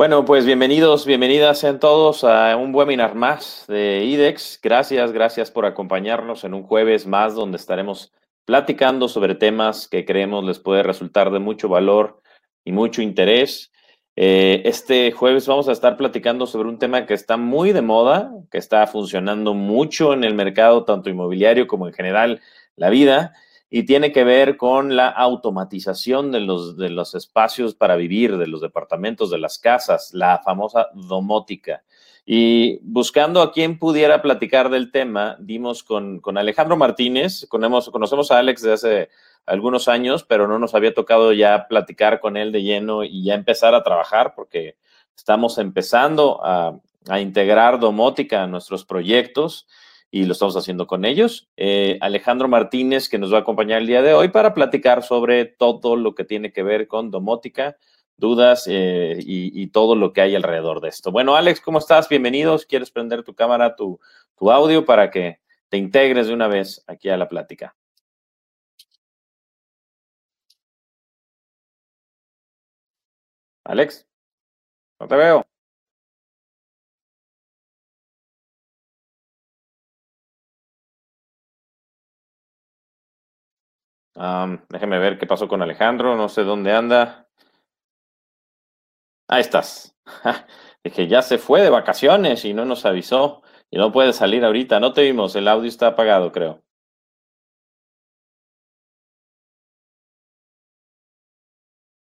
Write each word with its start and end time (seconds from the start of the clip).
Bueno, 0.00 0.24
pues 0.24 0.46
bienvenidos, 0.46 1.04
bienvenidas 1.04 1.58
sean 1.58 1.78
todos 1.78 2.24
a 2.24 2.56
un 2.56 2.74
webinar 2.74 3.14
más 3.14 3.66
de 3.68 4.02
IDEX. 4.02 4.58
Gracias, 4.62 5.12
gracias 5.12 5.50
por 5.50 5.66
acompañarnos 5.66 6.42
en 6.44 6.54
un 6.54 6.62
jueves 6.62 7.06
más 7.06 7.34
donde 7.34 7.58
estaremos 7.58 8.10
platicando 8.46 9.08
sobre 9.08 9.34
temas 9.34 9.88
que 9.88 10.06
creemos 10.06 10.42
les 10.42 10.58
puede 10.58 10.82
resultar 10.82 11.30
de 11.30 11.38
mucho 11.38 11.68
valor 11.68 12.22
y 12.64 12.72
mucho 12.72 13.02
interés. 13.02 13.72
Eh, 14.16 14.62
este 14.64 15.12
jueves 15.12 15.46
vamos 15.46 15.68
a 15.68 15.72
estar 15.72 15.98
platicando 15.98 16.46
sobre 16.46 16.70
un 16.70 16.78
tema 16.78 17.04
que 17.04 17.12
está 17.12 17.36
muy 17.36 17.72
de 17.72 17.82
moda, 17.82 18.32
que 18.50 18.56
está 18.56 18.86
funcionando 18.86 19.52
mucho 19.52 20.14
en 20.14 20.24
el 20.24 20.32
mercado, 20.32 20.86
tanto 20.86 21.10
inmobiliario 21.10 21.66
como 21.66 21.86
en 21.86 21.92
general 21.92 22.40
la 22.74 22.88
vida, 22.88 23.34
y 23.70 23.84
tiene 23.84 24.10
que 24.10 24.24
ver 24.24 24.56
con 24.56 24.96
la 24.96 25.08
automatización 25.08 26.32
de 26.32 26.40
los, 26.40 26.76
de 26.76 26.90
los 26.90 27.14
espacios 27.14 27.74
para 27.76 27.94
vivir, 27.94 28.36
de 28.36 28.48
los 28.48 28.60
departamentos, 28.60 29.30
de 29.30 29.38
las 29.38 29.58
casas, 29.58 30.10
la 30.12 30.40
famosa 30.44 30.88
domótica. 30.92 31.84
Y 32.26 32.80
buscando 32.82 33.40
a 33.40 33.52
quien 33.52 33.78
pudiera 33.78 34.22
platicar 34.22 34.70
del 34.70 34.90
tema, 34.90 35.36
dimos 35.38 35.84
con, 35.84 36.20
Alejandro 36.36 36.76
Martínez, 36.76 37.46
conocemos 37.48 38.30
a 38.30 38.38
Alex 38.38 38.62
desde 38.62 38.74
hace 38.74 39.08
algunos 39.46 39.86
años, 39.86 40.24
pero 40.24 40.48
no 40.48 40.58
nos 40.58 40.74
había 40.74 40.92
tocado 40.92 41.32
ya 41.32 41.66
platicar 41.68 42.20
con 42.20 42.36
él 42.36 42.50
de 42.50 42.62
lleno 42.62 43.04
y 43.04 43.24
ya 43.24 43.34
empezar 43.34 43.74
a 43.74 43.84
trabajar 43.84 44.34
porque 44.34 44.76
estamos 45.16 45.58
empezando 45.58 46.44
a, 46.44 46.78
a 47.08 47.20
integrar 47.20 47.78
domótica 47.78 48.42
a 48.42 48.46
nuestros 48.46 48.84
proyectos 48.84 49.66
y 50.10 50.24
lo 50.24 50.32
estamos 50.32 50.56
haciendo 50.56 50.86
con 50.86 51.04
ellos. 51.04 51.48
Eh, 51.56 51.98
Alejandro 52.00 52.48
Martínez, 52.48 53.08
que 53.08 53.18
nos 53.18 53.32
va 53.32 53.38
a 53.38 53.40
acompañar 53.42 53.80
el 53.80 53.86
día 53.86 54.02
de 54.02 54.14
hoy 54.14 54.28
para 54.28 54.54
platicar 54.54 55.02
sobre 55.02 55.44
todo 55.44 55.96
lo 55.96 56.14
que 56.14 56.24
tiene 56.24 56.52
que 56.52 56.62
ver 56.62 56.88
con 56.88 57.10
domótica, 57.10 57.76
dudas 58.16 58.66
eh, 58.68 59.18
y, 59.20 59.66
todo 59.68 59.94
lo 59.94 60.12
que 60.12 60.20
hay 60.20 60.34
alrededor 60.34 60.80
de 60.80 60.88
esto. 60.88 61.12
Bueno, 61.12 61.36
Alex, 61.36 61.60
¿cómo 61.60 61.78
estás? 61.78 62.08
Bienvenidos. 62.08 62.66
¿Quieres 62.66 62.90
prender 62.90 63.22
tu 63.22 63.34
cámara, 63.34 63.76
tu, 63.76 64.00
tu 64.36 64.50
audio 64.50 64.84
para 64.84 65.10
que 65.10 65.40
te 65.68 65.76
integres 65.78 66.26
de 66.26 66.34
una 66.34 66.48
vez 66.48 66.84
aquí 66.86 67.08
a 67.08 67.16
la 67.16 67.28
plática? 67.28 67.74
Alex, 73.64 74.06
no 75.00 75.06
te 75.08 75.16
veo. 75.16 75.49
Déjeme 84.68 84.98
ver 84.98 85.18
qué 85.18 85.26
pasó 85.26 85.48
con 85.48 85.62
Alejandro, 85.62 86.16
no 86.16 86.28
sé 86.28 86.42
dónde 86.44 86.72
anda. 86.72 87.28
Ahí 89.28 89.40
estás. 89.40 89.96
Dije, 90.84 91.06
ya 91.08 91.22
se 91.22 91.38
fue 91.38 91.62
de 91.62 91.70
vacaciones 91.70 92.44
y 92.44 92.52
no 92.54 92.64
nos 92.64 92.84
avisó 92.84 93.42
y 93.70 93.78
no 93.78 93.92
puede 93.92 94.12
salir 94.12 94.44
ahorita. 94.44 94.80
No 94.80 94.92
te 94.92 95.02
vimos, 95.02 95.36
el 95.36 95.48
audio 95.48 95.68
está 95.68 95.88
apagado, 95.88 96.32
creo. 96.32 96.62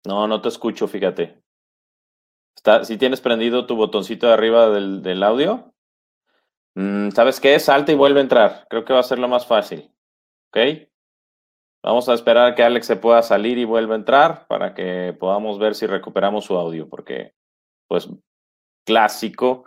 No, 0.05 0.27
no 0.27 0.41
te 0.41 0.49
escucho, 0.49 0.89
fíjate. 0.89 1.43
Si 2.85 2.97
tienes 2.97 3.21
prendido 3.21 3.67
tu 3.67 3.77
botoncito 3.77 4.27
de 4.27 4.33
arriba 4.35 4.71
del, 4.71 5.23
audio, 5.23 5.73
mm, 6.75 7.11
¿sabes 7.11 7.41
qué? 7.41 7.59
Salta 7.59 7.93
y 7.93 7.95
vuelve 7.97 8.21
a 8.21 8.23
entrar. 8.23 8.67
Creo 8.69 8.85
que 8.85 8.93
va 8.93 9.01
a 9.01 9.05
ser 9.05 9.19
lo 9.19 9.29
más 9.29 9.47
fácil. 9.47 9.93
¿Ok? 10.49 10.92
Vamos 11.83 12.09
a 12.09 12.15
esperar 12.15 12.55
que 12.55 12.63
Alex 12.63 12.87
se 12.87 12.97
pueda 12.97 13.23
salir 13.23 13.59
y 13.59 13.65
vuelva 13.65 13.95
a 13.95 13.99
entrar 13.99 14.47
para 14.47 14.73
que 14.73 15.17
podamos 15.19 15.59
ver 15.59 15.75
si 15.75 15.87
recuperamos 15.87 16.45
su 16.45 16.57
audio, 16.57 16.89
porque, 16.89 17.35
pues, 17.89 18.09
clásico 18.87 19.65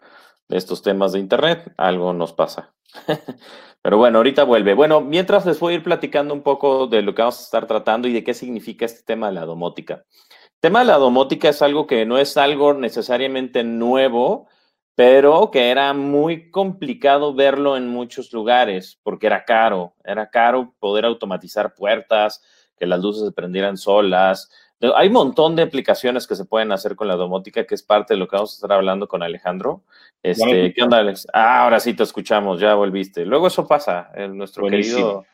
de 0.48 0.58
estos 0.58 0.82
temas 0.82 1.12
de 1.12 1.20
Internet, 1.20 1.74
algo 1.78 2.14
nos 2.14 2.32
pasa. 2.34 2.74
Pero 3.82 3.98
bueno, 3.98 4.18
ahorita 4.18 4.44
vuelve. 4.46 4.74
Bueno, 4.74 5.02
mientras 5.02 5.46
les 5.46 5.60
voy 5.60 5.74
a 5.74 5.76
ir 5.78 5.84
platicando 5.84 6.34
un 6.34 6.42
poco 6.42 6.88
de 6.88 7.02
lo 7.02 7.14
que 7.14 7.22
vamos 7.22 7.40
a 7.40 7.44
estar 7.44 7.68
tratando 7.68 8.08
y 8.08 8.14
de 8.14 8.24
qué 8.24 8.34
significa 8.34 8.86
este 8.86 9.04
tema 9.04 9.28
de 9.28 9.34
la 9.34 9.46
domótica. 9.46 10.06
El 10.16 10.60
tema 10.60 10.80
de 10.80 10.86
la 10.86 10.98
domótica 10.98 11.50
es 11.50 11.62
algo 11.62 11.86
que 11.86 12.06
no 12.06 12.18
es 12.18 12.38
algo 12.38 12.74
necesariamente 12.74 13.64
nuevo, 13.64 14.48
pero 14.96 15.52
que 15.52 15.70
era 15.70 15.94
muy 15.94 16.50
complicado 16.50 17.34
verlo 17.34 17.76
en 17.76 17.88
muchos 17.90 18.32
lugares 18.32 18.98
porque 19.04 19.28
era 19.28 19.44
caro, 19.44 19.94
era 20.04 20.30
caro 20.30 20.74
poder 20.80 21.06
automatizar 21.06 21.76
puertas, 21.76 22.42
que 22.78 22.86
las 22.86 23.02
luces 23.02 23.26
se 23.26 23.32
prendieran 23.32 23.78
solas. 23.78 24.50
Hay 24.96 25.08
un 25.08 25.14
montón 25.14 25.56
de 25.56 25.64
aplicaciones 25.64 26.28
que 26.28 26.36
se 26.36 26.46
pueden 26.46 26.72
hacer 26.72 26.96
con 26.96 27.08
la 27.08 27.16
domótica, 27.16 27.66
que 27.66 27.76
es 27.76 27.84
parte 27.84 28.14
de 28.14 28.20
lo 28.20 28.28
que 28.28 28.36
vamos 28.36 28.54
a 28.54 28.56
estar 28.56 28.72
hablando 28.72 29.08
con 29.08 29.24
Alejandro. 29.24 29.84
Este, 30.22 30.74
¿Qué 30.74 30.84
onda, 30.84 30.98
Alex? 31.00 31.28
Ah, 31.34 31.64
ahora 31.64 31.80
sí 31.80 31.94
te 31.94 32.04
escuchamos, 32.04 32.60
ya 32.60 32.76
volviste. 32.76 33.26
Luego 33.26 33.48
eso 33.48 33.68
pasa, 33.68 34.12
en 34.16 34.38
nuestro 34.38 34.68
querido, 34.68 35.26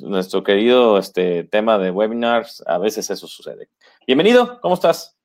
nuestro 0.00 0.42
querido 0.42 0.98
este, 0.98 1.44
tema 1.44 1.78
de 1.78 1.90
webinars, 1.90 2.62
a 2.66 2.78
veces 2.78 3.10
eso 3.10 3.26
sucede. 3.26 3.68
Bienvenido, 4.06 4.60
¿cómo 4.60 4.74
estás? 4.74 5.18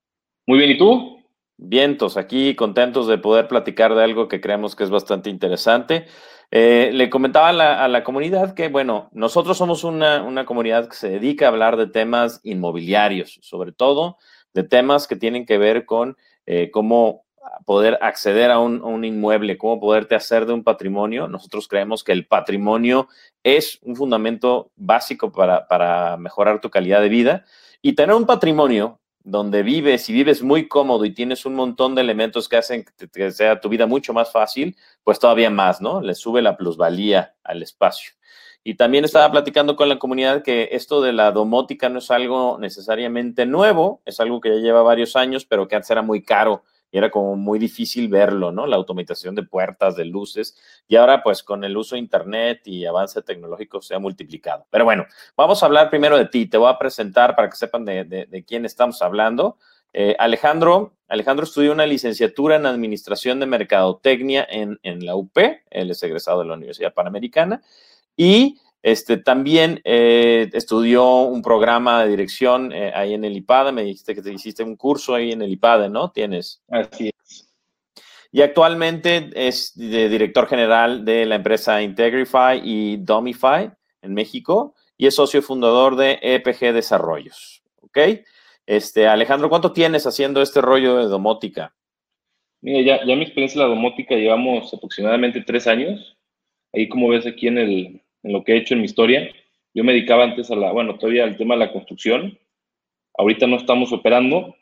Muy 0.45 0.57
bien, 0.59 0.71
¿y 0.71 0.77
tú? 0.77 1.16
Vientos, 1.59 2.17
aquí 2.17 2.55
contentos 2.55 3.07
de 3.07 3.17
poder 3.17 3.47
platicar 3.47 3.95
de 3.95 4.03
algo 4.03 4.27
que 4.27 4.39
creemos 4.39 4.75
que 4.75 4.83
es 4.83 4.91
bastante 4.91 5.31
interesante. 5.31 6.05
Eh, 6.51 6.91
le 6.93 7.09
comentaba 7.09 7.49
a 7.49 7.87
la, 7.87 8.03
comunidad 8.03 8.53
que, 8.53 8.69
bueno, 8.69 9.09
nosotros 9.11 9.57
somos 9.57 9.83
una, 9.83 10.45
comunidad 10.45 10.87
que 10.87 10.95
se 10.95 11.09
dedica 11.09 11.45
a 11.45 11.49
hablar 11.49 11.75
de 11.75 11.87
temas 11.87 12.39
inmobiliarios, 12.43 13.39
sobre 13.41 13.71
todo 13.71 14.17
de 14.53 14.63
temas 14.63 15.07
que 15.07 15.15
tienen 15.15 15.45
que 15.45 15.57
ver 15.57 15.85
con 15.85 16.15
eh, 16.45 16.69
cómo 16.71 17.25
poder 17.65 17.97
acceder 18.01 18.51
a 18.51 18.59
un, 18.59 19.03
inmueble, 19.03 19.57
cómo 19.57 19.79
poderte 19.79 20.13
hacer 20.13 20.45
de 20.45 20.53
un 20.53 20.63
patrimonio. 20.63 21.27
Nosotros 21.27 21.67
creemos 21.67 22.03
que 22.03 22.11
el 22.11 22.27
patrimonio 22.27 23.07
es 23.43 23.79
un 23.81 23.95
fundamento 23.95 24.71
básico 24.75 25.31
para, 25.31 25.67
para 25.67 26.17
mejorar 26.17 26.61
tu 26.61 26.69
calidad 26.69 27.01
de 27.01 27.09
vida 27.09 27.45
y 27.81 27.93
tener 27.93 28.15
un 28.15 28.25
patrimonio 28.25 28.99
donde 29.27 29.61
vives 29.61 30.07
y 30.07 30.13
vives 30.13 30.41
muy 30.41 30.69
cómodo 30.69 31.03
y 31.03 31.13
tienes 31.13 31.45
un 31.45 31.53
montón 31.53 31.95
de 31.95 32.01
elementos 32.01 32.47
que 32.47 32.55
hacen 32.55 32.85
que, 33.11 33.31
sea 33.31 33.59
tu 33.59 33.67
vida 33.67 33.85
mucho 33.85 34.13
más 34.13 34.31
fácil, 34.31 34.77
pues 35.03 35.19
todavía 35.19 35.49
más, 35.49 35.81
¿no? 35.81 35.99
Le 35.99 36.15
sube 36.15 36.41
la 36.41 36.55
plusvalía 36.55 37.35
al 37.43 37.61
espacio. 37.61 38.13
Y 38.63 38.75
también 38.75 39.03
estaba 39.03 39.29
platicando 39.29 39.75
con 39.75 39.89
la 39.89 39.99
comunidad 39.99 40.43
que 40.43 40.69
esto 40.71 41.01
de 41.01 41.11
la 41.11 41.33
domótica 41.33 41.89
no 41.89 41.99
es 41.99 42.09
algo 42.09 42.57
necesariamente 42.57 43.45
nuevo, 43.45 44.01
es 44.05 44.21
algo 44.21 44.39
que 44.39 44.49
ya 44.49 44.61
lleva 44.61 44.81
varios 44.81 45.17
años, 45.17 45.45
pero 45.45 45.67
que 45.67 45.75
antes 45.75 45.91
era 45.91 46.01
muy 46.01 46.23
caro 46.23 46.63
y 46.91 46.97
era 46.97 47.11
como 47.11 47.35
muy 47.35 47.59
difícil 47.59 48.07
verlo, 48.07 48.51
¿no? 48.51 48.65
La 48.65 48.75
automatización 48.75 49.35
de 49.35 49.43
puertas, 49.43 49.95
de 49.95 50.05
luces, 50.05 50.57
y 50.87 50.95
ahora 50.95 51.21
pues 51.23 51.43
con 51.43 51.63
el 51.63 51.75
uso 51.75 51.95
de 51.95 51.99
Internet 51.99 52.61
y 52.65 52.85
avance 52.85 53.21
tecnológico 53.21 53.81
se 53.81 53.95
ha 53.95 53.99
multiplicado. 53.99 54.65
Pero 54.69 54.85
bueno, 54.85 55.05
vamos 55.35 55.61
a 55.61 55.65
hablar 55.65 55.89
primero 55.89 56.17
de 56.17 56.25
ti, 56.25 56.45
te 56.45 56.57
voy 56.57 56.69
a 56.69 56.77
presentar 56.77 57.35
para 57.35 57.49
que 57.49 57.57
sepan 57.57 57.85
de, 57.85 58.45
quién 58.47 58.65
estamos 58.65 59.01
hablando. 59.01 59.57
Eh, 59.93 60.15
Alejandro, 60.19 60.93
Alejandro 61.07 61.45
estudió 61.45 61.71
una 61.71 61.85
licenciatura 61.85 62.57
en 62.57 62.65
Administración 62.65 63.39
de 63.39 63.45
Mercadotecnia 63.45 64.45
en, 64.49 64.79
en 64.83 65.05
la 65.05 65.15
UP, 65.15 65.37
él 65.69 65.91
es 65.91 66.03
egresado 66.03 66.41
de 66.41 66.47
la 66.47 66.53
Universidad 66.53 66.93
Panamericana, 66.93 67.61
y 68.15 68.59
este, 68.83 69.17
también 69.17 69.81
eh, 69.83 70.49
estudió 70.53 71.21
un 71.21 71.41
programa 71.41 72.03
de 72.03 72.09
dirección 72.09 72.71
eh, 72.71 72.91
ahí 72.93 73.13
en 73.13 73.25
el 73.25 73.35
IPADE. 73.37 73.71
Me 73.71 73.83
dijiste 73.83 74.15
que 74.15 74.21
te 74.21 74.31
hiciste 74.31 74.63
un 74.63 74.75
curso 74.75 75.15
ahí 75.15 75.31
en 75.31 75.41
el 75.41 75.51
IPADE, 75.51 75.89
¿no? 75.89 76.11
Tienes. 76.11 76.61
Así 76.69 77.09
es. 77.09 77.47
Y 78.31 78.41
actualmente 78.41 79.29
es 79.33 79.73
director 79.75 80.47
general 80.47 81.05
de 81.05 81.25
la 81.25 81.35
empresa 81.35 81.81
Integrify 81.81 82.61
y 82.63 82.97
Domify 82.97 83.71
en 84.01 84.13
México 84.13 84.75
y 84.97 85.07
es 85.07 85.15
socio 85.15 85.41
fundador 85.41 85.95
de 85.95 86.19
EPG 86.21 86.73
Desarrollos. 86.73 87.63
¿Ok? 87.81 87.97
Este, 88.65 89.07
Alejandro, 89.07 89.49
¿cuánto 89.49 89.71
tienes 89.71 90.05
haciendo 90.05 90.41
este 90.41 90.61
rollo 90.61 90.97
de 90.97 91.05
domótica? 91.05 91.73
Mira, 92.61 92.81
ya, 92.81 93.05
ya 93.05 93.15
mi 93.15 93.23
experiencia 93.23 93.61
en 93.61 93.69
la 93.69 93.75
domótica 93.75 94.15
llevamos 94.15 94.73
aproximadamente 94.73 95.41
tres 95.41 95.67
años. 95.67 96.17
Ahí, 96.73 96.89
como 96.89 97.07
ves 97.07 97.25
aquí 97.25 97.47
en 97.47 97.57
el, 97.57 98.01
en 98.27 98.33
lo 98.33 98.43
que 98.43 98.53
he 98.53 98.57
hecho 98.57 98.73
en 98.73 98.81
mi 98.81 98.85
historia. 98.85 99.29
Yo 99.73 99.83
me 99.83 99.93
dedicaba 99.93 100.23
antes 100.23 100.51
a 100.51 100.55
la, 100.55 100.71
bueno, 100.71 100.97
todavía 100.97 101.23
al 101.23 101.37
tema 101.37 101.55
de 101.55 101.59
la 101.59 101.71
construcción. 101.71 102.37
Ahorita 103.17 103.47
no 103.47 103.55
estamos 103.55 103.91
operando. 103.91 104.55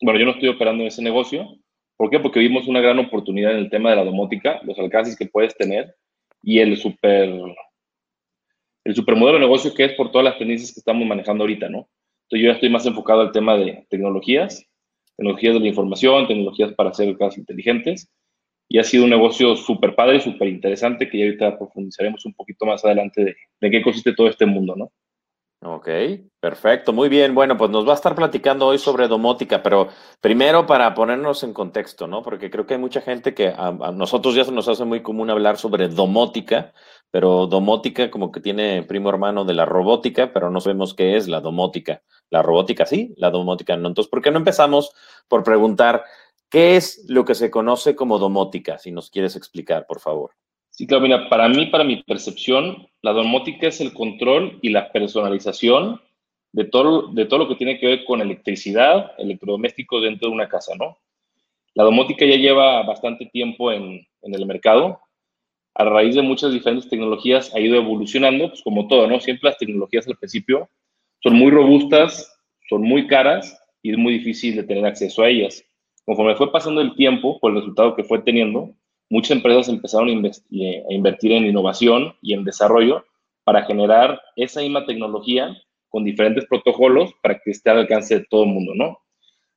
Bueno, 0.00 0.18
yo 0.18 0.26
no 0.26 0.32
estoy 0.32 0.48
operando 0.48 0.82
en 0.82 0.88
ese 0.88 1.02
negocio. 1.02 1.56
¿Por 1.96 2.10
qué? 2.10 2.20
Porque 2.20 2.40
vimos 2.40 2.68
una 2.68 2.80
gran 2.80 2.98
oportunidad 2.98 3.52
en 3.52 3.58
el 3.58 3.70
tema 3.70 3.90
de 3.90 3.96
la 3.96 4.04
domótica, 4.04 4.60
los 4.64 4.78
alcances 4.78 5.16
que 5.16 5.26
puedes 5.26 5.56
tener 5.56 5.94
y 6.42 6.60
el 6.60 6.76
super, 6.76 7.28
el 8.84 8.94
super 8.94 9.16
modelo 9.16 9.38
de 9.38 9.44
negocio 9.44 9.74
que 9.74 9.84
es 9.84 9.92
por 9.92 10.10
todas 10.10 10.24
las 10.24 10.38
tendencias 10.38 10.72
que 10.72 10.80
estamos 10.80 11.06
manejando 11.06 11.44
ahorita, 11.44 11.68
¿no? 11.68 11.88
Entonces 12.24 12.44
yo 12.44 12.46
ya 12.46 12.54
estoy 12.54 12.70
más 12.70 12.86
enfocado 12.86 13.20
al 13.20 13.32
tema 13.32 13.56
de 13.56 13.86
tecnologías, 13.90 14.66
tecnologías 15.16 15.54
de 15.54 15.60
la 15.60 15.68
información, 15.68 16.26
tecnologías 16.26 16.72
para 16.72 16.90
hacer 16.90 17.16
casas 17.18 17.38
inteligentes 17.38 18.10
y 18.72 18.78
ha 18.78 18.84
sido 18.84 19.02
un 19.02 19.10
negocio 19.10 19.56
súper 19.56 19.96
padre, 19.96 20.20
súper 20.20 20.46
interesante, 20.46 21.08
que 21.08 21.18
ya 21.18 21.24
ahorita 21.24 21.58
profundizaremos 21.58 22.24
un 22.24 22.34
poquito 22.34 22.66
más 22.66 22.84
adelante 22.84 23.36
de, 23.60 23.70
qué 23.70 23.82
consiste 23.82 24.14
todo 24.14 24.28
este 24.28 24.46
mundo, 24.46 24.76
¿no? 24.76 24.92
Ok, 25.62 25.88
perfecto, 26.38 26.92
muy 26.92 27.08
bien. 27.08 27.34
Bueno, 27.34 27.56
pues 27.56 27.68
nos 27.68 27.86
va 27.86 27.90
a 27.90 27.96
estar 27.96 28.14
platicando 28.14 28.68
hoy 28.68 28.78
sobre 28.78 29.08
domótica, 29.08 29.60
pero 29.60 29.88
primero 30.20 30.66
para 30.66 30.94
ponernos 30.94 31.42
en 31.42 31.52
contexto, 31.52 32.06
¿no? 32.06 32.22
Porque 32.22 32.48
creo 32.48 32.64
que 32.64 32.74
hay 32.74 32.80
mucha 32.80 33.00
gente 33.00 33.34
que 33.34 33.48
a, 33.48 33.72
nosotros 33.92 34.36
ya 34.36 34.44
se 34.44 34.52
nos 34.52 34.68
hace 34.68 34.84
muy 34.84 35.02
común 35.02 35.30
hablar 35.30 35.58
sobre 35.58 35.88
domótica, 35.88 36.72
pero 37.10 37.48
domótica 37.48 38.08
como 38.08 38.30
que 38.30 38.40
tiene 38.40 38.84
primo 38.84 39.10
hermano 39.10 39.44
de 39.44 39.54
la 39.54 39.66
robótica, 39.66 40.32
pero 40.32 40.48
no 40.48 40.60
sabemos 40.60 40.94
qué 40.94 41.16
es 41.16 41.26
la 41.26 41.40
domótica. 41.40 42.02
La 42.30 42.40
robótica 42.40 42.86
sí, 42.86 43.12
la 43.16 43.30
domótica 43.30 43.76
no. 43.76 43.88
Entonces, 43.88 44.08
¿por 44.08 44.22
qué 44.22 44.30
no 44.30 44.38
empezamos 44.38 44.92
por 45.28 45.42
preguntar 45.42 46.04
qué 46.50 46.76
es 46.76 47.04
lo 47.08 47.24
que 47.24 47.34
se 47.34 47.50
conoce 47.50 47.94
como 47.94 48.18
domótica? 48.18 48.78
Si 48.78 48.90
nos 48.90 49.10
quieres 49.10 49.36
explicar, 49.36 49.86
por 49.86 50.00
favor. 50.00 50.32
Sí, 50.70 50.86
claro, 50.86 51.02
mira, 51.02 51.28
para 51.28 51.48
mí, 51.48 51.66
para 51.66 51.84
mi 51.84 52.02
percepción, 52.02 52.88
la 53.02 53.12
domótica 53.12 53.68
es 53.68 53.80
el 53.80 53.92
control 53.92 54.58
y 54.62 54.70
la 54.70 54.92
personalización 54.92 56.00
de 56.52 56.64
todo, 56.64 57.08
de 57.08 57.26
todo 57.26 57.40
lo 57.40 57.48
que 57.48 57.54
tiene 57.56 57.78
que 57.78 57.86
ver 57.86 58.04
con 58.04 58.20
electricidad, 58.20 59.12
electrodomésticos 59.18 60.02
dentro 60.02 60.28
de 60.28 60.34
una 60.34 60.48
casa, 60.48 60.74
¿no? 60.76 60.98
La 61.74 61.84
domótica 61.84 62.26
ya 62.26 62.36
lleva 62.36 62.82
bastante 62.82 63.26
tiempo 63.26 63.70
en, 63.70 64.06
en 64.22 64.34
el 64.34 64.46
mercado. 64.46 65.00
A 65.74 65.84
raíz 65.84 66.16
de 66.16 66.22
muchas 66.22 66.52
diferentes 66.52 66.88
tecnologías 66.88 67.54
ha 67.54 67.60
ido 67.60 67.76
evolucionando, 67.76 68.48
pues 68.48 68.62
como 68.62 68.88
todo, 68.88 69.06
¿no? 69.06 69.20
Siempre 69.20 69.50
las 69.50 69.58
tecnologías 69.58 70.06
al 70.08 70.16
principio 70.16 70.68
son 71.22 71.34
muy 71.34 71.50
robustas, 71.50 72.40
son 72.68 72.82
muy 72.82 73.06
caras 73.06 73.56
y 73.82 73.92
es 73.92 73.98
muy 73.98 74.14
difícil 74.14 74.56
de 74.56 74.64
tener 74.64 74.84
acceso 74.86 75.22
a 75.22 75.28
ellas. 75.28 75.64
Conforme 76.10 76.34
fue 76.34 76.50
pasando 76.50 76.80
el 76.80 76.96
tiempo, 76.96 77.38
por 77.38 77.52
el 77.52 77.58
resultado 77.58 77.94
que 77.94 78.02
fue 78.02 78.18
teniendo, 78.18 78.74
muchas 79.08 79.36
empresas 79.36 79.68
empezaron 79.68 80.08
a 80.08 80.92
invertir 80.92 81.30
en 81.30 81.46
innovación 81.46 82.16
y 82.20 82.34
en 82.34 82.42
desarrollo 82.42 83.04
para 83.44 83.62
generar 83.62 84.20
esa 84.34 84.60
misma 84.60 84.84
tecnología 84.86 85.56
con 85.88 86.04
diferentes 86.04 86.46
protocolos 86.46 87.12
para 87.22 87.38
que 87.38 87.52
esté 87.52 87.70
al 87.70 87.78
alcance 87.78 88.18
de 88.18 88.26
todo 88.28 88.42
el 88.42 88.48
mundo, 88.48 88.72
¿no? 88.74 88.98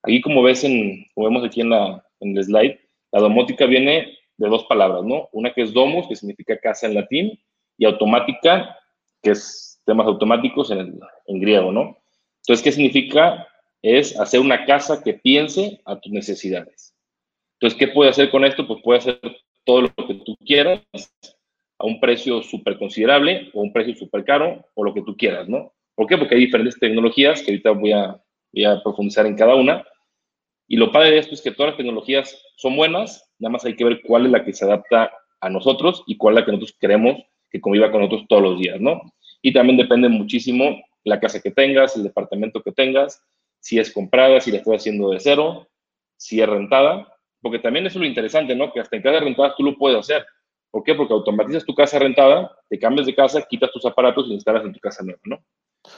Aquí, 0.03 0.21
como 0.21 0.44
ves, 0.44 0.63
en, 0.63 1.07
como 1.15 1.27
vemos 1.27 1.44
aquí 1.44 1.61
en, 1.61 1.71
la, 1.71 2.05
en 2.19 2.38
el 2.38 2.44
slide, 2.44 2.79
la 3.11 3.21
domótica 3.21 3.65
viene 3.65 4.15
de 4.38 4.47
dos 4.47 4.65
palabras, 4.65 5.03
¿no? 5.03 5.29
Una 5.31 5.51
que 5.55 5.63
es 5.63 5.73
domus, 5.73 6.07
que 6.07 6.15
significa 6.15 6.59
casa 6.59 6.85
en 6.85 6.94
latín, 6.94 7.31
y 7.79 7.85
automática, 7.85 8.77
que 9.23 9.31
es 9.31 9.81
temas 9.88 10.05
automáticos 10.05 10.69
en, 10.69 11.00
en 11.25 11.39
griego, 11.41 11.71
¿no? 11.71 11.97
Entonces, 12.41 12.63
¿qué 12.63 12.71
significa? 12.71 13.47
Es 13.83 14.19
hacer 14.19 14.39
una 14.39 14.65
casa 14.65 15.03
que 15.03 15.13
piense 15.13 15.80
a 15.85 16.00
tus 16.00 16.12
necesidades. 16.12 16.95
Entonces, 17.59 17.77
¿qué 17.77 17.88
puede 17.89 18.09
hacer 18.09 18.31
con 18.31 18.44
esto? 18.44 18.65
Pues 18.65 18.81
puede 18.81 19.00
hacer 19.00 19.19
todo 19.63 19.81
lo 19.81 19.89
que 19.89 20.15
tú 20.25 20.35
quieras 20.44 20.81
a 21.77 21.85
un 21.85 22.00
precio 22.00 22.41
súper 22.41 22.77
considerable 22.77 23.50
o 23.53 23.62
un 23.62 23.71
precio 23.71 23.95
súper 23.95 24.24
caro 24.24 24.65
o 24.74 24.83
lo 24.83 24.94
que 24.94 25.01
tú 25.01 25.15
quieras, 25.15 25.47
¿no? 25.47 25.74
¿Por 25.95 26.07
qué? 26.07 26.18
Porque 26.18 26.35
hay 26.35 26.41
diferentes 26.41 26.80
tecnologías 26.80 27.41
que 27.41 27.51
ahorita 27.51 27.71
voy 27.71 27.91
a, 27.91 28.19
voy 28.51 28.65
a 28.65 28.81
profundizar 28.81 29.25
en 29.25 29.35
cada 29.35 29.56
una. 29.56 29.86
Y 30.68 30.77
lo 30.77 30.91
padre 30.91 31.12
de 31.12 31.18
esto 31.19 31.33
es 31.33 31.41
que 31.41 31.51
todas 31.51 31.71
las 31.71 31.77
tecnologías 31.77 32.41
son 32.56 32.75
buenas, 32.75 33.29
nada 33.38 33.51
más 33.51 33.65
hay 33.65 33.75
que 33.75 33.83
ver 33.83 34.01
cuál 34.01 34.25
es 34.25 34.31
la 34.31 34.44
que 34.44 34.53
se 34.53 34.65
adapta 34.65 35.12
a 35.41 35.50
nosotros 35.50 36.03
y 36.07 36.18
cuál 36.18 36.33
es 36.33 36.39
la 36.39 36.45
que 36.45 36.51
nosotros 36.53 36.77
queremos 36.79 37.21
que 37.51 37.62
conviva 37.62 37.91
con 37.91 38.01
nosotros 38.01 38.25
todos 38.27 38.41
los 38.41 38.59
días, 38.59 38.79
¿no? 38.79 39.01
Y 39.41 39.53
también 39.53 39.77
depende 39.77 40.09
muchísimo 40.09 40.81
la 41.03 41.19
casa 41.19 41.41
que 41.41 41.51
tengas, 41.51 41.95
el 41.95 42.03
departamento 42.03 42.62
que 42.63 42.71
tengas, 42.71 43.21
si 43.63 43.80
es 43.80 43.92
comprada, 43.92 44.42
si 44.42 44.51
la 44.51 44.57
estás 44.57 44.75
haciendo 44.75 45.10
de 45.10 45.19
cero, 45.19 45.69
si 46.18 46.42
es 46.42 46.48
rentada 46.48 47.13
porque 47.44 47.60
también 47.60 47.86
eso 47.86 48.00
es 48.00 48.01
lo 48.01 48.07
interesante, 48.07 48.56
¿no? 48.56 48.71
Que 48.71 48.80
hasta 48.80 48.95
en 48.95 49.04
casa 49.04 49.19
rentada 49.19 49.54
tú 49.56 49.63
lo 49.63 49.77
puedes 49.77 50.00
hacer. 50.00 50.25
¿Por 50.71 50.81
qué? 50.81 50.95
Porque 50.95 51.13
automatizas 51.13 51.65
tu 51.65 51.75
casa 51.75 52.00
rentada, 52.00 52.50
te 52.69 52.80
cambias 52.80 53.06
de 53.06 53.13
casa, 53.13 53.42
quitas 53.48 53.69
tus 53.71 53.86
aparatos 53.86 54.25
y 54.27 54.33
instalas 54.33 54.63
en 54.63 54.71
tu 54.71 54.80
casa 54.80 55.04
nueva, 55.04 55.19
¿no? 55.25 55.44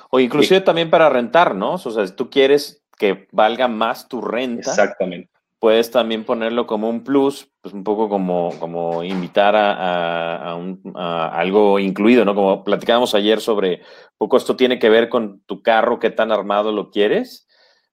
O 0.10 0.20
inclusive 0.20 0.60
también 0.62 0.90
para 0.90 1.08
rentar, 1.08 1.54
¿no? 1.54 1.76
O 1.76 1.78
sea, 1.78 2.06
si 2.06 2.16
tú 2.16 2.32
quieres 2.32 2.84
que 2.98 3.28
valga 3.32 3.68
más 3.68 4.10
tu 4.10 4.22
renta. 4.22 4.72
Exactamente. 4.72 5.30
Puedes 5.60 5.92
también 5.92 6.26
ponerlo 6.26 6.66
como 6.66 6.90
un 6.90 7.04
plus, 7.04 7.48
pues 7.62 7.74
un 7.74 7.84
poco 7.84 8.10
como, 8.10 8.52
como 8.60 9.04
invitar 9.04 9.56
a, 9.56 10.36
a, 10.52 10.56
un, 10.56 10.82
a 10.96 11.28
algo 11.30 11.78
incluido, 11.78 12.26
¿no? 12.26 12.34
Como 12.34 12.64
platicábamos 12.64 13.14
ayer 13.14 13.40
sobre, 13.40 13.82
poco 14.18 14.38
esto 14.38 14.56
tiene 14.56 14.80
que 14.80 14.90
ver 14.90 15.10
con 15.10 15.42
tu 15.42 15.62
carro, 15.62 16.00
qué 16.00 16.10
tan 16.10 16.32
armado 16.32 16.72
lo 16.72 16.90
quieres. 16.90 17.44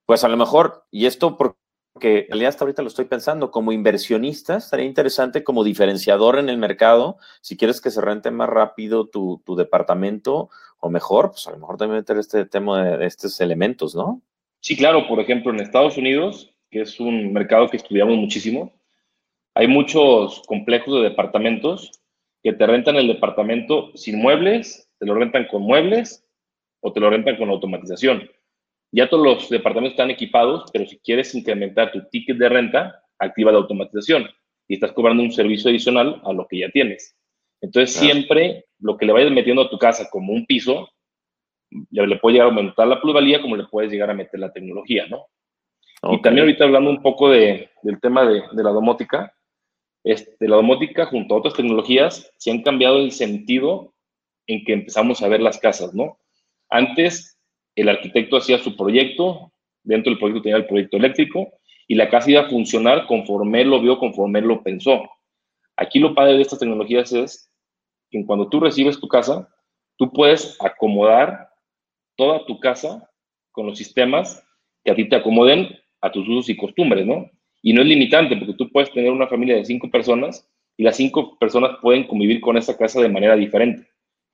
Pues 0.07 0.25
a 0.25 0.29
lo 0.29 0.37
mejor, 0.37 0.85
y 0.91 1.07
esto 1.07 1.37
por, 1.37 1.57
que 2.01 2.21
en 2.21 2.29
realidad 2.29 2.49
hasta 2.51 2.65
ahorita 2.65 2.83
lo 2.83 2.89
estoy 2.89 3.05
pensando, 3.05 3.51
como 3.51 3.73
inversionista, 3.73 4.57
estaría 4.57 4.87
interesante 4.87 5.45
como 5.45 5.65
diferenciador 5.65 6.39
en 6.39 6.49
el 6.49 6.59
mercado, 6.59 7.19
si 7.41 7.57
quieres 7.57 7.81
que 7.81 7.91
se 7.91 8.01
rente 8.01 8.31
más 8.31 8.49
rápido 8.49 9.09
tu, 9.09 9.43
departamento 9.57 10.51
o 10.81 10.91
mejor, 10.91 11.31
pues 11.31 11.47
a 11.47 11.53
lo 11.53 11.59
mejor 11.59 11.77
también 11.77 12.01
meter 12.01 12.19
este 12.19 12.45
tema 12.47 12.97
de, 12.97 13.07
estos 13.07 13.41
elementos, 13.41 13.95
¿no? 13.95 14.23
Sí, 14.61 14.77
claro, 14.77 15.07
por 15.07 15.21
ejemplo, 15.21 15.53
en 15.53 15.61
Estados 15.61 15.97
Unidos, 15.97 16.55
que 16.71 16.83
es 16.83 16.99
un 16.99 17.33
mercado 17.33 17.69
que 17.69 17.77
estudiamos 17.77 18.17
muchísimo, 18.17 18.73
hay 19.55 19.69
muchos 19.69 20.43
complejos 20.47 20.95
de 20.95 21.11
departamentos 21.11 21.91
que 22.43 22.53
te 22.53 22.67
rentan 22.67 22.97
el 22.97 23.07
departamento 23.07 23.93
sin 23.95 24.21
muebles, 24.21 24.89
te 24.99 25.07
lo 25.07 25.15
rentan 25.15 25.47
con 25.47 25.63
muebles 25.63 26.25
o 26.81 26.93
te 26.93 27.01
lo 27.01 27.11
rentan 27.11 27.37
con 27.37 27.51
automatización. 27.51 28.29
Ya 28.93 29.09
todos 29.09 29.25
los 29.25 29.49
departamentos 29.49 29.95
están 29.95 30.11
equipados, 30.11 30.71
pero 30.73 30.87
si 30.87 30.99
quieres 30.99 31.35
incrementar 31.35 31.91
tu 31.93 32.03
ticket 32.11 32.37
de 32.37 32.49
renta, 32.49 33.03
activa 33.19 33.51
la 33.51 33.59
automatización 33.59 34.29
y 34.69 34.75
estás 34.75 34.93
cobrando 34.93 35.23
un 35.23 35.33
servicio 35.33 35.71
adicional 35.71 36.21
a 36.25 36.33
lo 36.33 36.47
que 36.47 36.59
ya 36.59 36.71
tienes. 36.71 37.17
Entonces, 37.63 37.95
siempre 37.95 38.67
lo 38.81 38.97
que 38.97 39.07
le 39.07 39.13
vayas 39.13 39.31
metiendo 39.31 39.63
a 39.63 39.71
tu 39.71 39.79
casa 39.79 40.09
como 40.11 40.33
un 40.33 40.45
piso, 40.45 40.91
le 41.91 42.17
puede 42.17 42.35
llegar 42.35 42.49
a 42.49 42.51
aumentar 42.51 42.87
la 42.87 43.01
plusvalía 43.01 43.41
como 43.41 43.57
le 43.57 43.65
puedes 43.65 43.91
llegar 43.91 44.11
a 44.11 44.15
meter 44.15 44.39
la 44.39 44.53
tecnología, 44.53 45.07
¿no? 45.07 45.27
Y 46.11 46.21
también 46.21 46.47
ahorita 46.47 46.65
hablando 46.65 46.91
un 46.91 47.01
poco 47.01 47.31
de, 47.31 47.71
del 47.83 48.01
tema 48.01 48.27
de, 48.27 48.43
de, 48.53 48.63
la 48.63 48.71
domótica, 48.71 49.33
este, 50.03 50.49
la 50.49 50.57
domótica 50.57 51.07
junto 51.07 51.35
a 51.35 51.39
otras 51.39 51.55
tecnologías 51.55 52.33
se 52.39 52.51
han 52.51 52.63
cambiado 52.63 52.99
el 52.99 53.13
sentido 53.13 53.95
en 54.49 54.65
que 54.65 54.73
empezamos 54.73 55.23
a 55.23 55.29
ver 55.29 55.41
las 55.41 55.59
casas, 55.59 55.95
¿no? 55.95 56.19
Antes 56.69 57.39
el 57.75 57.89
arquitecto 57.89 58.37
hacía 58.37 58.59
su 58.59 58.77
proyecto, 58.77 59.53
dentro 59.83 60.11
del 60.11 60.19
proyecto 60.19 60.43
tenía 60.43 60.57
el 60.57 60.67
proyecto 60.67 60.97
eléctrico 60.97 61.53
y 61.89 61.95
la 61.95 62.09
casa 62.09 62.31
iba 62.31 62.43
a 62.43 62.49
funcionar 62.49 63.07
conforme 63.07 63.63
él 63.63 63.71
lo 63.71 63.81
vio, 63.81 63.99
conforme 63.99 64.41
él 64.41 64.47
lo 64.47 64.63
pensó. 64.63 65.09
Aquí 65.77 65.99
lo 65.99 66.15
padre 66.15 66.35
de 66.35 66.43
estas 66.43 66.59
tecnologías 66.59 67.13
es 67.13 67.51
que 68.11 68.25
cuando 68.25 68.49
tú 68.49 68.61
recibes 68.61 69.01
tu 69.01 69.09
casa, 69.09 69.49
tú 69.97 70.13
puedes 70.13 70.57
acomodar 70.61 71.49
toda 72.17 72.45
tu 72.47 72.61
casa 72.61 73.11
con 73.51 73.67
los 73.67 73.79
sistemas 73.79 74.45
que 74.85 74.93
a 74.93 74.95
ti 74.95 75.09
te 75.09 75.17
acomoden 75.17 75.69
a 76.01 76.11
tus 76.11 76.29
usos 76.29 76.49
y 76.49 76.57
costumbres, 76.57 77.07
¿no? 77.07 77.31
Y 77.63 77.73
no 77.73 77.81
es 77.83 77.89
limitante, 77.89 78.37
porque 78.37 78.55
tú 78.55 78.71
puedes 78.71 78.93
tener 78.93 79.11
una 79.11 79.29
familia 79.29 79.57
de 79.57 79.65
cinco 79.65 79.91
personas 79.91 80.49
y 80.77 80.83
las 80.83 80.97
cinco 80.97 81.39
personas 81.39 81.79
pueden 81.81 82.07
convivir 82.07 82.41
con 82.41 82.57
esa 82.57 82.77
casa 82.77 83.01
de 83.01 83.09
manera 83.09 83.37
diferente 83.37 83.92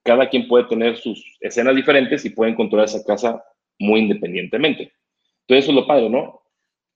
cada 0.08 0.26
quien 0.26 0.48
puede 0.48 0.64
tener 0.64 0.96
sus 0.96 1.22
escenas 1.38 1.76
diferentes 1.76 2.24
y 2.24 2.30
pueden 2.30 2.54
controlar 2.54 2.86
esa 2.86 3.04
casa 3.04 3.44
muy 3.78 4.00
independientemente. 4.00 4.90
Entonces, 5.42 5.64
eso 5.64 5.72
es 5.72 5.74
lo 5.74 5.86
padre, 5.86 6.08
¿no? 6.08 6.40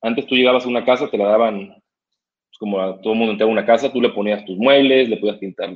Antes 0.00 0.26
tú 0.26 0.34
llegabas 0.34 0.64
a 0.64 0.68
una 0.70 0.82
casa, 0.82 1.10
te 1.10 1.18
la 1.18 1.26
daban, 1.26 1.68
pues, 1.68 2.58
como 2.58 2.80
a 2.80 2.98
todo 3.02 3.12
el 3.12 3.18
mundo 3.18 3.32
entraba 3.32 3.50
a 3.50 3.52
una 3.52 3.66
casa, 3.66 3.92
tú 3.92 4.00
le 4.00 4.08
ponías 4.08 4.42
tus 4.46 4.56
muebles, 4.56 5.10
le 5.10 5.18
podías 5.18 5.36
pintar 5.36 5.74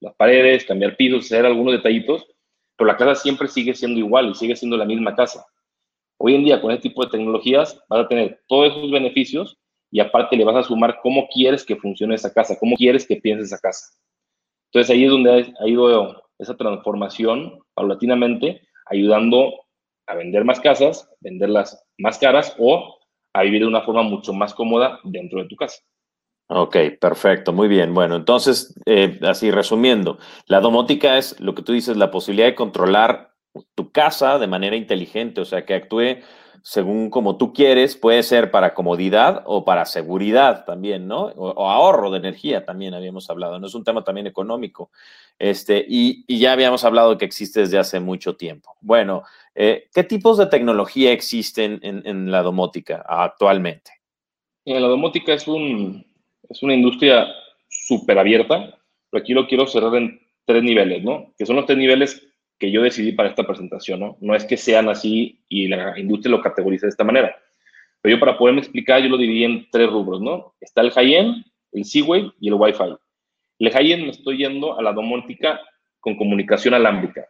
las 0.00 0.14
paredes, 0.14 0.64
cambiar 0.64 0.96
pisos, 0.96 1.26
hacer 1.26 1.44
algunos 1.44 1.74
detallitos, 1.74 2.26
pero 2.74 2.88
la 2.88 2.96
casa 2.96 3.16
siempre 3.16 3.48
sigue 3.48 3.74
siendo 3.74 3.98
igual 3.98 4.30
y 4.30 4.34
sigue 4.34 4.56
siendo 4.56 4.78
la 4.78 4.86
misma 4.86 5.14
casa. 5.14 5.44
Hoy 6.16 6.36
en 6.36 6.44
día, 6.44 6.58
con 6.62 6.70
este 6.70 6.88
tipo 6.88 7.04
de 7.04 7.10
tecnologías, 7.10 7.78
vas 7.90 8.00
a 8.00 8.08
tener 8.08 8.40
todos 8.48 8.72
esos 8.72 8.90
beneficios 8.90 9.58
y 9.90 10.00
aparte 10.00 10.38
le 10.38 10.44
vas 10.44 10.56
a 10.56 10.62
sumar 10.62 11.00
cómo 11.02 11.28
quieres 11.28 11.66
que 11.66 11.76
funcione 11.76 12.14
esa 12.14 12.32
casa, 12.32 12.56
cómo 12.58 12.76
quieres 12.76 13.06
que 13.06 13.16
piense 13.16 13.44
esa 13.44 13.58
casa. 13.58 13.94
Entonces 14.70 14.90
ahí 14.90 15.04
es 15.04 15.10
donde 15.10 15.54
ha 15.60 15.68
ido 15.68 16.22
esa 16.42 16.56
transformación 16.56 17.60
paulatinamente, 17.74 18.62
ayudando 18.86 19.52
a 20.06 20.14
vender 20.14 20.44
más 20.44 20.60
casas, 20.60 21.08
venderlas 21.20 21.84
más 21.98 22.18
caras 22.18 22.54
o 22.58 22.98
a 23.32 23.42
vivir 23.42 23.62
de 23.62 23.68
una 23.68 23.82
forma 23.82 24.02
mucho 24.02 24.32
más 24.32 24.54
cómoda 24.54 25.00
dentro 25.04 25.42
de 25.42 25.48
tu 25.48 25.56
casa. 25.56 25.80
Ok, 26.48 26.76
perfecto, 27.00 27.52
muy 27.52 27.68
bien. 27.68 27.94
Bueno, 27.94 28.16
entonces, 28.16 28.74
eh, 28.84 29.18
así 29.22 29.50
resumiendo, 29.50 30.18
la 30.46 30.60
domótica 30.60 31.16
es 31.16 31.40
lo 31.40 31.54
que 31.54 31.62
tú 31.62 31.72
dices, 31.72 31.96
la 31.96 32.10
posibilidad 32.10 32.48
de 32.48 32.54
controlar 32.54 33.32
tu 33.74 33.90
casa 33.90 34.38
de 34.38 34.46
manera 34.46 34.76
inteligente, 34.76 35.40
o 35.40 35.44
sea, 35.44 35.64
que 35.64 35.74
actúe 35.74 36.18
según 36.62 37.10
como 37.10 37.36
tú 37.36 37.52
quieres, 37.52 37.96
puede 37.96 38.22
ser 38.22 38.50
para 38.50 38.74
comodidad 38.74 39.42
o 39.46 39.64
para 39.64 39.84
seguridad 39.84 40.64
también, 40.64 41.08
¿no? 41.08 41.24
O, 41.36 41.68
ahorro 41.68 42.10
de 42.10 42.18
energía 42.18 42.64
también 42.64 42.94
habíamos 42.94 43.28
hablado, 43.30 43.58
¿no? 43.58 43.66
Es 43.66 43.74
un 43.74 43.84
tema 43.84 44.04
también 44.04 44.26
económico. 44.26 44.90
Este, 45.38 45.84
y, 45.88 46.24
ya 46.38 46.52
habíamos 46.52 46.84
hablado 46.84 47.18
que 47.18 47.24
existe 47.24 47.60
desde 47.60 47.78
hace 47.78 48.00
mucho 48.00 48.36
tiempo. 48.36 48.76
Bueno, 48.80 49.24
eh, 49.54 49.88
¿qué 49.92 50.04
tipos 50.04 50.38
de 50.38 50.46
tecnología 50.46 51.12
existen 51.12 51.80
en, 51.82 52.30
la 52.30 52.42
domótica 52.42 53.04
actualmente? 53.06 53.92
la 54.64 54.86
domótica 54.86 55.34
es, 55.34 55.48
un, 55.48 56.06
es 56.48 56.62
una 56.62 56.74
industria 56.74 57.26
súper 57.68 58.18
abierta, 58.18 58.78
pero 59.10 59.22
aquí 59.22 59.34
lo 59.34 59.48
quiero 59.48 59.66
cerrar 59.66 59.96
en 59.96 60.20
tres 60.44 60.62
niveles, 60.62 61.02
¿no? 61.02 61.32
Que 61.36 61.44
son 61.44 61.56
los 61.56 61.66
tres 61.66 61.78
niveles 61.78 62.22
que 62.62 62.70
yo 62.70 62.80
decidí 62.80 63.10
para 63.10 63.28
esta 63.28 63.42
presentación, 63.42 64.16
¿no? 64.20 64.36
Es 64.36 64.44
que 64.44 64.56
sean 64.56 64.88
así 64.88 65.40
y 65.48 65.66
la 65.66 65.98
industria 65.98 66.30
lo 66.30 66.40
categorice 66.40 66.86
de 66.86 66.90
esta 66.90 67.02
manera. 67.02 67.34
Pero 68.00 68.14
yo 68.14 68.20
para 68.20 68.38
poderme 68.38 68.60
explicar, 68.60 69.02
yo 69.02 69.08
lo 69.08 69.16
dividí 69.16 69.42
en 69.42 69.68
tres 69.68 69.90
rubros, 69.90 70.20
¿no? 70.20 70.54
Está 70.60 70.80
el 70.80 70.92
high-end, 70.92 71.44
el 71.72 71.84
Z-Wave 71.84 72.30
y 72.38 72.46
el 72.46 72.54
Wi-Fi. 72.54 72.94
El 73.58 73.72
high-end 73.72 74.04
me 74.04 74.10
estoy 74.10 74.36
yendo 74.36 74.78
a 74.78 74.82
la 74.82 74.92
domótica 74.92 75.60
con 75.98 76.14
comunicación 76.14 76.72
alámbrica. 76.72 77.26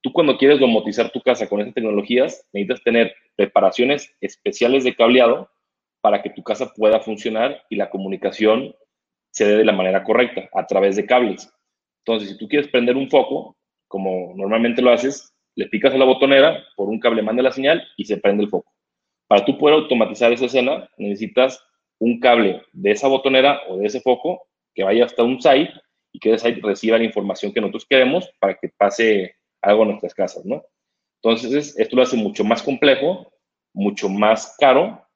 Tú 0.00 0.12
cuando 0.12 0.36
quieres 0.36 0.58
domotizar 0.58 1.12
tu 1.12 1.20
casa 1.20 1.48
con 1.48 1.60
estas 1.60 1.74
tecnologías, 1.74 2.44
necesitas 2.52 2.82
tener 2.82 3.14
preparaciones 3.36 4.16
especiales 4.20 4.82
de 4.82 4.96
cableado 4.96 5.48
para 6.00 6.22
que 6.22 6.30
tu 6.30 6.42
casa 6.42 6.74
pueda 6.74 6.98
funcionar 6.98 7.62
y 7.70 7.76
la 7.76 7.88
comunicación 7.88 8.74
se 9.30 9.46
dé 9.46 9.58
de 9.58 9.64
la 9.64 9.72
manera 9.72 10.02
correcta, 10.02 10.50
a 10.52 10.66
través 10.66 10.96
de 10.96 11.06
cables. 11.06 11.52
Entonces, 12.04 12.30
si 12.30 12.36
tú 12.36 12.48
quieres 12.48 12.66
prender 12.66 12.96
un 12.96 13.08
foco, 13.08 13.56
como 13.96 14.34
normalmente 14.36 14.82
lo 14.82 14.92
haces, 14.92 15.34
le 15.54 15.68
picas 15.68 15.94
a 15.94 15.96
la 15.96 16.04
botonera, 16.04 16.62
por 16.76 16.90
un 16.90 17.00
cable 17.00 17.22
manda 17.22 17.42
la 17.42 17.50
señal 17.50 17.82
y 17.96 18.04
se 18.04 18.18
prende 18.18 18.44
el 18.44 18.50
foco. 18.50 18.70
Para 19.26 19.42
tú 19.46 19.56
poder 19.56 19.76
automatizar 19.76 20.30
esa 20.34 20.44
escena, 20.44 20.86
necesitas 20.98 21.64
un 21.98 22.20
cable 22.20 22.60
de 22.74 22.90
esa 22.90 23.08
botonera 23.08 23.62
o 23.70 23.78
de 23.78 23.86
ese 23.86 24.02
foco 24.02 24.48
que 24.74 24.84
vaya 24.84 25.06
hasta 25.06 25.22
un 25.22 25.40
site 25.40 25.72
y 26.12 26.18
que 26.18 26.34
ese 26.34 26.46
site 26.46 26.60
reciba 26.62 26.98
la 26.98 27.04
información 27.04 27.54
que 27.54 27.60
nosotros 27.62 27.86
queremos 27.88 28.30
para 28.38 28.52
que 28.58 28.68
pase 28.68 29.34
algo 29.62 29.84
en 29.84 29.88
nuestras 29.88 30.12
casas, 30.12 30.44
¿no? 30.44 30.62
Entonces, 31.22 31.74
esto 31.78 31.96
lo 31.96 32.02
hace 32.02 32.18
mucho 32.18 32.44
más 32.44 32.62
complejo, 32.62 33.32
mucho 33.72 34.10
más 34.10 34.56
caro. 34.58 35.08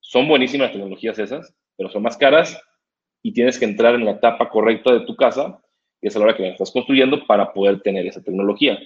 Son 0.00 0.26
buenísimas 0.26 0.72
tecnologías 0.72 1.16
esas, 1.20 1.54
pero 1.76 1.90
son 1.90 2.02
más 2.02 2.16
caras 2.16 2.60
y 3.22 3.32
tienes 3.32 3.56
que 3.56 3.66
entrar 3.66 3.94
en 3.94 4.04
la 4.04 4.10
etapa 4.10 4.48
correcta 4.48 4.92
de 4.92 5.06
tu 5.06 5.14
casa, 5.14 5.62
es 6.08 6.14
la 6.16 6.24
hora 6.24 6.36
que 6.36 6.48
estás 6.48 6.70
construyendo, 6.70 7.26
para 7.26 7.52
poder 7.52 7.80
tener 7.80 8.06
esa 8.06 8.22
tecnología. 8.22 8.78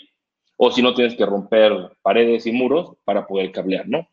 O 0.56 0.70
si 0.70 0.82
no, 0.82 0.94
tienes 0.94 1.14
que 1.14 1.24
romper 1.24 1.72
paredes 2.02 2.46
y 2.46 2.52
muros 2.52 2.96
para 3.04 3.26
poder 3.26 3.50
cablear, 3.52 3.88
¿no? 3.88 4.08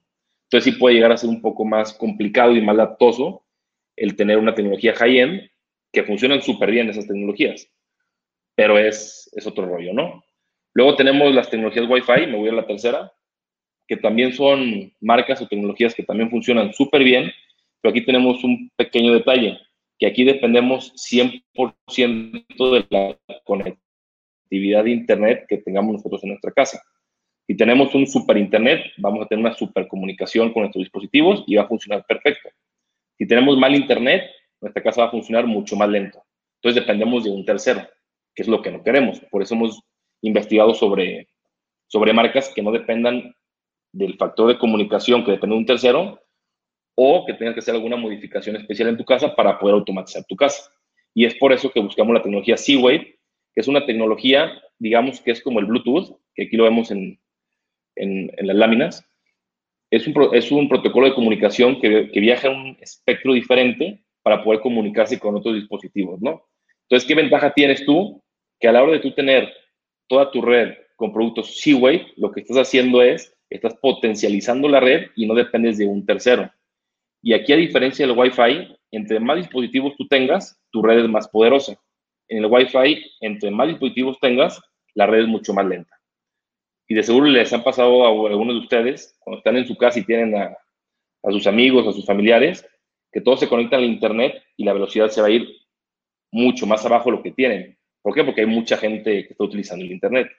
Entonces 0.45 0.73
sí 0.73 0.79
puede 0.79 0.95
llegar 0.95 1.11
a 1.11 1.17
ser 1.17 1.29
un 1.29 1.41
poco 1.41 1.65
más 1.65 1.93
complicado 1.93 2.53
y 2.55 2.61
más 2.61 2.75
latoso 2.75 3.43
el 3.97 4.15
tener 4.15 4.37
una 4.37 4.55
tecnología 4.55 4.93
high-end 4.95 5.49
que 5.91 6.03
funcionan 6.03 6.41
súper 6.41 6.71
bien 6.71 6.89
esas 6.89 7.07
tecnologías, 7.07 7.69
pero 8.55 8.77
es, 8.77 9.29
es 9.35 9.45
otro 9.45 9.65
rollo, 9.65 9.93
¿no? 9.93 10.23
Luego 10.73 10.95
tenemos 10.95 11.33
las 11.33 11.49
tecnologías 11.49 11.89
Wi-Fi, 11.89 12.27
me 12.27 12.37
voy 12.37 12.49
a 12.49 12.53
la 12.53 12.67
tercera, 12.67 13.11
que 13.87 13.97
también 13.97 14.33
son 14.33 14.93
marcas 14.99 15.41
o 15.41 15.47
tecnologías 15.47 15.95
que 15.95 16.03
también 16.03 16.29
funcionan 16.29 16.73
súper 16.73 17.03
bien, 17.03 17.31
pero 17.81 17.91
aquí 17.91 18.05
tenemos 18.05 18.43
un 18.43 18.69
pequeño 18.75 19.13
detalle, 19.13 19.59
que 19.99 20.07
aquí 20.07 20.23
dependemos 20.23 20.93
100% 20.95 22.71
de 22.71 22.85
la 22.89 23.17
conectividad 23.43 24.83
de 24.83 24.91
Internet 24.91 25.45
que 25.47 25.57
tengamos 25.57 25.93
nosotros 25.93 26.23
en 26.23 26.29
nuestra 26.29 26.51
casa. 26.51 26.81
Si 27.47 27.55
tenemos 27.55 27.95
un 27.95 28.05
super 28.05 28.35
internet, 28.35 28.91
vamos 28.97 29.25
a 29.25 29.27
tener 29.27 29.45
una 29.45 29.55
super 29.55 29.87
comunicación 29.87 30.51
con 30.51 30.63
nuestros 30.63 30.83
dispositivos 30.83 31.45
y 31.47 31.55
va 31.55 31.63
a 31.63 31.67
funcionar 31.67 32.05
perfecto. 32.05 32.49
Si 33.17 33.25
tenemos 33.25 33.57
mal 33.57 33.73
internet, 33.73 34.29
nuestra 34.59 34.83
casa 34.83 35.01
va 35.01 35.07
a 35.07 35.11
funcionar 35.11 35.47
mucho 35.47 35.77
más 35.77 35.87
lento. 35.87 36.21
Entonces 36.55 36.83
dependemos 36.83 37.23
de 37.23 37.29
un 37.29 37.45
tercero, 37.45 37.87
que 38.35 38.41
es 38.41 38.49
lo 38.49 38.61
que 38.61 38.69
no 38.69 38.83
queremos. 38.83 39.21
Por 39.31 39.41
eso 39.41 39.55
hemos 39.55 39.81
investigado 40.21 40.73
sobre, 40.73 41.29
sobre 41.87 42.11
marcas 42.11 42.51
que 42.53 42.61
no 42.61 42.71
dependan 42.71 43.33
del 43.93 44.17
factor 44.17 44.49
de 44.49 44.59
comunicación 44.59 45.23
que 45.23 45.31
depende 45.31 45.55
de 45.55 45.59
un 45.59 45.65
tercero 45.65 46.19
o 46.99 47.25
que 47.25 47.33
tengas 47.35 47.53
que 47.53 47.59
hacer 47.59 47.75
alguna 47.75 47.95
modificación 47.95 48.55
especial 48.55 48.89
en 48.89 48.97
tu 48.97 49.05
casa 49.05 49.35
para 49.35 49.59
poder 49.59 49.75
automatizar 49.75 50.25
tu 50.25 50.35
casa. 50.35 50.71
Y 51.13 51.25
es 51.25 51.35
por 51.35 51.53
eso 51.53 51.71
que 51.71 51.79
buscamos 51.79 52.11
la 52.11 52.23
tecnología 52.23 52.57
Z-Wave, 52.57 53.19
que 53.53 53.61
es 53.61 53.67
una 53.67 53.85
tecnología, 53.85 54.51
digamos 54.79 55.21
que 55.21 55.29
es 55.29 55.41
como 55.41 55.59
el 55.59 55.67
Bluetooth, 55.67 56.17
que 56.33 56.43
aquí 56.43 56.57
lo 56.57 56.63
vemos 56.63 56.89
en, 56.89 57.19
en, 57.95 58.31
las 58.41 58.55
láminas, 58.55 59.07
es 59.91 60.07
un, 60.07 60.29
es 60.33 60.51
un, 60.51 60.67
protocolo 60.67 61.07
de 61.07 61.13
comunicación 61.13 61.79
que, 61.79 62.09
que, 62.11 62.19
viaja 62.19 62.47
en 62.47 62.55
un 62.55 62.77
espectro 62.81 63.33
diferente 63.33 64.03
para 64.23 64.43
poder 64.43 64.61
comunicarse 64.61 65.19
con 65.19 65.35
otros 65.35 65.53
dispositivos, 65.53 66.19
¿no? 66.19 66.47
Entonces, 66.89 67.07
¿qué 67.07 67.13
ventaja 67.13 67.53
tienes 67.53 67.85
tú? 67.85 68.23
Que 68.59 68.67
a 68.67 68.71
la 68.71 68.81
hora 68.81 68.93
de 68.93 68.99
tú 68.99 69.11
tener 69.11 69.53
toda 70.07 70.31
tu 70.31 70.41
red 70.41 70.73
con 70.95 71.13
productos 71.13 71.59
Z-Wave, 71.61 72.07
lo 72.15 72.31
que 72.31 72.41
estás 72.41 72.57
haciendo 72.57 73.03
es, 73.03 73.37
estás 73.51 73.75
potencializando 73.75 74.67
la 74.67 74.79
red 74.79 75.11
y 75.15 75.27
no 75.27 75.35
dependes 75.35 75.77
de 75.77 75.85
un 75.85 76.03
tercero. 76.05 76.51
Y 77.27 77.33
aquí, 77.33 77.51
a 77.51 77.57
diferencia 77.57 78.07
del 78.07 78.17
Wi-Fi, 78.17 78.77
entre 78.91 79.19
más 79.19 79.35
dispositivos 79.35 79.95
tú 79.97 80.07
tengas, 80.07 80.57
tu 80.71 80.81
red 80.81 80.99
es 80.99 81.09
más 81.09 81.27
poderosa. 81.27 81.77
En 82.29 82.37
el 82.37 82.45
Wi-Fi, 82.45 83.03
entre 83.19 83.51
más 83.51 83.67
dispositivos 83.67 84.17
tengas, 84.19 84.61
la 84.93 85.07
red 85.07 85.23
es 85.23 85.27
mucho 85.27 85.53
más 85.53 85.65
lenta 85.65 85.97
y 86.87 86.95
de 86.95 87.03
seguro 87.03 87.27
les 87.27 87.51
han 87.51 87.63
pasado 87.63 88.05
a 88.05 88.29
algunos 88.29 88.55
de 88.55 88.61
ustedes, 88.61 89.17
cuando 89.19 89.39
están 89.39 89.57
en 89.57 89.67
su 89.67 89.75
casa 89.75 89.99
y 89.99 90.05
tienen 90.05 90.35
a, 90.35 90.57
sus 91.29 91.45
amigos, 91.47 91.85
a 91.85 91.91
sus 91.91 92.05
familiares, 92.05 92.65
que 93.11 93.19
todos 93.19 93.41
se 93.41 93.49
conectan 93.49 93.81
al 93.81 93.85
Internet 93.85 94.41
y 94.55 94.63
la 94.63 94.73
velocidad 94.73 95.09
se 95.09 95.21
va 95.21 95.27
a 95.27 95.31
ir 95.31 95.47
mucho 96.31 96.65
más 96.65 96.85
abajo 96.85 97.11
de 97.11 97.17
lo 97.17 97.23
que 97.23 97.31
tienen. 97.31 97.77
¿Por 98.01 98.13
qué? 98.13 98.23
Porque 98.23 98.41
hay 98.41 98.47
mucha 98.47 98.77
gente 98.77 99.25
que 99.25 99.33
está 99.33 99.43
utilizando 99.43 99.83
el 99.83 99.91
Internet. 99.91 100.29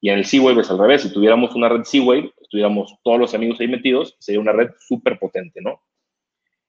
Y 0.00 0.10
en 0.10 0.18
el 0.18 0.26
Z-Wave 0.26 0.60
es 0.60 0.70
al 0.70 0.78
revés. 0.78 1.02
Si 1.02 1.12
tuviéramos 1.12 1.54
una 1.54 1.70
red 1.70 1.84
Z-Wave, 1.84 2.30
estuviéramos 2.42 2.94
todos 3.02 3.18
los 3.18 3.34
amigos 3.34 3.58
ahí 3.60 3.68
metidos, 3.68 4.16
sería 4.18 4.40
una 4.40 4.52
red 4.52 4.68
súper 4.78 5.18
potente, 5.18 5.60
¿no? 5.62 5.80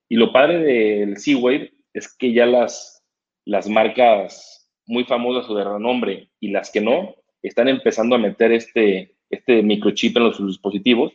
Y 0.09 0.15
lo 0.15 0.31
padre 0.31 0.59
del 0.59 1.17
Z-Wave 1.17 1.73
es 1.93 2.15
que 2.15 2.33
ya 2.33 2.45
las, 2.45 3.03
las 3.45 3.67
marcas 3.67 4.71
muy 4.85 5.03
famosas 5.03 5.49
o 5.49 5.55
de 5.55 5.63
renombre 5.63 6.29
y 6.39 6.49
las 6.49 6.71
que 6.71 6.81
no, 6.81 7.15
están 7.41 7.67
empezando 7.67 8.15
a 8.15 8.19
meter 8.19 8.51
este, 8.51 9.15
este 9.29 9.61
microchip 9.61 10.17
en 10.17 10.23
los 10.23 10.45
dispositivos 10.45 11.13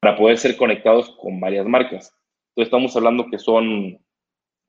para 0.00 0.16
poder 0.16 0.38
ser 0.38 0.56
conectados 0.56 1.10
con 1.16 1.40
varias 1.40 1.66
marcas. 1.66 2.12
Entonces 2.50 2.68
estamos 2.68 2.96
hablando 2.96 3.28
que 3.30 3.38
son, 3.38 3.98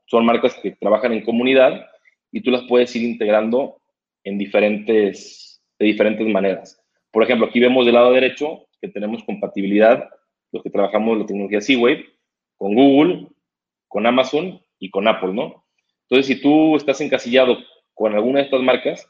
son 0.06 0.26
marcas 0.26 0.54
que 0.62 0.72
trabajan 0.72 1.14
en 1.14 1.26
comunidad 1.26 1.86
y 2.32 2.42
tú 2.42 2.52
las 2.52 2.64
puedes 2.64 2.96
ir 2.96 3.04
integrando 3.04 3.82
en 4.24 4.38
diferentes, 4.38 5.62
de 5.80 5.86
diferentes 5.88 6.28
maneras. 6.28 6.80
Por 7.12 7.24
ejemplo, 7.24 7.48
aquí 7.48 7.60
vemos 7.60 7.86
del 7.86 7.96
lado 7.96 8.12
derecho 8.12 8.68
que 8.82 8.88
tenemos 8.88 9.24
compatibilidad, 9.24 10.10
los 10.52 10.64
que 10.64 10.70
trabajamos 10.70 11.18
la 11.18 11.26
tecnología 11.26 11.62
Z-Wave, 11.62 12.06
con 12.58 12.76
Google, 12.76 13.28
con 13.94 14.08
Amazon 14.08 14.60
y 14.80 14.90
con 14.90 15.08
Apple, 15.08 15.34
¿no? 15.34 15.68
Entonces, 16.10 16.26
si 16.26 16.42
tú 16.42 16.76
estás 16.76 17.00
encasillado 17.00 17.60
con 17.94 18.16
alguna 18.16 18.40
de 18.40 18.46
estas 18.46 18.62
marcas, 18.62 19.08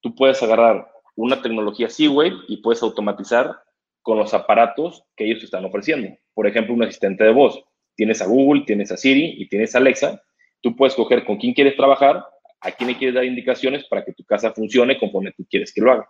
tú 0.00 0.12
puedes 0.16 0.42
agarrar 0.42 0.90
una 1.14 1.40
tecnología 1.40 1.88
Z-Wave 1.88 2.34
y 2.48 2.56
puedes 2.56 2.82
automatizar 2.82 3.56
con 4.02 4.18
los 4.18 4.34
aparatos 4.34 5.04
que 5.14 5.24
ellos 5.24 5.44
están 5.44 5.64
ofreciendo. 5.64 6.18
Por 6.34 6.48
ejemplo, 6.48 6.74
un 6.74 6.82
asistente 6.82 7.22
de 7.22 7.32
voz. 7.32 7.62
Tienes 7.94 8.20
a 8.22 8.26
Google, 8.26 8.64
tienes 8.66 8.90
a 8.90 8.96
Siri 8.96 9.36
y 9.38 9.48
tienes 9.48 9.72
a 9.76 9.78
Alexa. 9.78 10.20
Tú 10.60 10.74
puedes 10.74 10.96
coger 10.96 11.24
con 11.24 11.36
quién 11.36 11.54
quieres 11.54 11.76
trabajar, 11.76 12.26
a 12.60 12.72
quién 12.72 12.88
le 12.88 12.98
quieres 12.98 13.14
dar 13.14 13.24
indicaciones 13.24 13.84
para 13.84 14.04
que 14.04 14.14
tu 14.14 14.24
casa 14.24 14.52
funcione 14.52 14.98
conforme 14.98 15.30
tú 15.30 15.46
quieres 15.48 15.72
que 15.72 15.80
lo 15.80 15.92
haga. 15.92 16.08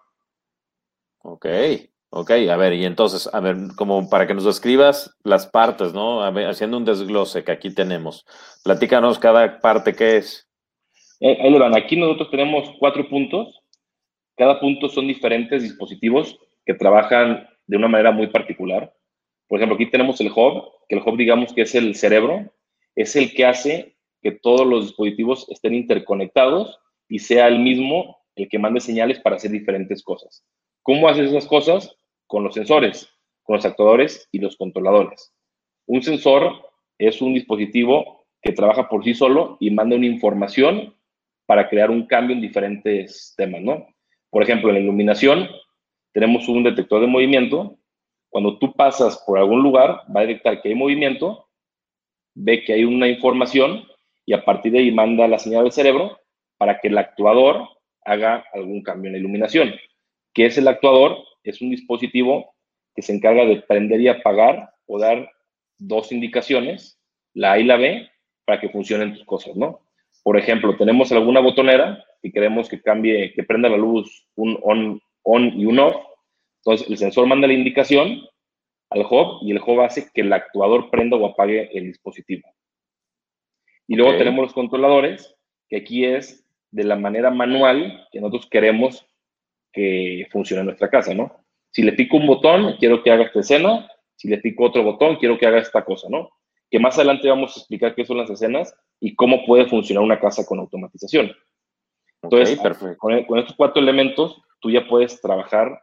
Ok, 1.19 1.45
ok. 2.15 2.31
A 2.51 2.57
ver, 2.57 2.73
y 2.73 2.85
entonces, 2.85 3.29
a 3.33 3.41
ver, 3.41 3.57
como 3.77 4.09
para 4.09 4.27
que 4.27 4.35
nos 4.35 4.45
describas 4.45 5.17
las 5.25 5.47
partes, 5.47 5.93
¿no? 5.93 6.23
haciendo 6.23 6.77
un 6.77 6.85
desglose 6.85 7.45
que 7.45 7.53
aquí 7.53 7.75
tenemos. 7.75 8.25
Platícanos 8.63 9.19
cada 9.19 9.61
parte 9.61 9.95
qué 9.95 10.17
es. 10.17 10.49
Eh, 11.21 11.39
ahí. 11.41 11.73
Aquí 11.77 11.97
nosotros 11.97 12.31
tenemos 12.31 12.71
cuatro 12.79 13.09
puntos 13.09 13.61
cada 14.37 14.59
punto 14.59 14.89
son 14.89 15.07
diferentes 15.07 15.63
dispositivos 15.63 16.39
que 16.67 16.75
trabajan 16.75 17.49
de 17.67 17.77
una 17.77 17.89
manera 17.89 18.11
muy 18.11 18.27
particular. 18.27 18.93
Por 19.49 19.59
ejemplo, 19.59 19.77
aquí 19.77 19.91
tenemos 19.91 20.21
el 20.21 20.33
hub, 20.35 20.65
que 20.89 20.97
el 20.97 21.03
hub 21.05 21.17
digamos 21.17 21.53
que 21.53 21.63
es 21.63 21.75
el 21.75 21.95
cerebro, 21.95 22.53
es 22.97 23.15
el 23.17 23.33
que 23.35 23.47
hace 23.47 23.97
que 24.23 24.33
todos 24.33 24.67
los 24.67 24.87
dispositivos 24.87 25.47
estén 25.51 25.75
interconectados 25.75 26.79
y 27.09 27.19
sea 27.21 27.47
el 27.47 27.61
mismo 27.61 28.19
el 28.35 28.49
que 28.49 28.59
mande 28.59 28.81
señales 28.81 29.21
para 29.21 29.37
hacer 29.37 29.53
diferentes 29.53 30.03
cosas. 30.03 30.45
¿Cómo 30.83 31.09
hace 31.09 31.25
esas 31.25 31.47
cosas? 31.47 31.97
Con 32.27 32.45
los 32.45 32.55
sensores, 32.55 33.09
con 33.43 33.57
los 33.57 33.65
actuadores 33.65 34.29
y 34.33 34.39
los 34.39 34.57
controladores. 34.57 35.33
Un 35.87 36.03
sensor 36.03 36.53
es 36.99 37.21
un 37.21 37.35
dispositivo 37.35 38.27
que 38.41 38.53
trabaja 38.53 38.89
por 38.89 39.05
sí 39.05 39.15
solo 39.15 39.57
y 39.61 39.71
manda 39.71 39.97
una 39.97 40.07
información 40.07 40.95
para 41.47 41.69
crear 41.69 41.91
un 41.91 42.07
cambio 42.07 42.35
en 42.35 42.43
diferentes 42.43 43.35
temas, 43.37 43.63
¿no? 43.63 43.87
Por 44.31 44.43
ejemplo, 44.43 44.69
en 44.71 44.77
la 44.77 44.81
iluminación 44.81 45.49
tenemos 46.13 46.49
un 46.49 46.63
detector 46.63 47.01
de 47.01 47.07
movimiento. 47.07 47.79
Cuando 48.31 48.59
tú 48.59 48.73
pasas 48.73 49.23
por 49.27 49.39
algún 49.39 49.63
lugar, 49.63 50.03
va 50.15 50.21
a 50.21 50.27
detectar 50.27 50.61
que 50.61 50.69
hay 50.71 50.75
movimiento, 50.75 51.49
ve 52.35 52.65
que 52.65 52.73
hay 52.73 52.85
una 52.85 53.09
información 53.09 53.85
y 54.27 54.33
a 54.33 54.45
partir 54.45 54.73
de 54.73 54.79
ahí 54.79 54.93
manda 54.93 55.29
la 55.29 55.39
señal 55.39 55.67
al 55.67 55.73
cerebro 55.73 56.19
para 56.57 56.81
que 56.81 56.89
el 56.89 56.99
actuador 56.99 57.69
haga 58.05 58.45
algún 58.53 58.83
cambio 58.83 59.09
en 59.09 59.13
la 59.13 59.19
iluminación. 59.19 59.75
¿Qué 60.33 60.47
es 60.47 60.59
el 60.59 60.69
actuador? 60.69 61.19
Es 61.45 61.61
un 61.61 61.71
dispositivo 61.71 62.55
que 62.95 63.03
se 63.03 63.15
encarga 63.15 63.45
de 63.45 63.61
prender 63.63 64.01
y 64.01 64.09
apagar 64.09 64.71
o 64.87 64.99
dar 64.99 65.31
dos 65.79 66.11
indicaciones, 66.13 66.99
la 67.35 67.53
A 67.53 67.59
y 67.59 67.65
la 67.65 67.77
B, 67.77 68.09
para 68.45 68.61
que 68.61 68.69
funcionen 68.69 69.15
tus 69.15 69.25
cosas, 69.25 69.57
¿no? 69.57 69.81
Por 70.23 70.39
ejemplo, 70.39 70.77
tenemos 70.77 71.13
alguna 71.13 71.41
botonera 71.41 72.05
y 72.23 72.33
queremos 72.33 72.69
que 72.69 72.81
cambie, 72.81 73.33
que 73.35 73.43
prenda 73.43 73.69
la 73.69 73.77
luz 73.77 74.27
un 74.37 74.59
on, 74.63 75.01
on 75.23 75.61
y 75.61 75.67
un 75.67 75.79
off, 75.79 75.97
Entonces, 76.65 76.89
el 76.89 76.97
sensor 76.97 77.27
manda 77.27 77.47
la 77.47 77.53
indicación 77.53 78.23
al 78.91 79.03
hub 79.03 79.41
y 79.43 79.51
el 79.51 79.61
hub 79.61 79.81
hace 79.83 80.09
que 80.13 80.23
el 80.23 80.33
actuador 80.33 80.91
prenda 80.91 81.17
o 81.17 81.27
apague 81.27 81.69
el 81.77 81.87
dispositivo. 81.87 82.49
Y 83.87 83.97
luego 83.97 84.17
tenemos 84.17 84.43
los 84.45 84.55
controladores, 84.55 85.37
que 85.69 85.77
aquí 85.77 86.05
es 86.05 86.47
de 86.71 86.85
la 86.85 86.97
manera 86.97 87.31
manual 87.31 88.09
que 88.11 88.21
nosotros 88.21 88.49
queremos 88.49 89.07
que 89.75 90.27
funcione 90.31 90.61
en 90.61 90.67
nuestra 90.67 90.89
casa, 90.89 91.13
¿no? 91.13 91.45
Si 91.71 91.83
le 91.83 91.93
pico 91.93 92.17
un 92.17 92.27
botón, 92.27 92.77
quiero 92.79 93.03
que 93.03 93.11
haga 93.11 93.25
esta 93.25 93.41
escena. 93.41 93.89
Si 94.17 94.29
le 94.29 94.39
pico 94.39 94.65
otro 94.65 94.85
botón, 94.85 95.17
quiero 95.17 95.37
que 95.37 95.47
haga 95.47 95.59
esta 95.59 95.85
cosa, 95.85 96.07
¿no? 96.09 96.31
Que 96.71 96.79
más 96.79 96.97
adelante 96.97 97.29
vamos 97.29 97.57
a 97.57 97.61
explicar 97.61 97.95
qué 97.95 98.05
son 98.05 98.19
las 98.19 98.31
escenas 98.31 98.75
y 99.01 99.15
cómo 99.17 99.45
puede 99.45 99.67
funcionar 99.67 100.05
una 100.05 100.21
casa 100.21 100.47
con 100.47 100.61
automatización. 100.61 101.33
Entonces, 102.23 102.59
con, 102.99 103.25
con, 103.25 103.39
estos 103.39 103.57
cuatro 103.57 103.83
elementos, 103.83 104.41
tú 104.61 104.71
ya 104.71 104.87
puedes 104.87 105.21
trabajar 105.21 105.83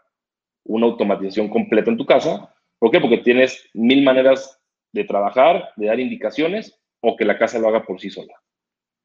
una 0.63 0.86
automatización 0.86 1.50
completa 1.50 1.91
en 1.91 1.98
tu 1.98 2.05
casa. 2.05 2.53
¿Por 2.79 2.89
qué? 2.89 3.00
Porque 3.00 3.17
tienes 3.17 3.69
mil 3.74 4.01
maneras 4.03 4.60
de 4.93 5.03
trabajar, 5.03 5.71
de 5.75 5.88
dar 5.88 6.00
indicaciones 6.00 6.79
o 7.01 7.15
que 7.15 7.25
la 7.25 7.38
casa 7.38 7.60
lo 7.60 7.67
haga 7.67 7.83
por 7.83 8.00
sí 8.00 8.10
sola. 8.10 8.33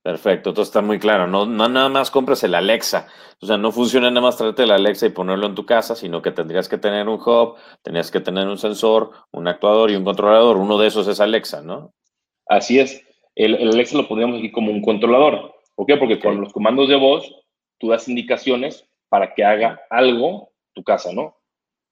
Perfecto, 0.06 0.52
todo 0.52 0.62
está 0.62 0.82
muy 0.82 1.00
claro. 1.00 1.26
No, 1.26 1.46
no 1.46 1.68
nada 1.68 1.88
más 1.88 2.12
compres 2.12 2.44
el 2.44 2.54
Alexa. 2.54 3.08
O 3.40 3.46
sea, 3.46 3.56
no 3.56 3.72
funciona 3.72 4.08
nada 4.08 4.20
más 4.20 4.36
traerte 4.36 4.62
el 4.62 4.70
Alexa 4.70 5.06
y 5.06 5.10
ponerlo 5.10 5.48
en 5.48 5.56
tu 5.56 5.66
casa, 5.66 5.96
sino 5.96 6.22
que 6.22 6.30
tendrías 6.30 6.68
que 6.68 6.78
tener 6.78 7.08
un 7.08 7.20
hub, 7.20 7.56
tendrías 7.82 8.12
que 8.12 8.20
tener 8.20 8.46
un 8.46 8.56
sensor, 8.56 9.10
un 9.32 9.48
actuador 9.48 9.90
y 9.90 9.96
un 9.96 10.04
controlador. 10.04 10.58
Uno 10.58 10.78
de 10.78 10.86
esos 10.86 11.08
es 11.08 11.18
Alexa, 11.18 11.60
¿no? 11.60 11.92
Así 12.46 12.78
es. 12.78 13.04
El, 13.34 13.56
Alexa 13.56 13.96
lo 13.96 14.06
pondríamos 14.06 14.38
aquí 14.38 14.52
como 14.52 14.70
un 14.70 14.80
controlador. 14.80 15.56
¿Por 15.74 15.86
qué? 15.86 15.96
Porque 15.96 16.20
con 16.20 16.40
los 16.40 16.52
comandos 16.52 16.88
de 16.88 16.94
voz 16.94 17.28
tú 17.80 17.88
das 17.88 18.06
indicaciones 18.06 18.88
para 19.08 19.34
que 19.34 19.44
haga 19.44 19.80
algo 19.90 20.52
tu 20.72 20.84
casa, 20.84 21.12
¿no? 21.12 21.36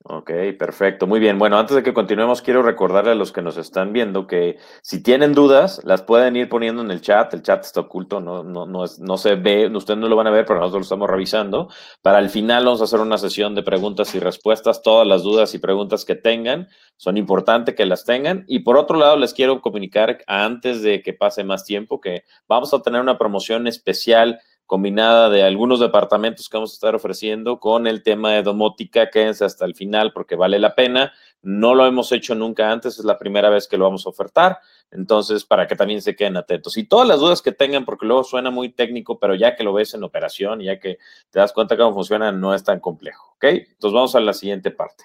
Ok, 0.07 0.31
perfecto, 0.59 1.07
muy 1.07 1.19
bien. 1.19 1.39
Bueno, 1.39 1.57
antes 1.57 1.75
de 1.77 1.83
que 1.83 1.95
continuemos, 1.95 2.43
quiero 2.43 2.63
recordarle 2.63 3.13
a 3.13 3.15
los 3.15 3.33
que 3.33 3.41
nos 3.41 3.57
están 3.57 3.95
viendo 3.95 4.27
que 4.27 4.59
si 4.83 5.03
tienen 5.03 5.33
dudas, 5.33 5.81
las 5.83 6.03
pueden 6.03 6.37
ir 6.37 6.51
poniendo 6.51 6.83
en 6.83 6.91
el 6.91 7.01
chat. 7.01 7.33
El 7.33 7.43
chat 7.43 7.65
está 7.65 7.81
oculto, 7.81 8.21
no, 8.21 8.43
no, 8.43 8.67
no, 8.67 8.85
es, 8.85 8.99
no 8.99 9.17
se 9.17 9.35
ve, 9.37 9.67
ustedes 9.75 9.99
no 9.99 10.09
lo 10.09 10.15
van 10.15 10.27
a 10.27 10.31
ver, 10.31 10.45
pero 10.45 10.61
nosotros 10.61 10.81
lo 10.81 10.85
estamos 10.85 11.09
revisando. 11.09 11.71
Para 12.03 12.19
el 12.19 12.29
final 12.29 12.67
vamos 12.67 12.83
a 12.83 12.85
hacer 12.85 13.01
una 13.01 13.17
sesión 13.17 13.55
de 13.55 13.63
preguntas 13.63 14.15
y 14.15 14.21
respuestas. 14.21 14.83
Todas 14.83 15.07
las 15.07 15.23
dudas 15.23 15.55
y 15.55 15.59
preguntas 15.59 16.05
que 16.05 16.17
tengan 16.17 16.69
son 16.99 17.17
importantes 17.17 17.75
que 17.75 17.87
las 17.87 18.05
tengan. 18.05 18.45
Y 18.47 18.59
por 18.59 18.77
otro 18.77 18.99
lado, 18.99 19.17
les 19.17 19.33
quiero 19.33 19.63
comunicar 19.63 20.19
antes 20.27 20.83
de 20.83 21.01
que 21.01 21.15
pase 21.15 21.45
más 21.45 21.65
tiempo 21.65 22.03
que 22.03 22.25
vamos 22.47 22.75
a 22.75 22.83
tener 22.83 23.01
una 23.01 23.17
promoción 23.17 23.67
especial 23.67 24.39
combinada 24.67 25.29
de 25.29 25.43
algunos 25.43 25.81
departamentos 25.81 26.49
que 26.49 26.57
vamos 26.57 26.73
a 26.73 26.75
estar 26.75 26.95
ofreciendo 26.95 27.61
con 27.61 27.87
el 27.87 28.03
tema 28.03 28.33
de 28.33 28.43
domótica. 28.43 29.11
Quédense 29.11 29.45
hasta 29.45 29.65
el 29.65 29.75
final 29.75 30.13
porque 30.13 30.37
vale 30.37 30.59
la 30.59 30.75
pena. 30.75 31.13
No 31.43 31.75
lo 31.75 31.87
hemos 31.87 32.11
hecho 32.13 32.35
nunca 32.35 32.71
antes, 32.73 32.99
es 32.99 33.05
la 33.05 33.19
primera 33.19 33.51
vez 33.51 33.69
que 33.69 33.77
lo 33.77 33.85
vamos 33.85 34.07
a 34.07 34.09
ofertar. 34.09 34.59
Entonces, 34.91 35.45
para 35.45 35.67
que 35.67 35.77
también 35.77 36.01
se 36.01 36.17
queden 36.17 36.37
atentos. 36.37 36.79
Y 36.79 36.85
todas 36.85 37.07
las 37.07 37.21
dudas 37.21 37.43
que 37.43 37.53
tengan, 37.53 37.85
porque 37.85 38.07
luego 38.07 38.25
suena 38.25 38.51
muy 38.51 38.71
técnico, 38.71 39.19
pero 39.19 39.35
ya 39.35 39.55
que 39.55 39.65
lo 39.65 39.75
ves 39.75 39.93
en 39.93 40.05
operación, 40.05 40.61
ya 40.61 40.81
que 40.81 40.99
te 41.31 41.39
das 41.39 41.53
cuenta 41.53 41.77
cómo 41.77 41.93
funciona, 41.93 42.33
no 42.33 42.55
es 42.55 42.65
tan 42.65 42.81
complejo. 42.81 43.33
¿Ok? 43.35 43.45
Entonces, 43.45 43.93
vamos 43.93 44.15
a 44.15 44.21
la 44.21 44.33
siguiente 44.33 44.71
parte. 44.71 45.05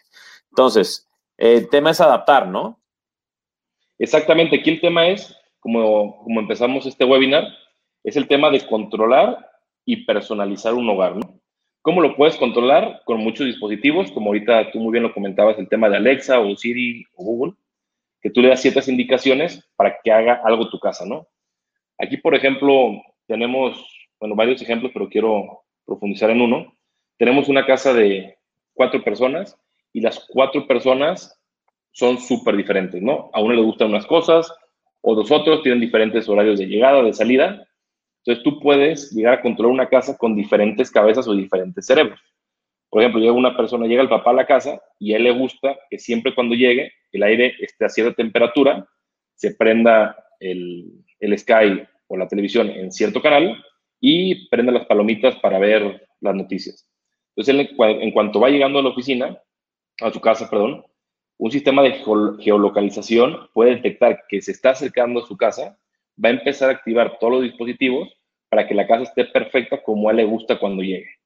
Entonces, 0.49 1.09
el 1.37 1.69
tema 1.69 1.91
es 1.91 1.99
adaptar, 1.99 2.47
¿no? 2.47 2.79
Exactamente. 3.97 4.55
Aquí 4.55 4.69
el 4.69 4.81
tema 4.81 5.07
es, 5.07 5.35
como, 5.59 6.23
como 6.23 6.39
empezamos 6.39 6.85
este 6.85 7.03
webinar, 7.03 7.43
es 8.03 8.15
el 8.15 8.27
tema 8.27 8.49
de 8.49 8.65
controlar 8.65 9.49
y 9.89 10.05
personalizar 10.05 10.75
un 10.75 10.88
hogar, 10.88 11.15
¿no? 11.15 11.41
¿Cómo 11.81 12.00
lo 12.00 12.15
puedes 12.15 12.36
controlar? 12.36 13.01
Con 13.05 13.22
muchos 13.22 13.48
dispositivos, 13.48 14.12
como 14.12 14.27
ahorita 14.27 14.69
tú 14.69 14.79
muy 14.79 14.91
bien 14.91 15.01
lo 15.01 15.12
comentabas, 15.12 15.58
el 15.58 15.67
tema 15.67 15.89
de 15.89 15.98
Alexa 15.98 16.39
o 16.39 16.55
Siri 16.55 17.03
o 17.15 17.24
Google, 17.24 17.53
que 18.22 18.29
tú 18.29 18.39
le 18.39 18.50
das 18.50 18.62
ciertas 18.62 18.88
indicaciones 18.88 19.67
para 19.75 19.98
que 20.03 20.12
haga 20.12 20.41
algo 20.46 20.69
tu 20.69 20.77
casa, 20.77 21.08
¿no? 21.08 21.27
Aquí, 21.98 22.17
por 22.17 22.36
ejemplo, 22.36 23.01
tenemos, 23.25 23.84
bueno, 24.19 24.36
varios 24.36 24.62
ejemplos, 24.62 24.91
pero 24.93 25.10
quiero 25.10 25.63
profundizar 25.87 26.29
en 26.29 26.42
uno. 26.42 26.77
Tenemos 27.18 27.50
una 27.50 27.66
casa 27.66 27.92
de 27.92 28.37
cuatro 28.75 29.03
personas 29.03 29.57
y 29.92 30.01
las 30.01 30.24
cuatro 30.29 30.68
personas 30.68 31.35
son 31.94 32.20
súper 32.20 32.55
diferentes, 32.55 33.01
¿no? 33.01 33.31
A 33.33 33.42
uno 33.42 33.55
le 33.55 33.63
gustan 33.63 33.90
unas 33.90 34.05
cosas, 34.05 34.53
o 35.01 35.16
dos 35.16 35.31
otros 35.31 35.63
tienen 35.63 35.81
diferentes 35.81 36.29
horarios 36.29 36.59
de 36.59 36.68
llegada, 36.68 37.01
de 37.01 37.13
salida, 37.13 37.66
entonces 38.29 38.44
tú 38.44 38.59
puedes 38.59 39.11
llegar 39.11 39.39
a 39.39 39.42
controlar 39.42 39.74
una 39.74 39.89
casa 39.89 40.15
con 40.15 40.35
diferentes 40.35 40.92
cabezas 40.92 41.27
o 41.27 41.33
diferentes 41.33 41.83
cerebros. 41.83 42.20
Por 42.87 43.01
ejemplo, 43.01 43.20
llega 43.20 43.33
una 43.33 43.57
persona, 43.57 43.87
llega 43.87 44.03
el 44.03 44.09
papá 44.09 44.29
a 44.29 44.35
la 44.35 44.46
casa 44.46 44.79
y 45.00 45.13
a 45.13 45.18
él 45.18 45.24
le 45.24 45.31
gusta 45.31 45.75
que 45.89 45.98
siempre 45.98 46.35
cuando 46.35 46.53
llegue 46.53 46.92
el 47.11 47.24
aire 47.24 47.55
esté 47.59 47.85
a 47.85 47.89
cierta 47.89 48.13
temperatura, 48.13 48.87
se 49.33 49.55
prenda 49.55 50.15
el, 50.39 51.03
el 51.20 51.39
Sky 51.39 51.83
o 52.07 52.18
la 52.18 52.27
televisión 52.27 52.70
en 52.70 52.92
cierto 52.92 53.20
canal 53.20 53.63
y 54.00 54.48
prenda 54.50 54.72
las 54.72 54.85
palomitas 54.85 55.35
para 55.37 55.57
ver 55.57 56.07
las 56.22 56.35
noticias. 56.35 56.87
Entonces, 57.35 57.72
en 57.79 58.11
cuanto 58.11 58.39
va 58.39 58.50
llegando 58.50 58.77
a 58.77 58.83
la 58.83 58.89
oficina, 58.89 59.39
a 60.01 60.11
su 60.11 60.22
casa, 60.22 60.48
perdón, 60.51 60.85
un 61.39 61.51
sistema 61.51 61.81
de 61.81 62.03
geolocalización 62.42 63.50
puede 63.53 63.77
detectar 63.77 64.25
que 64.29 64.39
se 64.39 64.51
está 64.51 64.72
acercando 64.72 65.22
a 65.22 65.25
su 65.25 65.35
casa 65.35 65.79
va 66.24 66.29
a 66.29 66.33
empezar 66.33 66.70
a 66.70 66.74
activar 66.74 67.18
todos 67.18 67.33
los 67.33 67.44
dispositivos 67.44 68.19
para 68.50 68.68
que 68.68 68.74
la 68.74 68.88
casa 68.88 69.03
esté 69.03 69.25
perfecta 69.25 69.81
como 69.81 70.09
a 70.09 70.12
él 70.12 70.18
le 70.18 70.25
gusta 70.25 70.59
cuando 70.59 70.81
llegue. 70.81 71.20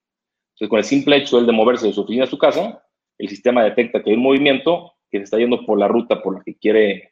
Entonces, 0.53 0.69
con 0.69 0.79
el 0.79 0.85
simple 0.85 1.17
hecho 1.17 1.41
de 1.41 1.51
moverse 1.51 1.87
de 1.87 1.93
su 1.93 2.01
oficina 2.01 2.25
a 2.25 2.27
su 2.27 2.37
casa, 2.37 2.83
el 3.17 3.29
sistema 3.29 3.63
detecta 3.63 4.03
que 4.03 4.11
hay 4.11 4.15
un 4.15 4.23
movimiento 4.23 4.93
que 5.09 5.19
se 5.19 5.23
está 5.23 5.37
yendo 5.37 5.65
por 5.65 5.79
la 5.79 5.87
ruta 5.87 6.21
por 6.21 6.37
la 6.37 6.43
que 6.43 6.57
quiere 6.57 7.11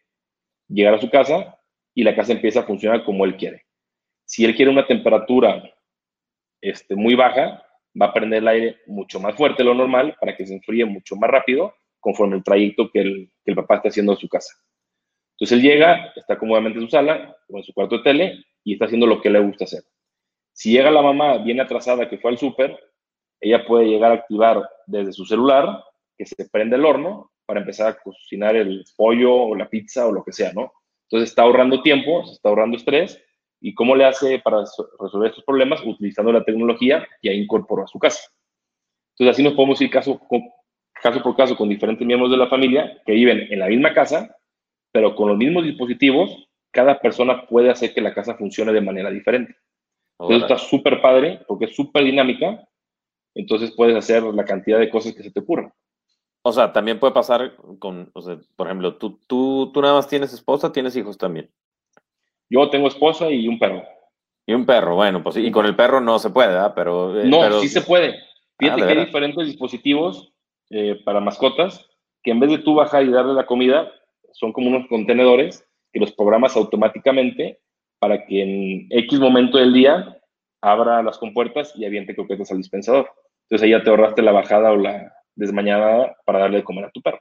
llegar 0.67 0.93
a 0.93 1.01
su 1.01 1.09
casa 1.09 1.57
y 1.93 2.03
la 2.03 2.15
casa 2.15 2.33
empieza 2.33 2.61
a 2.61 2.63
funcionar 2.63 3.03
como 3.03 3.25
él 3.25 3.37
quiere. 3.37 3.65
Si 4.25 4.45
él 4.45 4.55
quiere 4.55 4.71
una 4.71 4.87
temperatura 4.87 5.63
este, 6.61 6.95
muy 6.95 7.15
baja, 7.15 7.63
va 7.99 8.07
a 8.07 8.13
prender 8.13 8.39
el 8.39 8.47
aire 8.47 8.77
mucho 8.87 9.19
más 9.19 9.35
fuerte 9.35 9.63
de 9.63 9.69
lo 9.69 9.75
normal 9.75 10.15
para 10.19 10.35
que 10.35 10.45
se 10.45 10.53
enfríe 10.53 10.85
mucho 10.85 11.15
más 11.15 11.29
rápido 11.29 11.73
conforme 11.99 12.37
el 12.37 12.43
trayecto 12.43 12.89
que 12.89 13.01
el, 13.01 13.31
que 13.43 13.51
el 13.51 13.55
papá 13.55 13.75
está 13.75 13.89
haciendo 13.89 14.13
a 14.13 14.15
su 14.15 14.27
casa. 14.27 14.53
Entonces 15.35 15.57
él 15.57 15.63
llega, 15.63 16.13
está 16.15 16.37
cómodamente 16.37 16.79
en 16.79 16.85
su 16.85 16.91
sala 16.91 17.35
o 17.49 17.57
en 17.57 17.63
su 17.63 17.73
cuarto 17.73 17.97
de 17.97 18.03
tele 18.03 18.45
y 18.63 18.73
está 18.73 18.85
haciendo 18.85 19.07
lo 19.07 19.21
que 19.21 19.29
le 19.29 19.39
gusta 19.39 19.65
hacer. 19.65 19.83
Si 20.61 20.69
llega 20.69 20.91
la 20.91 21.01
mamá 21.01 21.39
bien 21.39 21.59
atrasada 21.59 22.07
que 22.07 22.19
fue 22.19 22.29
al 22.29 22.37
súper, 22.37 22.79
ella 23.39 23.65
puede 23.65 23.87
llegar 23.87 24.11
a 24.11 24.13
activar 24.13 24.69
desde 24.85 25.11
su 25.11 25.25
celular 25.25 25.83
que 26.15 26.27
se 26.27 26.47
prende 26.51 26.75
el 26.75 26.85
horno 26.85 27.31
para 27.47 27.61
empezar 27.61 27.87
a 27.87 27.97
cocinar 27.97 28.55
el 28.55 28.85
pollo 28.95 29.33
o 29.33 29.55
la 29.55 29.67
pizza 29.67 30.05
o 30.05 30.11
lo 30.11 30.23
que 30.23 30.31
sea, 30.31 30.53
¿no? 30.53 30.71
Entonces 31.09 31.31
está 31.31 31.41
ahorrando 31.41 31.81
tiempo, 31.81 32.23
se 32.27 32.33
está 32.33 32.49
ahorrando 32.49 32.77
estrés. 32.77 33.19
¿Y 33.59 33.73
cómo 33.73 33.95
le 33.95 34.05
hace 34.05 34.37
para 34.37 34.57
resolver 34.99 35.31
estos 35.31 35.43
problemas? 35.45 35.83
Utilizando 35.83 36.31
la 36.31 36.43
tecnología 36.43 37.07
que 37.19 37.29
ya 37.29 37.33
incorporó 37.33 37.85
a 37.85 37.87
su 37.87 37.97
casa. 37.97 38.29
Entonces 39.15 39.33
así 39.33 39.43
nos 39.43 39.53
podemos 39.53 39.81
ir 39.81 39.89
caso, 39.89 40.21
caso 41.01 41.23
por 41.23 41.35
caso 41.35 41.57
con 41.57 41.69
diferentes 41.69 42.05
miembros 42.05 42.29
de 42.29 42.37
la 42.37 42.49
familia 42.49 43.01
que 43.03 43.13
viven 43.13 43.47
en 43.49 43.57
la 43.57 43.67
misma 43.67 43.95
casa, 43.95 44.37
pero 44.91 45.15
con 45.15 45.27
los 45.27 45.39
mismos 45.39 45.63
dispositivos, 45.63 46.49
cada 46.69 46.99
persona 46.99 47.47
puede 47.47 47.71
hacer 47.71 47.95
que 47.95 48.01
la 48.01 48.13
casa 48.13 48.35
funcione 48.35 48.71
de 48.71 48.81
manera 48.81 49.09
diferente. 49.09 49.55
Entonces 50.21 50.43
está 50.43 50.57
súper 50.57 51.01
padre 51.01 51.41
porque 51.47 51.65
es 51.65 51.75
súper 51.75 52.03
dinámica, 52.03 52.67
entonces 53.33 53.73
puedes 53.75 53.95
hacer 53.95 54.23
la 54.23 54.45
cantidad 54.45 54.79
de 54.79 54.89
cosas 54.89 55.13
que 55.13 55.23
se 55.23 55.31
te 55.31 55.39
ocurran. 55.39 55.73
O 56.43 56.51
sea, 56.51 56.73
también 56.73 56.99
puede 56.99 57.13
pasar 57.13 57.55
con, 57.79 58.09
o 58.13 58.21
sea, 58.21 58.39
por 58.55 58.67
ejemplo, 58.67 58.95
¿tú, 58.95 59.19
tú, 59.27 59.71
tú 59.73 59.81
nada 59.81 59.93
más 59.93 60.07
tienes 60.07 60.33
esposa, 60.33 60.71
tienes 60.71 60.95
hijos 60.95 61.17
también. 61.17 61.49
Yo 62.49 62.69
tengo 62.69 62.87
esposa 62.87 63.29
y 63.29 63.47
un 63.47 63.57
perro. 63.57 63.83
Y 64.45 64.53
un 64.53 64.65
perro, 64.65 64.95
bueno, 64.95 65.23
pues 65.23 65.37
y 65.37 65.51
con 65.51 65.65
el 65.65 65.75
perro 65.75 66.01
no 66.01 66.19
se 66.19 66.31
puede, 66.31 66.49
¿verdad? 66.49 66.73
Pero, 66.75 67.19
eh, 67.19 67.25
no, 67.25 67.61
sí 67.61 67.69
se 67.69 67.81
puede. 67.81 68.19
Fíjate 68.57 68.83
ah, 68.83 68.87
que 68.87 68.91
hay 68.93 69.05
diferentes 69.05 69.45
dispositivos 69.47 70.33
eh, 70.69 70.99
para 71.05 71.19
mascotas 71.19 71.87
que 72.23 72.31
en 72.31 72.39
vez 72.39 72.51
de 72.51 72.57
tú 72.59 72.75
bajar 72.75 73.03
y 73.03 73.11
darle 73.11 73.33
la 73.33 73.45
comida, 73.45 73.91
son 74.33 74.51
como 74.51 74.67
unos 74.67 74.87
contenedores 74.87 75.65
que 75.91 75.99
los 75.99 76.11
programas 76.11 76.55
automáticamente 76.55 77.60
para 78.01 78.25
que 78.25 78.41
en 78.41 78.87
X 78.89 79.19
momento 79.19 79.59
del 79.59 79.73
día 79.73 80.17
abra 80.59 81.03
las 81.03 81.19
compuertas 81.19 81.71
y 81.75 81.85
aviente 81.85 82.15
croquetas 82.15 82.51
al 82.51 82.57
dispensador. 82.57 83.11
Entonces 83.43 83.63
ahí 83.63 83.71
ya 83.71 83.83
te 83.83 83.91
ahorraste 83.91 84.23
la 84.23 84.31
bajada 84.31 84.71
o 84.71 84.75
la 84.75 85.13
desmañada 85.35 86.17
para 86.25 86.39
darle 86.39 86.57
de 86.57 86.63
comer 86.63 86.85
a 86.85 86.91
tu 86.91 87.01
perro. 87.01 87.19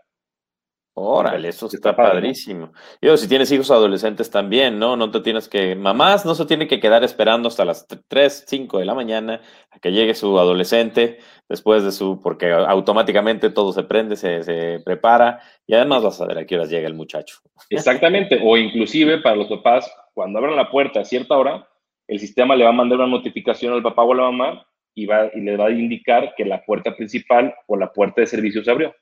Órale, 0.95 1.49
eso 1.49 1.69
está, 1.73 1.95
padrísimo. 1.95 2.73
Yo, 3.01 3.17
si 3.17 3.29
tienes 3.29 3.51
hijos 3.53 3.71
adolescentes 3.71 4.29
también, 4.29 4.79
¿no? 4.79 4.97
No 4.97 5.11
te 5.11 5.21
tienes 5.21 5.49
que, 5.49 5.77
mamás 5.77 6.27
no 6.27 6.35
se 6.35 6.47
tienen 6.47 6.67
que 6.67 6.81
quedar 6.81 7.05
esperando 7.05 7.49
hasta 7.49 7.65
las 7.65 7.87
3, 8.09 8.45
5 8.47 8.79
de 8.79 8.85
la 8.85 8.95
mañana 8.95 9.41
a 9.71 9.79
que 9.79 9.93
llegue 9.93 10.15
su 10.15 10.39
adolescente 10.39 11.19
después 11.49 11.85
de 11.85 11.93
su, 11.93 12.21
porque 12.21 12.53
automáticamente 12.53 13.51
todo 13.51 13.73
se 13.73 13.85
prende, 13.85 14.17
se, 14.17 14.43
se 14.43 14.81
prepara 14.85 15.41
y 15.67 15.75
además 15.75 16.03
vas 16.03 16.21
a 16.21 16.27
ver 16.27 16.39
a 16.39 16.45
qué 16.45 16.57
horas 16.57 16.71
llega 16.71 16.89
el 16.89 16.95
muchacho. 16.95 17.39
Exactamente, 17.71 18.41
o 18.43 18.57
inclusive 18.57 19.19
para 19.19 19.37
los 19.37 19.49
papás, 19.49 19.91
cuando 20.13 20.39
abran 20.39 20.57
la 20.57 20.71
puerta 20.71 21.01
a 21.01 21.05
cierta 21.05 21.37
hora, 21.37 21.69
el 22.09 22.19
sistema 22.19 22.57
le 22.57 22.65
va 22.65 22.71
a 22.71 22.75
mandar 22.75 22.99
una 22.99 23.07
notificación 23.07 23.73
al 23.73 23.83
papá 23.83 24.03
o 24.03 24.13
a 24.13 24.17
la 24.17 24.23
mamá 24.25 24.67
y, 24.95 25.07
va, 25.07 25.31
y 25.33 25.41
le 25.41 25.57
va 25.57 25.67
a 25.67 25.71
indicar 25.71 26.35
que 26.37 26.45
la 26.45 26.65
puerta 26.65 26.97
principal 26.97 27.55
o 27.69 27.77
la 27.77 27.93
puerta 27.93 28.21
de 28.21 28.27
servicio 28.27 28.65
se 28.65 28.71
abrió. 28.71 28.93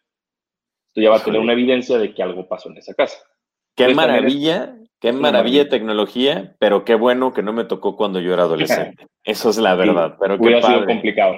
Tú 0.98 1.02
ya 1.02 1.10
vas 1.10 1.22
a 1.22 1.26
tener 1.26 1.40
una 1.40 1.52
evidencia 1.52 1.96
de 1.96 2.12
que 2.12 2.24
algo 2.24 2.48
pasó 2.48 2.70
en 2.70 2.78
esa 2.78 2.92
casa. 2.92 3.18
Qué 3.76 3.94
maravilla, 3.94 4.74
qué 4.98 5.12
maravilla 5.12 5.62
de 5.62 5.70
tecnología, 5.70 6.56
pero 6.58 6.84
qué 6.84 6.96
bueno 6.96 7.32
que 7.32 7.44
no 7.44 7.52
me 7.52 7.62
tocó 7.62 7.94
cuando 7.94 8.18
yo 8.18 8.34
era 8.34 8.42
adolescente. 8.42 9.06
Eso 9.22 9.50
es 9.50 9.58
la 9.58 9.76
verdad. 9.76 10.16
pero 10.18 10.34
hubiera 10.34 10.60
sido 10.60 10.84
complicado. 10.84 11.36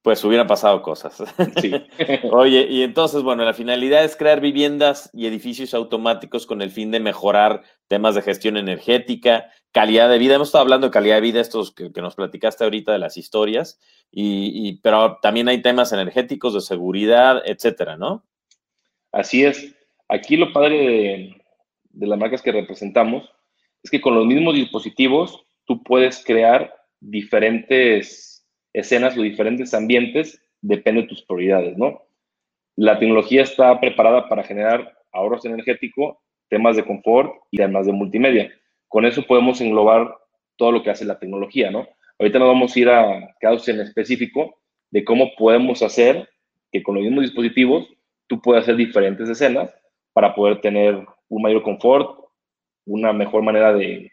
Pues 0.00 0.24
hubieran 0.24 0.46
pasado 0.46 0.80
cosas. 0.80 1.22
Sí. 1.60 1.74
Oye, 2.32 2.66
y 2.70 2.82
entonces, 2.82 3.22
bueno, 3.22 3.44
la 3.44 3.52
finalidad 3.52 4.04
es 4.04 4.16
crear 4.16 4.40
viviendas 4.40 5.10
y 5.12 5.26
edificios 5.26 5.74
automáticos 5.74 6.46
con 6.46 6.62
el 6.62 6.70
fin 6.70 6.90
de 6.90 7.00
mejorar 7.00 7.60
temas 7.86 8.14
de 8.14 8.22
gestión 8.22 8.56
energética, 8.56 9.50
calidad 9.70 10.08
de 10.08 10.16
vida. 10.16 10.36
Hemos 10.36 10.48
estado 10.48 10.62
hablando 10.62 10.86
de 10.86 10.92
calidad 10.92 11.16
de 11.16 11.20
vida, 11.20 11.42
estos 11.42 11.74
que, 11.74 11.90
nos 12.00 12.14
platicaste 12.14 12.64
ahorita 12.64 12.92
de 12.92 13.00
las 13.00 13.18
historias, 13.18 13.78
y, 14.10 14.80
pero 14.80 15.18
también 15.20 15.48
hay 15.50 15.60
temas 15.60 15.92
energéticos, 15.92 16.54
de 16.54 16.62
seguridad, 16.62 17.42
etcétera, 17.44 17.98
¿no? 17.98 18.24
Así 19.14 19.44
es. 19.44 19.72
Aquí 20.08 20.36
lo 20.36 20.52
padre 20.52 21.36
de, 21.92 22.06
las 22.06 22.18
marcas 22.18 22.42
que 22.42 22.50
representamos 22.50 23.32
es 23.84 23.90
que 23.90 24.00
con 24.00 24.16
los 24.16 24.26
mismos 24.26 24.56
dispositivos 24.56 25.46
tú 25.66 25.84
puedes 25.84 26.24
crear 26.24 26.74
diferentes 27.00 28.44
escenas 28.72 29.16
o 29.16 29.22
diferentes 29.22 29.72
ambientes, 29.72 30.42
depende 30.60 31.02
de 31.02 31.08
tus 31.08 31.22
prioridades, 31.22 31.78
¿no? 31.78 32.02
La 32.74 32.98
tecnología 32.98 33.42
está 33.42 33.78
preparada 33.78 34.28
para 34.28 34.42
generar 34.42 34.98
ahorros 35.12 35.44
energéticos, 35.44 36.16
temas 36.48 36.74
de 36.74 36.84
confort 36.84 37.34
y 37.52 37.58
temas 37.58 37.86
de 37.86 37.92
multimedia. 37.92 38.50
Con 38.88 39.04
eso 39.04 39.22
podemos 39.22 39.60
englobar 39.60 40.12
todo 40.56 40.72
lo 40.72 40.82
que 40.82 40.90
hace 40.90 41.04
la 41.04 41.20
tecnología, 41.20 41.70
¿no? 41.70 41.86
Ahorita 42.18 42.40
nos 42.40 42.48
vamos 42.48 42.74
a 42.74 42.80
ir 42.80 42.88
a 42.88 43.36
casos 43.40 43.68
en 43.68 43.78
específico 43.78 44.58
de 44.90 45.04
cómo 45.04 45.36
podemos 45.36 45.82
hacer 45.82 46.28
que 46.72 46.82
con 46.82 46.96
los 46.96 47.04
mismos 47.04 47.22
dispositivos 47.22 47.93
tú 48.26 48.40
puedas 48.40 48.64
hacer 48.64 48.76
diferentes 48.76 49.28
escenas 49.28 49.74
para 50.12 50.34
poder 50.34 50.60
tener 50.60 51.04
un 51.28 51.42
mayor 51.42 51.62
confort, 51.62 52.18
una 52.86 53.12
mejor 53.12 53.42
manera 53.42 53.72
de, 53.72 54.12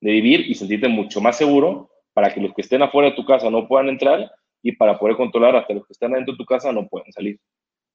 de 0.00 0.10
vivir 0.10 0.48
y 0.48 0.54
sentirte 0.54 0.88
mucho 0.88 1.20
más 1.20 1.36
seguro 1.36 1.90
para 2.12 2.32
que 2.32 2.40
los 2.40 2.52
que 2.54 2.62
estén 2.62 2.82
afuera 2.82 3.10
de 3.10 3.16
tu 3.16 3.24
casa 3.24 3.50
no 3.50 3.66
puedan 3.66 3.88
entrar 3.88 4.30
y 4.62 4.72
para 4.72 4.98
poder 4.98 5.16
controlar 5.16 5.56
hasta 5.56 5.74
los 5.74 5.86
que 5.86 5.92
están 5.92 6.12
dentro 6.12 6.34
de 6.34 6.38
tu 6.38 6.44
casa 6.44 6.72
no 6.72 6.86
pueden 6.88 7.12
salir. 7.12 7.38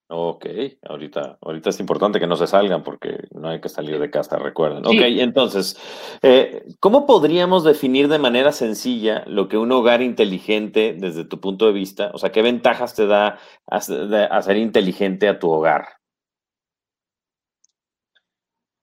Ok, 0.09 0.45
ahorita, 0.87 1.37
ahorita 1.41 1.69
es 1.69 1.79
importante 1.81 2.19
que 2.19 2.27
no 2.27 2.37
se 2.37 2.47
salgan 2.47 2.81
porque 2.81 3.27
no 3.31 3.49
hay 3.49 3.59
que 3.59 3.67
salir 3.67 3.99
de 3.99 4.09
casa, 4.09 4.37
recuerden. 4.37 4.85
Ok, 4.85 5.01
entonces, 5.01 5.77
eh, 6.21 6.63
¿cómo 6.79 7.05
podríamos 7.05 7.65
definir 7.65 8.07
de 8.07 8.17
manera 8.17 8.53
sencilla 8.53 9.23
lo 9.27 9.49
que 9.49 9.57
un 9.57 9.71
hogar 9.71 10.01
inteligente 10.01 10.95
desde 10.97 11.25
tu 11.25 11.41
punto 11.41 11.65
de 11.65 11.73
vista? 11.73 12.11
O 12.13 12.17
sea, 12.17 12.31
¿qué 12.31 12.41
ventajas 12.41 12.95
te 12.95 13.05
da 13.05 13.37
hacer 13.67 14.57
inteligente 14.57 15.27
a 15.27 15.39
tu 15.39 15.51
hogar? 15.51 15.87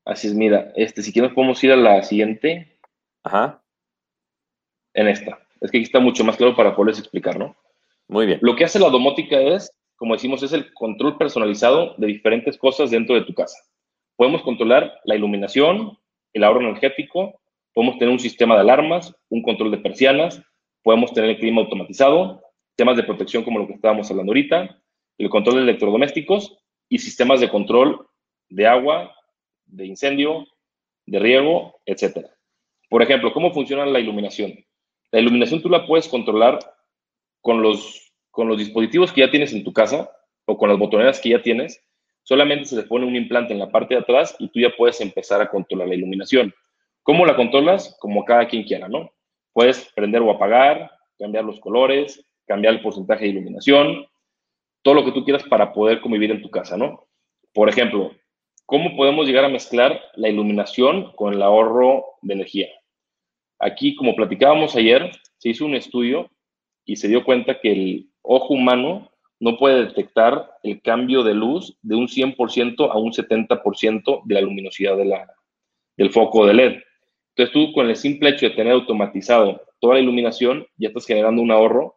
Así 0.05 0.29
es, 0.29 0.35
mira, 0.35 0.73
este, 0.77 1.03
si 1.03 1.13
quieres 1.13 1.33
podemos 1.33 1.65
ir 1.65 1.73
a 1.73 1.77
la 1.77 2.03
siguiente. 2.03 2.79
Ajá 3.23 3.65
en 4.95 5.09
esta. 5.09 5.39
Es 5.61 5.71
que 5.71 5.79
aquí 5.79 5.85
está 5.85 6.01
mucho 6.01 6.25
más 6.25 6.37
claro 6.37 6.57
para 6.57 6.75
poderles 6.75 6.99
explicar, 6.99 7.39
¿no? 7.39 7.57
Muy 8.09 8.27
bien. 8.27 8.39
Lo 8.43 8.55
que 8.57 8.65
hace 8.65 8.79
la 8.79 8.91
domótica 8.91 9.39
es, 9.39 9.71
como 9.97 10.15
decimos, 10.15 10.43
es 10.43 10.53
el 10.53 10.73
control 10.75 11.17
personalizado 11.19 11.95
de 11.99 12.07
diferentes 12.07 12.59
cosas 12.59 12.91
dentro 12.91 13.15
de 13.15 13.23
tu 13.23 13.35
casa. 13.35 13.57
Podemos 14.17 14.43
controlar 14.43 15.01
la 15.05 15.17
iluminación, 15.17 15.99
el 16.33 16.45
ahorro 16.45 16.61
energético, 16.61 17.41
podemos 17.73 17.99
tener 17.99 18.13
un 18.13 18.21
sistema 18.21 18.55
de 18.55 18.63
alarmas, 18.63 19.15
un 19.29 19.43
control 19.43 19.71
de 19.71 19.79
persianas, 19.79 20.43
podemos 20.83 21.13
tener 21.13 21.31
el 21.31 21.39
clima 21.39 21.63
automatizado, 21.63 22.43
temas 22.77 22.97
de 22.97 23.03
protección 23.05 23.45
como 23.45 23.59
lo 23.59 23.67
que 23.67 23.75
estábamos 23.75 24.11
hablando 24.11 24.31
ahorita, 24.31 24.81
el 25.19 25.31
control 25.31 25.57
de 25.57 25.63
electrodomésticos 25.63 26.57
y 26.89 26.99
sistemas 26.99 27.41
de 27.41 27.49
control 27.49 28.07
de 28.49 28.67
agua, 28.67 29.15
de 29.67 29.87
incendio, 29.87 30.47
de 31.07 31.19
riego, 31.19 31.81
etc. 31.87 32.27
Por 32.89 33.03
ejemplo, 33.03 33.33
¿cómo 33.33 33.53
funciona 33.53 33.87
la 33.87 34.01
iluminación? 34.01 34.55
La 35.11 35.21
iluminación 35.21 35.63
tú 35.63 35.69
la 35.69 35.87
puedes 35.87 36.09
controlar 36.09 36.59
con 37.41 37.63
los, 37.63 38.04
con 38.35 38.49
los 38.49 38.59
dispositivos 38.59 39.13
que 39.13 39.21
ya 39.21 39.31
tienes 39.31 39.53
en 39.53 39.63
tu 39.63 39.73
casa 39.73 40.11
o 40.45 40.59
con 40.59 40.69
las 40.69 40.77
botoneras 40.77 41.21
que 41.21 41.31
ya 41.31 41.41
tienes. 41.41 41.81
Solamente 42.25 42.65
se 42.65 42.77
le 42.77 42.83
pone 42.83 43.07
un 43.07 43.15
implante 43.15 43.53
en 43.53 43.61
la 43.61 43.71
parte 43.71 43.95
de 43.95 44.01
atrás 44.01 44.35
y 44.41 44.49
tú 44.49 44.59
ya 44.59 44.71
puedes 44.77 45.01
empezar 45.01 45.41
a 45.41 45.49
controlar 45.49 45.87
la 45.87 45.95
iluminación. 45.95 46.53
¿Cómo 47.05 47.25
la 47.27 47.37
controlas? 47.37 47.97
Como 48.01 48.25
cada 48.25 48.49
quien 48.49 48.65
quiera, 48.65 48.89
¿no? 48.89 49.13
Puedes 49.53 49.89
prender 49.95 50.21
o 50.21 50.33
apagar, 50.33 50.91
cambiar 51.17 51.45
los 51.45 51.61
colores, 51.61 52.27
cambiar 52.47 52.75
el 52.75 52.83
porcentaje 52.83 53.25
de 53.25 53.31
iluminación, 53.31 54.05
todo 54.83 54.95
lo 54.95 55.05
que 55.05 55.13
tú 55.13 55.23
quieras 55.23 55.45
para 55.45 55.73
poder 55.73 56.01
convivir 56.01 56.33
en 56.33 56.43
tu 56.43 56.51
casa, 56.51 56.77
¿no? 56.77 57.07
Por 57.53 57.69
ejemplo, 57.69 58.11
¿cómo 58.67 58.97
podemos 58.97 59.29
llegar 59.29 59.45
a 59.45 59.49
mezclar 59.49 60.01
la 60.17 60.29
iluminación 60.29 61.13
con 61.13 61.35
el 61.35 61.43
ahorro 61.43 62.05
de 62.23 62.35
energía? 62.35 62.69
Aquí, 63.61 63.95
como 63.95 64.17
platicábamos 64.17 64.75
ayer, 64.75 65.13
se 65.39 65.51
hizo 65.51 65.65
un 65.65 65.77
estudio 65.77 66.29
y 66.85 66.97
se 66.97 67.07
dio 67.07 67.25
cuenta 67.25 67.61
que 67.61 67.73
el 67.73 68.14
ojo 68.25 68.55
humano 68.55 69.11
no 69.39 69.57
puede 69.59 69.85
detectar 69.85 70.51
el 70.63 70.81
cambio 70.81 71.23
de 71.23 71.35
luz 71.35 71.77
de 71.83 71.95
un 71.95 72.09
100% 72.09 72.91
a 72.91 72.97
un 72.97 73.13
70% 73.13 74.23
de 74.25 74.35
la 74.35 74.41
luminosidad 74.41 74.97
de 74.97 75.05
la, 75.05 75.27
del 75.97 76.11
foco 76.11 76.47
de 76.47 76.55
LED. 76.55 76.83
Entonces 77.37 77.53
tú 77.53 77.73
con 77.73 77.89
el 77.89 77.97
simple 77.97 78.31
hecho 78.31 78.47
de 78.49 78.55
tener 78.55 78.73
automatizado 78.73 79.61
toda 79.81 79.95
la 79.95 80.01
iluminación, 80.01 80.67
ya 80.77 80.89
estás 80.89 81.07
generando 81.07 81.43
un 81.43 81.51
ahorro 81.51 81.97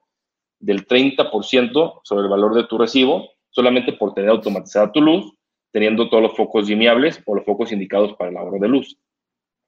del 0.60 0.86
30% 0.86 2.02
sobre 2.04 2.24
el 2.24 2.30
valor 2.30 2.56
de 2.56 2.66
tu 2.66 2.78
recibo, 2.78 3.30
solamente 3.50 3.94
por 3.94 4.14
tener 4.14 4.32
automatizada 4.32 4.92
tu 4.92 5.02
luz, 5.02 5.32
teniendo 5.72 6.10
todos 6.10 6.24
los 6.24 6.36
focos 6.36 6.68
dimeables 6.68 7.22
o 7.26 7.36
los 7.36 7.46
focos 7.46 7.72
indicados 7.72 8.14
para 8.18 8.32
el 8.32 8.38
ahorro 8.38 8.60
de 8.60 8.68
luz. 8.68 8.98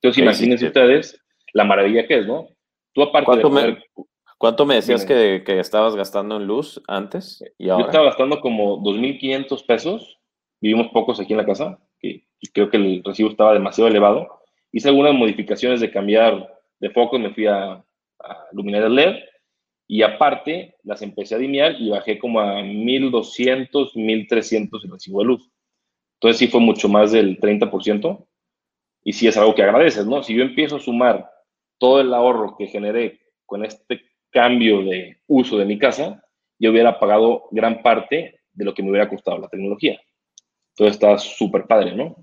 Entonces 0.02 0.24
imagínense 0.24 0.68
ustedes 0.68 1.22
la 1.54 1.64
maravilla 1.64 2.08
que 2.08 2.20
es, 2.20 2.28
¿no? 2.28 2.48
Tú 2.94 3.04
aparte 3.04 3.26
¿Cuánto 3.26 3.50
de 3.50 3.72
me, 3.72 3.84
¿Cuánto 4.40 4.66
me 4.66 4.76
decías 4.76 5.06
que, 5.06 5.44
estabas 5.60 5.98
gastando 5.98 6.38
en 6.38 6.48
luz 6.48 6.82
antes 6.88 7.44
y 7.58 7.68
ahora? 7.68 7.84
Yo 7.84 7.90
estaba 7.90 8.06
gastando 8.06 8.40
como 8.40 8.82
2.500 8.82 9.66
pesos. 9.66 10.18
Vivimos 10.62 10.88
pocos 10.94 11.20
aquí 11.20 11.34
en 11.34 11.38
la 11.38 11.46
casa, 11.46 11.78
y, 12.02 12.24
creo 12.54 12.70
que 12.70 12.78
el 12.78 13.04
recibo 13.04 13.30
estaba 13.30 13.54
demasiado 13.54 13.90
elevado. 13.90 14.40
Hice 14.72 14.88
algunas 14.88 15.14
modificaciones 15.14 15.82
de 15.82 15.92
cambiar 15.92 16.58
de 16.80 16.90
foco, 16.90 17.20
me 17.20 17.34
fui 17.34 17.48
a, 17.48 17.74
a 17.74 18.48
luminarias 18.54 18.92
LED 18.92 19.16
y 19.88 20.04
aparte 20.04 20.78
las 20.84 21.02
empecé 21.02 21.36
a 21.36 21.40
dimear 21.40 21.76
y 21.78 21.90
bajé 21.90 22.18
como 22.18 22.40
a 22.40 22.62
1.200, 22.62 23.92
1.300 23.94 24.84
el 24.86 24.92
recibo 24.92 25.20
de 25.20 25.26
luz. 25.26 25.52
Entonces 26.14 26.40
sí 26.40 26.48
fue 26.48 26.62
mucho 26.62 26.88
más 26.88 27.12
del 27.12 27.42
30% 27.42 28.26
y 29.04 29.12
sí 29.12 29.28
es 29.28 29.36
algo 29.36 29.54
que 29.54 29.64
agradeces, 29.64 30.06
¿no? 30.06 30.24
Si 30.24 30.34
yo 30.34 30.44
empiezo 30.44 30.78
a 30.78 30.80
sumar 30.80 31.30
todo 31.78 32.00
el 32.00 32.14
ahorro 32.14 32.56
que 32.58 32.68
generé 32.68 33.20
con 33.46 33.66
este 33.66 34.09
cambio 34.32 34.82
de 34.84 35.18
uso 35.28 35.58
de 35.58 35.66
mi 35.66 35.78
casa, 35.78 36.24
yo 36.60 36.72
hubiera 36.72 37.00
pagado 37.00 37.48
gran 37.52 37.82
parte 37.82 38.40
de 38.52 38.66
lo 38.66 38.74
que 38.74 38.84
me 38.84 38.90
hubiera 38.90 39.10
costado 39.10 39.38
la 39.38 39.50
tecnología. 39.50 40.00
Entonces 40.72 40.96
está 40.96 41.18
súper 41.18 41.66
padre, 41.66 41.96
¿no? 41.96 42.16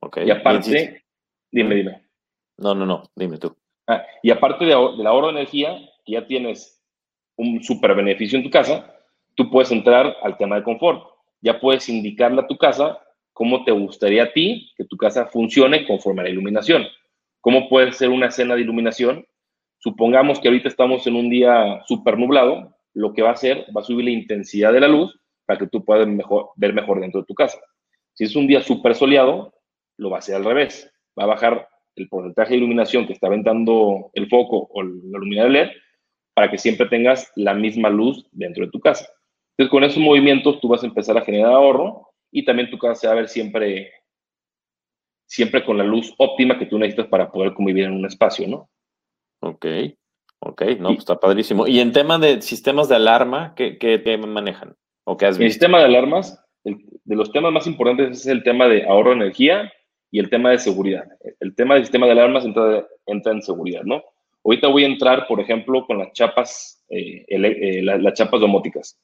Ok. 0.00 0.18
Y 0.24 0.30
aparte, 0.30 1.04
dime, 1.50 1.74
dime. 1.74 2.02
No, 2.58 2.74
no, 2.74 2.86
no, 2.86 3.04
dime 3.14 3.38
tú. 3.38 3.56
Ah, 3.86 4.04
y 4.22 4.30
aparte 4.30 4.64
de, 4.64 4.70
del 4.70 5.06
ahorro 5.06 5.28
de 5.28 5.34
energía, 5.40 5.78
que 6.04 6.12
ya 6.12 6.26
tienes 6.26 6.82
un 7.36 7.62
súper 7.62 7.94
beneficio 7.94 8.38
en 8.38 8.44
tu 8.44 8.50
casa, 8.50 8.94
tú 9.34 9.50
puedes 9.50 9.70
entrar 9.70 10.16
al 10.22 10.36
tema 10.36 10.56
de 10.56 10.62
confort. 10.62 11.02
Ya 11.40 11.60
puedes 11.60 11.88
indicarle 11.88 12.40
a 12.40 12.46
tu 12.46 12.56
casa 12.56 12.98
cómo 13.32 13.64
te 13.64 13.72
gustaría 13.72 14.24
a 14.24 14.32
ti 14.32 14.72
que 14.76 14.84
tu 14.84 14.96
casa 14.96 15.26
funcione 15.26 15.86
conforme 15.86 16.22
a 16.22 16.24
la 16.24 16.30
iluminación. 16.30 16.86
¿Cómo 17.40 17.68
puede 17.68 17.92
ser 17.92 18.08
una 18.08 18.26
escena 18.26 18.54
de 18.54 18.62
iluminación? 18.62 19.26
Supongamos 19.86 20.40
que 20.40 20.48
ahorita 20.48 20.66
estamos 20.66 21.06
en 21.06 21.14
un 21.14 21.30
día 21.30 21.80
súper 21.86 22.18
nublado, 22.18 22.76
lo 22.92 23.14
que 23.14 23.22
va 23.22 23.28
a 23.28 23.34
hacer, 23.34 23.66
va 23.68 23.82
a 23.82 23.84
subir 23.84 24.06
la 24.06 24.10
intensidad 24.10 24.72
de 24.72 24.80
la 24.80 24.88
luz 24.88 25.16
para 25.44 25.60
que 25.60 25.68
tú 25.68 25.84
puedas 25.84 26.08
ver 26.56 26.72
mejor 26.72 27.00
dentro 27.00 27.20
de 27.20 27.24
tu 27.24 27.34
casa. 27.34 27.60
Si 28.12 28.24
es 28.24 28.34
un 28.34 28.48
día 28.48 28.60
súper 28.62 28.96
soleado, 28.96 29.54
lo 29.96 30.10
va 30.10 30.16
a 30.16 30.18
hacer 30.18 30.34
al 30.34 30.44
revés. 30.44 30.92
Va 31.16 31.22
a 31.22 31.28
bajar 31.28 31.68
el 31.94 32.08
porcentaje 32.08 32.50
de 32.50 32.56
iluminación 32.56 33.06
que 33.06 33.12
está 33.12 33.28
aventando 33.28 34.10
el 34.14 34.28
foco 34.28 34.68
o 34.72 34.82
la 34.82 35.20
luminaria 35.20 35.52
LED 35.52 35.70
para 36.34 36.50
que 36.50 36.58
siempre 36.58 36.88
tengas 36.88 37.30
la 37.36 37.54
misma 37.54 37.88
luz 37.88 38.26
dentro 38.32 38.64
de 38.64 38.72
tu 38.72 38.80
casa. 38.80 39.08
Entonces, 39.56 39.70
con 39.70 39.84
esos 39.84 40.02
movimientos 40.02 40.60
tú 40.60 40.66
vas 40.66 40.82
a 40.82 40.86
empezar 40.86 41.16
a 41.16 41.24
generar 41.24 41.52
ahorro 41.52 42.08
y 42.32 42.44
también 42.44 42.70
tu 42.70 42.78
casa 42.78 43.02
se 43.02 43.06
va 43.06 43.12
a 43.12 43.16
ver 43.16 43.28
siempre 43.28 43.92
siempre 45.26 45.64
con 45.64 45.78
la 45.78 45.84
luz 45.84 46.12
óptima 46.18 46.58
que 46.58 46.66
tú 46.66 46.76
necesitas 46.76 47.06
para 47.06 47.30
poder 47.30 47.54
convivir 47.54 47.84
en 47.84 47.92
un 47.92 48.04
espacio, 48.04 48.48
¿no? 48.48 48.68
Ok, 49.46 49.66
ok, 50.40 50.62
no, 50.80 50.88
pues 50.88 50.98
está 51.00 51.20
padrísimo. 51.20 51.66
Y 51.66 51.80
en 51.80 51.92
tema 51.92 52.18
de 52.18 52.42
sistemas 52.42 52.88
de 52.88 52.96
alarma, 52.96 53.54
¿qué, 53.54 53.78
qué 53.78 54.18
manejan? 54.18 54.74
¿O 55.04 55.16
qué 55.16 55.26
has 55.26 55.38
visto? 55.38 55.44
El 55.44 55.52
sistema 55.52 55.78
de 55.78 55.84
alarmas, 55.84 56.42
de 56.64 57.14
los 57.14 57.30
temas 57.30 57.52
más 57.52 57.66
importantes 57.66 58.20
es 58.20 58.26
el 58.26 58.42
tema 58.42 58.66
de 58.66 58.84
ahorro 58.84 59.10
de 59.10 59.16
energía 59.16 59.72
y 60.10 60.18
el 60.18 60.28
tema 60.28 60.50
de 60.50 60.58
seguridad. 60.58 61.04
El 61.40 61.54
tema 61.54 61.74
del 61.74 61.84
sistema 61.84 62.06
de 62.06 62.12
alarmas 62.12 62.44
entra, 62.44 62.86
entra 63.06 63.32
en 63.32 63.42
seguridad, 63.42 63.82
¿no? 63.84 64.02
Ahorita 64.44 64.68
voy 64.68 64.84
a 64.84 64.88
entrar, 64.88 65.26
por 65.26 65.40
ejemplo, 65.40 65.86
con 65.86 65.98
las 65.98 66.12
chapas, 66.12 66.84
eh, 66.88 67.24
eh, 67.28 67.82
las 67.82 68.14
chapas 68.14 68.40
domóticas. 68.40 68.98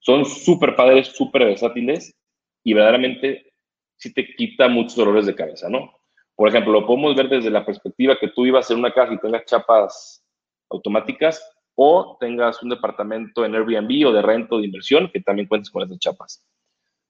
Son 0.00 0.24
súper 0.24 0.74
padres, 0.74 1.08
súper 1.08 1.44
versátiles 1.44 2.16
y 2.64 2.74
verdaderamente 2.74 3.52
sí 3.96 4.12
te 4.12 4.26
quita 4.34 4.68
muchos 4.68 4.96
dolores 4.96 5.26
de 5.26 5.34
cabeza, 5.34 5.68
¿no? 5.68 5.92
Por 6.38 6.48
ejemplo, 6.48 6.72
lo 6.72 6.86
podemos 6.86 7.16
ver 7.16 7.28
desde 7.28 7.50
la 7.50 7.66
perspectiva 7.66 8.16
que 8.16 8.28
tú 8.28 8.46
ibas 8.46 8.70
en 8.70 8.78
una 8.78 8.92
casa 8.92 9.12
y 9.12 9.18
tengas 9.18 9.44
chapas 9.44 10.24
automáticas 10.70 11.42
o 11.74 12.16
tengas 12.20 12.62
un 12.62 12.68
departamento 12.68 13.44
en 13.44 13.56
Airbnb 13.56 14.06
o 14.06 14.12
de 14.12 14.22
rento 14.22 14.58
de 14.58 14.66
inversión 14.66 15.10
que 15.12 15.20
también 15.20 15.48
cuentes 15.48 15.68
con 15.68 15.82
esas 15.82 15.98
chapas. 15.98 16.46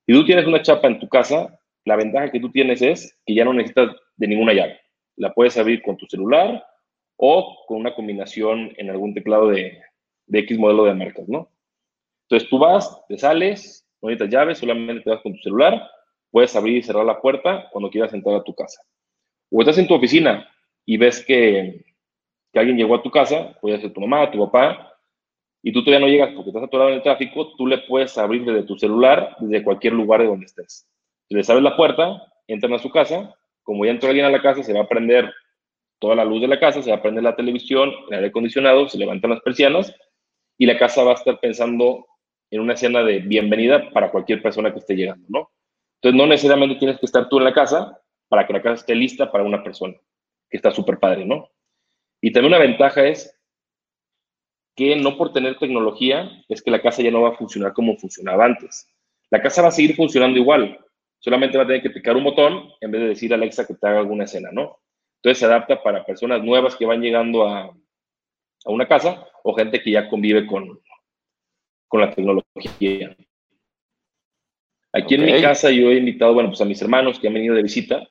Si 0.07 0.15
tú 0.15 0.25
tienes 0.25 0.47
una 0.47 0.63
chapa 0.63 0.89
en 0.89 0.99
tu 0.99 1.11
casa, 1.11 1.61
la 1.85 1.97
ventaja 1.97 2.31
que 2.33 2.41
tú 2.41 2.51
tienes 2.51 2.81
es 2.81 3.21
que 3.27 3.35
ya 3.35 3.45
no 3.45 3.53
necesitas 3.53 3.95
de 4.17 4.29
ninguna 4.29 4.55
llave. 4.55 4.81
La 5.17 5.35
puedes 5.35 5.59
abrir 5.59 5.83
con 5.83 5.99
tu 5.99 6.07
celular 6.07 6.65
o 7.17 7.67
con 7.67 7.81
una 7.81 7.95
combinación 7.95 8.73
en 8.79 8.89
algún 8.89 9.13
teclado 9.13 9.49
de, 9.49 9.79
de 10.25 10.39
X 10.39 10.59
modelo 10.59 10.85
de 10.85 10.95
marcas, 10.95 11.29
¿no? 11.29 11.51
Entonces 12.23 12.49
tú 12.49 12.59
vas, 12.59 12.99
te 13.09 13.19
sales, 13.19 13.87
no 14.01 14.09
necesitas 14.09 14.33
llaves, 14.33 14.57
solamente 14.57 15.03
te 15.03 15.11
vas 15.11 15.21
con 15.21 15.35
tu 15.35 15.41
celular, 15.41 15.87
puedes 16.31 16.57
abrir 16.57 16.79
y 16.79 16.83
cerrar 16.83 17.05
la 17.05 17.21
puerta 17.21 17.69
cuando 17.71 17.91
quieras 17.91 18.15
entrar 18.15 18.37
a 18.37 18.43
tu 18.43 18.55
casa. 18.55 18.81
O 19.51 19.61
estás 19.61 19.79
en 19.79 19.87
tu 19.87 19.95
oficina 19.95 20.49
y 20.85 20.97
ves 20.97 21.25
que, 21.25 21.85
que 22.53 22.59
alguien 22.59 22.77
llegó 22.77 22.95
a 22.95 23.03
tu 23.03 23.11
casa, 23.11 23.57
puede 23.61 23.81
ser 23.81 23.93
tu 23.93 24.01
mamá, 24.01 24.31
tu 24.31 24.39
papá, 24.39 24.89
y 25.63 25.73
tú 25.73 25.85
todavía 25.85 26.07
no 26.07 26.11
llegas 26.11 26.35
porque 26.35 26.51
estás 26.51 26.65
atorado 26.65 26.91
en 26.91 26.97
el 26.97 27.03
tráfico, 27.03 27.55
tú 27.57 27.67
le 27.67 27.79
puedes 27.79 28.17
abrir 28.17 28.45
desde 28.45 28.63
tu 28.63 28.79
celular, 28.79 29.37
desde 29.41 29.65
cualquier 29.65 29.93
lugar 29.93 30.21
de 30.21 30.27
donde 30.27 30.47
estés. 30.47 30.89
Si 31.29 31.35
les 31.35 31.49
abres 31.51 31.65
la 31.65 31.77
puerta, 31.77 32.23
entran 32.47 32.73
a 32.75 32.79
su 32.79 32.91
casa, 32.91 33.35
como 33.63 33.85
ya 33.85 33.91
entró 33.91 34.09
alguien 34.09 34.27
a 34.27 34.31
la 34.31 34.41
casa, 34.41 34.63
se 34.63 34.73
va 34.73 34.83
a 34.83 34.89
prender 34.89 35.31
toda 35.99 36.15
la 36.15 36.25
luz 36.25 36.41
de 36.41 36.49
la 36.49 36.61
casa, 36.61 36.81
se 36.81 36.91
va 36.91 36.97
a 36.97 37.03
prender 37.03 37.25
la 37.25 37.37
televisión, 37.37 37.91
el 38.09 38.15
aire 38.15 38.29
acondicionado, 38.29 38.89
se 38.89 38.99
levantan 38.99 39.31
las 39.31 39.41
persianas 39.41 39.95
y 40.57 40.67
la 40.67 40.79
casa 40.79 41.03
va 41.03 41.11
a 41.11 41.15
estar 41.15 41.39
pensando 41.41 42.07
en 42.51 42.61
una 42.61 42.75
escena 42.75 43.03
de 43.03 43.19
bienvenida 43.19 43.91
para 43.91 44.11
cualquier 44.11 44.41
persona 44.41 44.73
que 44.73 44.79
esté 44.79 44.95
llegando, 44.95 45.27
¿no? 45.29 45.51
Entonces, 46.01 46.17
no 46.17 46.27
necesariamente 46.27 46.79
tienes 46.79 46.99
que 46.99 47.07
estar 47.07 47.29
tú 47.29 47.39
en 47.39 47.45
la 47.45 47.53
casa 47.53 48.01
para 48.29 48.47
que 48.47 48.53
la 48.53 48.63
casa 48.63 48.77
esté 48.77 48.95
lista 48.95 49.31
para 49.31 49.45
una 49.45 49.63
persona, 49.63 49.95
que 50.51 50.57
está 50.57 50.71
súper 50.71 50.99
padre, 50.99 51.25
¿no? 51.25 51.51
Y 52.21 52.33
también 52.33 52.55
una 52.55 52.63
ventaja 52.63 53.07
es 53.07 53.35
que 54.77 54.97
no 54.97 55.17
por 55.17 55.33
tener 55.33 55.59
tecnología 55.59 56.31
es 56.49 56.63
que 56.63 56.71
la 56.71 56.81
casa 56.81 57.03
ya 57.03 57.11
no 57.11 57.23
va 57.23 57.31
a 57.31 57.37
funcionar 57.37 57.73
como 57.73 57.97
funcionaba 57.97 58.45
antes. 58.45 58.89
La 59.31 59.43
casa 59.43 59.63
va 59.63 59.69
a 59.69 59.73
seguir 59.73 59.97
funcionando 59.97 60.39
igual, 60.39 60.79
solamente 61.19 61.59
va 61.59 61.65
a 61.65 61.67
tener 61.67 61.83
que 61.83 61.91
picar 61.91 62.17
un 62.17 62.25
botón 62.25 62.71
en 62.81 62.91
vez 62.91 63.01
de 63.01 63.09
decir 63.09 63.33
a 63.33 63.37
Alexa 63.37 63.67
que 63.67 63.75
te 63.75 63.89
haga 63.89 63.99
alguna 63.99 64.25
escena, 64.25 64.51
¿no? 64.53 64.79
Entonces 65.17 65.39
se 65.39 65.47
adapta 65.47 65.83
para 65.83 66.05
personas 66.05 66.43
nuevas 66.45 66.77
que 66.77 66.87
van 66.87 67.01
llegando 67.01 67.47
a, 67.47 67.65
a 67.65 68.71
una 68.71 68.87
casa 68.87 69.27
o 69.43 69.55
gente 69.55 69.83
que 69.83 69.91
ya 69.91 70.09
convive 70.09 70.47
con, 70.47 70.81
con 71.89 72.01
la 72.01 72.15
tecnología. 72.15 73.17
Aquí 74.93 75.15
en 75.17 75.25
mi 75.25 75.43
casa 75.43 75.71
yo 75.71 75.91
he 75.91 75.97
invitado, 75.97 76.35
bueno, 76.35 76.51
pues 76.51 76.61
a 76.61 76.65
mis 76.65 76.81
hermanos 76.81 77.19
que 77.19 77.29
han 77.29 77.35
venido 77.35 77.55
de 77.55 77.63
visita, 77.63 78.09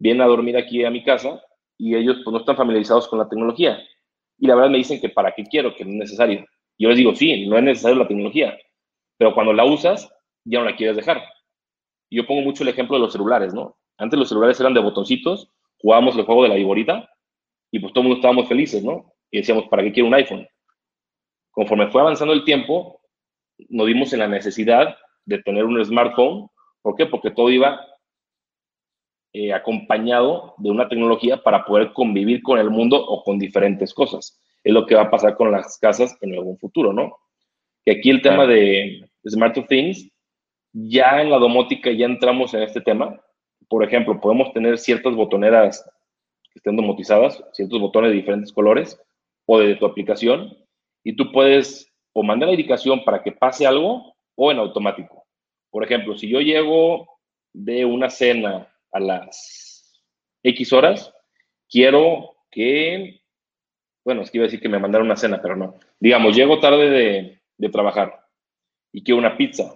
vienen 0.00 0.22
a 0.22 0.26
dormir 0.26 0.56
aquí 0.56 0.84
a 0.84 0.90
mi 0.90 1.04
casa 1.04 1.40
y 1.78 1.94
ellos 1.94 2.16
pues 2.24 2.32
no 2.32 2.40
están 2.40 2.56
familiarizados 2.56 3.06
con 3.06 3.20
la 3.20 3.28
tecnología. 3.28 3.78
Y 4.38 4.46
la 4.46 4.56
verdad 4.56 4.70
me 4.70 4.78
dicen 4.78 5.00
que 5.00 5.10
para 5.10 5.32
qué 5.32 5.44
quiero, 5.44 5.76
que 5.76 5.84
no 5.84 5.92
es 5.92 5.96
necesario. 5.98 6.44
Yo 6.78 6.88
les 6.88 6.96
digo, 6.96 7.14
sí, 7.14 7.46
no 7.46 7.56
es 7.58 7.62
necesario 7.62 7.98
la 7.98 8.08
tecnología, 8.08 8.58
pero 9.18 9.34
cuando 9.34 9.52
la 9.52 9.64
usas, 9.64 10.10
ya 10.44 10.58
no 10.58 10.64
la 10.64 10.74
quieres 10.74 10.96
dejar. 10.96 11.22
Yo 12.10 12.26
pongo 12.26 12.40
mucho 12.40 12.62
el 12.62 12.70
ejemplo 12.70 12.96
de 12.96 13.02
los 13.02 13.12
celulares, 13.12 13.54
¿no? 13.54 13.76
Antes 13.98 14.18
los 14.18 14.28
celulares 14.28 14.58
eran 14.58 14.72
de 14.74 14.80
botoncitos, 14.80 15.52
jugábamos 15.78 16.16
el 16.16 16.24
juego 16.24 16.42
de 16.42 16.48
la 16.48 16.54
viborita 16.54 17.08
y 17.70 17.78
pues 17.78 17.92
todo 17.92 18.02
el 18.02 18.08
mundo 18.08 18.18
estábamos 18.18 18.48
felices, 18.48 18.82
¿no? 18.82 19.12
Y 19.30 19.38
decíamos, 19.38 19.64
¿para 19.68 19.82
qué 19.82 19.92
quiero 19.92 20.08
un 20.08 20.14
iPhone? 20.14 20.48
Conforme 21.50 21.90
fue 21.90 22.00
avanzando 22.00 22.32
el 22.32 22.44
tiempo, 22.44 23.02
nos 23.68 23.86
dimos 23.86 24.12
en 24.14 24.20
la 24.20 24.28
necesidad 24.28 24.96
de 25.26 25.42
tener 25.42 25.64
un 25.64 25.84
smartphone. 25.84 26.48
¿Por 26.80 26.96
qué? 26.96 27.06
Porque 27.06 27.30
todo 27.30 27.50
iba 27.50 27.86
eh, 29.32 29.52
acompañado 29.52 30.54
de 30.58 30.70
una 30.70 30.88
tecnología 30.88 31.42
para 31.42 31.64
poder 31.64 31.92
convivir 31.92 32.42
con 32.42 32.58
el 32.58 32.68
mundo 32.68 32.96
o 32.96 33.22
con 33.22 33.38
diferentes 33.38 33.94
cosas. 33.94 34.40
Es 34.64 34.72
lo 34.72 34.86
que 34.86 34.96
va 34.96 35.02
a 35.02 35.10
pasar 35.10 35.36
con 35.36 35.52
las 35.52 35.78
casas 35.78 36.16
en 36.20 36.34
algún 36.34 36.58
futuro, 36.58 36.92
¿no? 36.92 37.16
Que 37.84 37.92
aquí 37.92 38.10
el 38.10 38.22
tema 38.22 38.46
de 38.46 39.08
Smart 39.28 39.56
Things, 39.68 40.10
ya 40.72 41.22
en 41.22 41.30
la 41.30 41.38
domótica 41.38 41.90
ya 41.90 42.06
entramos 42.06 42.54
en 42.54 42.62
este 42.62 42.80
tema. 42.80 43.20
Por 43.68 43.84
ejemplo, 43.84 44.20
podemos 44.20 44.52
tener 44.52 44.78
ciertas 44.78 45.14
botoneras 45.14 45.84
que 46.52 46.58
estén 46.58 46.76
domotizadas, 46.76 47.42
ciertos 47.52 47.80
botones 47.80 48.10
de 48.10 48.16
diferentes 48.16 48.52
colores 48.52 49.00
o 49.46 49.60
de 49.60 49.76
tu 49.76 49.86
aplicación, 49.86 50.56
y 51.04 51.14
tú 51.14 51.30
puedes 51.32 51.90
o 52.12 52.22
mandar 52.22 52.48
la 52.48 52.54
indicación 52.54 53.04
para 53.04 53.22
que 53.22 53.32
pase 53.32 53.66
algo 53.66 54.14
o 54.34 54.50
en 54.50 54.58
automático. 54.58 55.24
Por 55.70 55.84
ejemplo, 55.84 56.16
si 56.16 56.28
yo 56.28 56.40
llego 56.40 57.06
de 57.52 57.84
una 57.84 58.10
cena 58.10 58.69
a 58.92 59.00
las 59.00 60.02
X 60.42 60.72
horas, 60.72 61.12
quiero 61.68 62.36
que, 62.50 63.22
bueno, 64.04 64.22
es 64.22 64.30
que 64.30 64.38
iba 64.38 64.44
a 64.44 64.48
decir 64.48 64.60
que 64.60 64.68
me 64.68 64.78
mandaron 64.78 65.06
una 65.06 65.16
cena, 65.16 65.40
pero 65.40 65.56
no. 65.56 65.78
Digamos, 65.98 66.34
llego 66.34 66.60
tarde 66.60 66.90
de, 66.90 67.42
de 67.56 67.68
trabajar 67.68 68.26
y 68.92 69.02
quiero 69.02 69.18
una 69.18 69.36
pizza. 69.36 69.74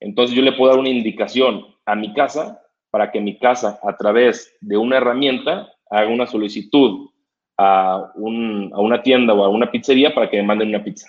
Entonces 0.00 0.34
yo 0.34 0.42
le 0.42 0.52
puedo 0.52 0.70
dar 0.72 0.80
una 0.80 0.88
indicación 0.88 1.66
a 1.84 1.94
mi 1.94 2.14
casa 2.14 2.62
para 2.90 3.12
que 3.12 3.20
mi 3.20 3.38
casa, 3.38 3.78
a 3.82 3.96
través 3.96 4.56
de 4.60 4.76
una 4.76 4.96
herramienta, 4.96 5.72
haga 5.90 6.08
una 6.08 6.26
solicitud 6.26 7.10
a, 7.56 8.10
un, 8.14 8.70
a 8.74 8.80
una 8.80 9.02
tienda 9.02 9.34
o 9.34 9.44
a 9.44 9.48
una 9.48 9.70
pizzería 9.70 10.14
para 10.14 10.30
que 10.30 10.38
me 10.38 10.44
manden 10.44 10.68
una 10.70 10.82
pizza. 10.82 11.08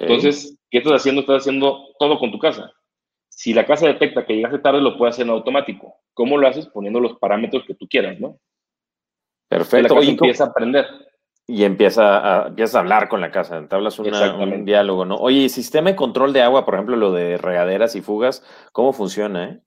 Entonces, 0.00 0.58
¿qué 0.70 0.78
estás 0.78 0.94
haciendo? 0.94 1.22
Estás 1.22 1.42
haciendo 1.42 1.88
todo 1.98 2.18
con 2.18 2.30
tu 2.30 2.38
casa. 2.38 2.70
Si 3.38 3.54
la 3.54 3.64
casa 3.64 3.86
detecta 3.86 4.26
que 4.26 4.34
llegaste 4.34 4.58
tarde, 4.58 4.80
lo 4.80 4.98
puede 4.98 5.10
hacer 5.10 5.24
en 5.24 5.30
automático. 5.30 5.94
¿Cómo 6.12 6.36
lo 6.36 6.48
haces? 6.48 6.66
Poniendo 6.66 6.98
los 6.98 7.20
parámetros 7.20 7.62
que 7.64 7.74
tú 7.74 7.86
quieras, 7.86 8.18
¿no? 8.18 8.40
Perfecto. 9.48 10.02
Y 10.02 10.08
empieza 10.08 10.42
a 10.42 10.46
aprender. 10.48 10.84
Y 11.46 11.62
empieza 11.62 12.18
a, 12.18 12.46
a 12.48 12.78
hablar 12.80 13.08
con 13.08 13.20
la 13.20 13.30
casa, 13.30 13.56
entablas 13.56 13.96
un 14.00 14.64
diálogo, 14.64 15.04
¿no? 15.04 15.14
Oye, 15.14 15.48
sistema 15.50 15.90
de 15.90 15.94
control 15.94 16.32
de 16.32 16.42
agua, 16.42 16.64
por 16.64 16.74
ejemplo, 16.74 16.96
lo 16.96 17.12
de 17.12 17.38
regaderas 17.38 17.94
y 17.94 18.00
fugas, 18.00 18.44
¿cómo 18.72 18.92
funciona, 18.92 19.50
eh? 19.50 19.60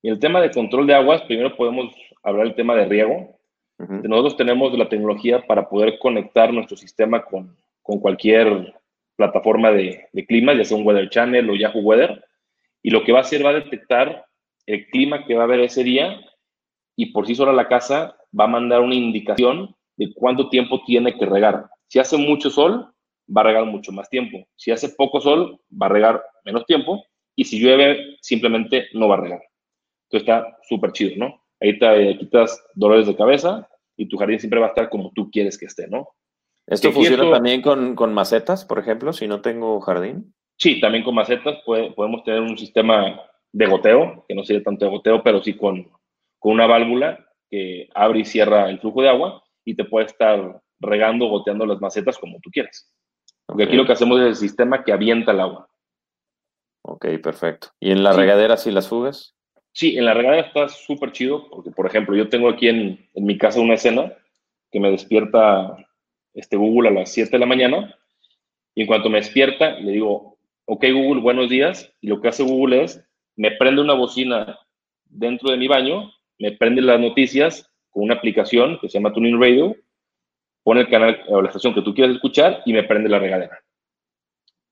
Y 0.00 0.10
el 0.10 0.20
tema 0.20 0.40
de 0.40 0.52
control 0.52 0.86
de 0.86 0.94
aguas, 0.94 1.22
primero 1.22 1.56
podemos 1.56 1.92
hablar 2.22 2.46
del 2.46 2.54
tema 2.54 2.76
de 2.76 2.84
riego. 2.84 3.36
Nosotros 3.78 4.36
tenemos 4.36 4.72
la 4.78 4.88
tecnología 4.88 5.44
para 5.44 5.68
poder 5.68 5.98
conectar 5.98 6.52
nuestro 6.52 6.76
sistema 6.76 7.24
con, 7.24 7.56
con 7.82 7.98
cualquier 7.98 8.76
plataforma 9.16 9.72
de, 9.72 10.06
de 10.12 10.24
clima, 10.24 10.54
ya 10.54 10.64
sea 10.64 10.76
un 10.76 10.86
Weather 10.86 11.10
Channel 11.10 11.50
o 11.50 11.56
Yahoo 11.56 11.80
Weather, 11.80 12.24
y 12.82 12.90
lo 12.90 13.04
que 13.04 13.12
va 13.12 13.18
a 13.18 13.22
hacer 13.22 13.44
va 13.44 13.50
a 13.50 13.60
detectar 13.60 14.24
el 14.66 14.86
clima 14.88 15.24
que 15.24 15.34
va 15.34 15.42
a 15.42 15.44
haber 15.44 15.60
ese 15.60 15.82
día 15.82 16.20
y 16.96 17.06
por 17.12 17.26
sí 17.26 17.34
sola 17.34 17.52
la 17.52 17.68
casa 17.68 18.16
va 18.38 18.44
a 18.44 18.48
mandar 18.48 18.80
una 18.80 18.94
indicación 18.94 19.74
de 19.96 20.12
cuánto 20.14 20.48
tiempo 20.48 20.82
tiene 20.84 21.16
que 21.16 21.26
regar. 21.26 21.68
Si 21.88 21.98
hace 21.98 22.16
mucho 22.16 22.50
sol, 22.50 22.92
va 23.34 23.42
a 23.42 23.44
regar 23.44 23.64
mucho 23.66 23.92
más 23.92 24.08
tiempo. 24.08 24.46
Si 24.56 24.70
hace 24.70 24.90
poco 24.90 25.20
sol, 25.20 25.60
va 25.70 25.86
a 25.86 25.90
regar 25.90 26.22
menos 26.44 26.66
tiempo. 26.66 27.04
Y 27.34 27.44
si 27.44 27.60
llueve, 27.60 28.16
simplemente 28.20 28.88
no 28.92 29.08
va 29.08 29.16
a 29.16 29.20
regar. 29.20 29.40
Entonces 30.10 30.28
está 30.28 30.56
súper 30.68 30.92
chido, 30.92 31.16
¿no? 31.16 31.42
Ahí 31.60 31.78
te 31.78 32.16
quitas 32.18 32.62
dolores 32.74 33.06
de 33.06 33.16
cabeza 33.16 33.68
y 33.96 34.08
tu 34.08 34.16
jardín 34.16 34.38
siempre 34.38 34.60
va 34.60 34.66
a 34.66 34.70
estar 34.70 34.88
como 34.88 35.12
tú 35.14 35.30
quieres 35.30 35.58
que 35.58 35.66
esté, 35.66 35.88
¿no? 35.88 36.08
¿Esto 36.66 36.92
funciona 36.92 37.30
también 37.30 37.62
con, 37.62 37.94
con, 37.94 38.12
macetas, 38.12 38.64
por 38.64 38.78
ejemplo, 38.78 39.12
si 39.12 39.26
no 39.26 39.40
tengo 39.40 39.80
jardín? 39.80 40.34
Sí, 40.58 40.80
también 40.80 41.04
con 41.04 41.14
macetas 41.14 41.58
podemos 41.64 42.24
tener 42.24 42.40
un 42.40 42.58
sistema 42.58 43.20
de 43.52 43.66
goteo, 43.66 44.24
que 44.26 44.34
no 44.34 44.44
sería 44.44 44.62
tanto 44.62 44.84
de 44.84 44.90
goteo, 44.90 45.22
pero 45.22 45.42
sí 45.42 45.54
con, 45.54 45.88
con 46.38 46.52
una 46.52 46.66
válvula 46.66 47.26
que 47.48 47.88
abre 47.94 48.20
y 48.20 48.24
cierra 48.24 48.68
el 48.68 48.80
flujo 48.80 49.02
de 49.02 49.08
agua 49.08 49.42
y 49.64 49.74
te 49.74 49.84
puede 49.84 50.06
estar 50.06 50.60
regando, 50.80 51.26
goteando 51.26 51.64
las 51.64 51.80
macetas 51.80 52.18
como 52.18 52.40
tú 52.40 52.50
quieras. 52.50 52.92
Porque 53.46 53.64
aquí 53.64 53.76
lo 53.76 53.86
que 53.86 53.92
hacemos 53.92 54.20
es 54.20 54.26
el 54.26 54.36
sistema 54.36 54.84
que 54.84 54.92
avienta 54.92 55.32
el 55.32 55.40
agua. 55.40 55.70
Ok, 56.82 57.06
perfecto. 57.22 57.68
¿Y 57.80 57.92
en 57.92 58.02
la 58.02 58.12
regadera 58.12 58.56
sí 58.56 58.70
las 58.70 58.88
fugas? 58.88 59.34
Sí, 59.72 59.96
en 59.96 60.04
la 60.04 60.14
regadera 60.14 60.46
está 60.46 60.68
súper 60.68 61.12
chido, 61.12 61.48
porque 61.50 61.70
por 61.70 61.86
ejemplo, 61.86 62.16
yo 62.16 62.28
tengo 62.28 62.48
aquí 62.48 62.68
en, 62.68 63.08
en, 63.14 63.24
mi 63.24 63.38
casa 63.38 63.60
una 63.60 63.74
escena 63.74 64.12
que 64.72 64.80
me 64.80 64.90
despierta 64.90 65.76
este 66.34 66.56
Google 66.56 66.88
a 66.88 66.92
las 66.92 67.12
7 67.12 67.30
de 67.30 67.38
la 67.38 67.46
mañana, 67.46 67.94
y 68.74 68.82
en 68.82 68.86
cuanto 68.86 69.08
me 69.08 69.18
despierta, 69.18 69.78
le 69.78 69.92
digo, 69.92 70.37
ok 70.68 70.84
Google, 70.92 71.22
buenos 71.22 71.48
días, 71.48 71.90
y 72.02 72.08
lo 72.08 72.20
que 72.20 72.28
hace 72.28 72.42
Google 72.42 72.84
es, 72.84 73.02
me 73.36 73.52
prende 73.52 73.80
una 73.80 73.94
bocina 73.94 74.58
dentro 75.06 75.50
de 75.50 75.56
mi 75.56 75.66
baño, 75.66 76.12
me 76.38 76.52
prende 76.52 76.82
las 76.82 77.00
noticias 77.00 77.72
con 77.88 78.04
una 78.04 78.14
aplicación 78.14 78.78
que 78.78 78.88
se 78.88 78.98
llama 78.98 79.14
Tuning 79.14 79.40
Radio, 79.40 79.74
pone 80.62 80.82
el 80.82 80.90
canal 80.90 81.22
o 81.28 81.40
la 81.40 81.48
estación 81.48 81.74
que 81.74 81.80
tú 81.80 81.94
quieras 81.94 82.14
escuchar 82.14 82.62
y 82.66 82.74
me 82.74 82.82
prende 82.82 83.08
la 83.08 83.18
regadera. 83.18 83.58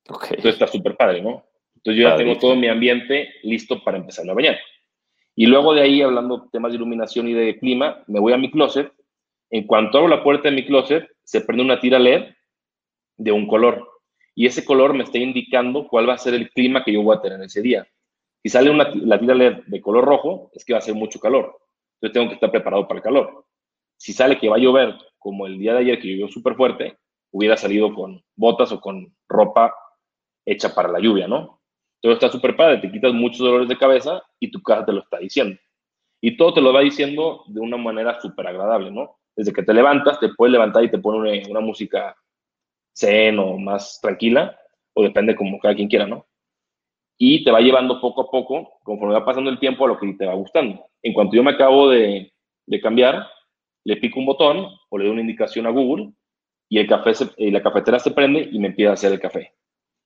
Okay. 0.06 0.36
Entonces 0.36 0.52
está 0.52 0.66
súper 0.66 0.96
padre, 0.98 1.22
¿no? 1.22 1.46
Entonces 1.76 2.02
yo 2.02 2.10
ya 2.10 2.16
tengo 2.16 2.36
todo 2.36 2.54
mi 2.54 2.68
ambiente 2.68 3.30
listo 3.42 3.82
para 3.82 3.96
empezar 3.96 4.28
a 4.28 4.34
bañar. 4.34 4.58
Y 5.34 5.46
luego 5.46 5.72
de 5.72 5.80
ahí, 5.80 6.02
hablando 6.02 6.50
temas 6.52 6.72
de 6.72 6.76
iluminación 6.76 7.26
y 7.28 7.32
de 7.32 7.58
clima, 7.58 8.04
me 8.06 8.20
voy 8.20 8.34
a 8.34 8.38
mi 8.38 8.50
closet. 8.50 8.92
En 9.48 9.66
cuanto 9.66 9.96
abro 9.96 10.08
la 10.08 10.22
puerta 10.22 10.50
de 10.50 10.56
mi 10.56 10.66
closet, 10.66 11.08
se 11.24 11.40
prende 11.40 11.64
una 11.64 11.80
tira 11.80 11.98
LED 11.98 12.34
de 13.16 13.32
un 13.32 13.46
color. 13.46 13.95
Y 14.36 14.46
ese 14.46 14.64
color 14.64 14.94
me 14.94 15.02
está 15.02 15.18
indicando 15.18 15.88
cuál 15.88 16.08
va 16.08 16.12
a 16.12 16.18
ser 16.18 16.34
el 16.34 16.50
clima 16.50 16.84
que 16.84 16.92
yo 16.92 17.02
voy 17.02 17.16
a 17.16 17.20
tener 17.20 17.40
ese 17.42 17.62
día. 17.62 17.86
Si 18.42 18.50
sale 18.50 18.70
una, 18.70 18.88
la 18.94 19.18
tira 19.18 19.34
LED 19.34 19.64
de 19.66 19.80
color 19.80 20.04
rojo, 20.04 20.50
es 20.54 20.64
que 20.64 20.72
va 20.72 20.78
a 20.78 20.80
hacer 20.80 20.94
mucho 20.94 21.18
calor. 21.18 21.58
Entonces 21.94 22.12
tengo 22.12 22.28
que 22.28 22.34
estar 22.34 22.50
preparado 22.50 22.86
para 22.86 22.98
el 22.98 23.02
calor. 23.02 23.46
Si 23.96 24.12
sale 24.12 24.38
que 24.38 24.48
va 24.48 24.56
a 24.56 24.60
llover, 24.60 24.94
como 25.18 25.46
el 25.46 25.58
día 25.58 25.72
de 25.72 25.80
ayer 25.80 25.98
que 25.98 26.08
llovió 26.08 26.28
súper 26.28 26.54
fuerte, 26.54 26.98
hubiera 27.32 27.56
salido 27.56 27.92
con 27.92 28.22
botas 28.36 28.70
o 28.72 28.80
con 28.80 29.12
ropa 29.28 29.74
hecha 30.44 30.74
para 30.74 30.88
la 30.88 31.00
lluvia, 31.00 31.26
¿no? 31.26 31.60
Todo 32.00 32.12
está 32.12 32.30
súper 32.30 32.56
padre, 32.56 32.78
te 32.78 32.92
quitas 32.92 33.12
muchos 33.12 33.40
dolores 33.40 33.68
de 33.68 33.78
cabeza 33.78 34.22
y 34.38 34.50
tu 34.50 34.62
casa 34.62 34.84
te 34.84 34.92
lo 34.92 35.00
está 35.00 35.18
diciendo. 35.18 35.58
Y 36.20 36.36
todo 36.36 36.54
te 36.54 36.60
lo 36.60 36.72
va 36.72 36.80
diciendo 36.80 37.42
de 37.46 37.60
una 37.60 37.76
manera 37.76 38.20
súper 38.20 38.46
agradable, 38.46 38.90
¿no? 38.90 39.16
Desde 39.34 39.52
que 39.52 39.62
te 39.62 39.74
levantas, 39.74 40.20
te 40.20 40.28
puedes 40.30 40.52
levantar 40.52 40.84
y 40.84 40.90
te 40.90 40.98
pone 40.98 41.42
una, 41.48 41.60
música 41.60 42.16
zen 42.96 43.38
o 43.38 43.58
más 43.58 44.00
tranquila, 44.00 44.58
o 44.94 45.02
depende 45.02 45.36
como 45.36 45.58
cada 45.58 45.74
quien 45.74 45.88
quiera, 45.88 46.06
¿no? 46.06 46.26
Y 47.18 47.44
te 47.44 47.50
va 47.50 47.60
llevando 47.60 48.00
poco 48.00 48.22
a 48.22 48.30
poco, 48.30 48.78
conforme 48.82 49.14
va 49.14 49.24
pasando 49.24 49.50
el 49.50 49.58
tiempo, 49.58 49.84
a 49.84 49.88
lo 49.88 49.98
que 49.98 50.12
te 50.14 50.26
va 50.26 50.34
gustando. 50.34 50.86
En 51.02 51.12
cuanto 51.12 51.36
yo 51.36 51.42
me 51.42 51.52
acabo 51.52 51.88
de, 51.88 52.32
de 52.66 52.80
cambiar, 52.80 53.26
le 53.84 53.96
pico 53.96 54.18
un 54.18 54.26
botón 54.26 54.66
o 54.90 54.98
le 54.98 55.04
doy 55.04 55.12
una 55.12 55.20
indicación 55.22 55.66
a 55.66 55.70
Google 55.70 56.12
y 56.68 56.78
el 56.78 56.88
café 56.88 57.12
y 57.36 57.50
la 57.50 57.62
cafetera 57.62 57.98
se 57.98 58.10
prende 58.10 58.48
y 58.50 58.58
me 58.58 58.68
empieza 58.68 58.90
a 58.90 58.94
hacer 58.94 59.12
el 59.12 59.20
café. 59.20 59.54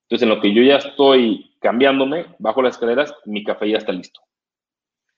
Entonces, 0.08 0.28
en 0.28 0.34
lo 0.34 0.40
que 0.40 0.52
yo 0.52 0.62
ya 0.62 0.76
estoy 0.76 1.56
cambiándome, 1.60 2.26
bajo 2.38 2.62
las 2.62 2.74
escaleras, 2.74 3.14
mi 3.24 3.44
café 3.44 3.70
ya 3.70 3.78
está 3.78 3.92
listo. 3.92 4.20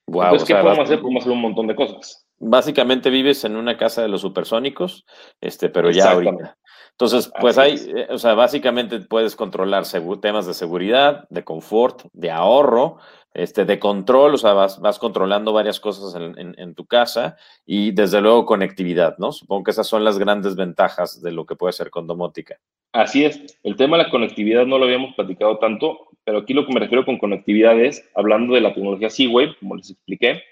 Wow, 0.06 0.24
Entonces, 0.24 0.48
¿qué 0.48 0.54
podemos 0.54 0.84
hacer? 0.84 1.00
Podemos 1.00 1.22
hacer 1.22 1.32
un 1.32 1.40
montón 1.40 1.66
de 1.66 1.74
cosas. 1.74 2.26
Básicamente 2.38 3.08
vives 3.08 3.44
en 3.44 3.56
una 3.56 3.76
casa 3.76 4.02
de 4.02 4.08
los 4.08 4.20
supersónicos, 4.20 5.06
este, 5.40 5.68
pero 5.68 5.90
ya 5.90 6.12
ahorita. 6.12 6.58
Entonces, 6.92 7.32
pues 7.40 7.58
hay, 7.58 7.74
eh, 7.74 8.06
o 8.10 8.18
sea, 8.18 8.34
básicamente 8.34 9.00
puedes 9.00 9.34
controlar 9.34 9.84
temas 10.20 10.46
de 10.46 10.54
seguridad, 10.54 11.26
de 11.30 11.42
confort, 11.42 12.02
de 12.12 12.30
ahorro, 12.30 12.98
este, 13.34 13.64
de 13.64 13.78
control, 13.78 14.34
o 14.34 14.38
sea, 14.38 14.52
vas, 14.52 14.78
vas 14.80 14.98
controlando 14.98 15.52
varias 15.52 15.80
cosas 15.80 16.14
en, 16.14 16.54
en, 16.58 16.74
tu 16.74 16.84
casa 16.84 17.36
y 17.64 17.92
desde 17.92 18.20
luego 18.20 18.44
conectividad, 18.44 19.16
¿no? 19.18 19.32
Supongo 19.32 19.64
que 19.64 19.70
esas 19.70 19.86
son 19.86 20.04
las 20.04 20.18
grandes 20.18 20.54
ventajas 20.54 21.22
de 21.22 21.32
lo 21.32 21.46
que 21.46 21.56
puede 21.56 21.72
ser 21.72 21.90
con 21.90 22.06
domótica. 22.06 22.58
Así 22.92 23.24
es. 23.24 23.58
El 23.62 23.76
tema 23.76 23.96
de 23.96 24.04
la 24.04 24.10
conectividad 24.10 24.66
no 24.66 24.78
lo 24.78 24.84
habíamos 24.84 25.14
platicado 25.14 25.58
tanto, 25.58 26.08
pero 26.24 26.38
aquí 26.38 26.52
lo 26.52 26.66
que 26.66 26.74
me 26.74 26.80
refiero 26.80 27.06
con 27.06 27.18
conectividad 27.18 27.80
es, 27.80 28.06
hablando 28.14 28.54
de 28.54 28.60
la 28.60 28.74
tecnología 28.74 29.08
C-Wave, 29.08 29.56
como 29.58 29.76
les 29.76 29.90
expliqué, 29.90 30.42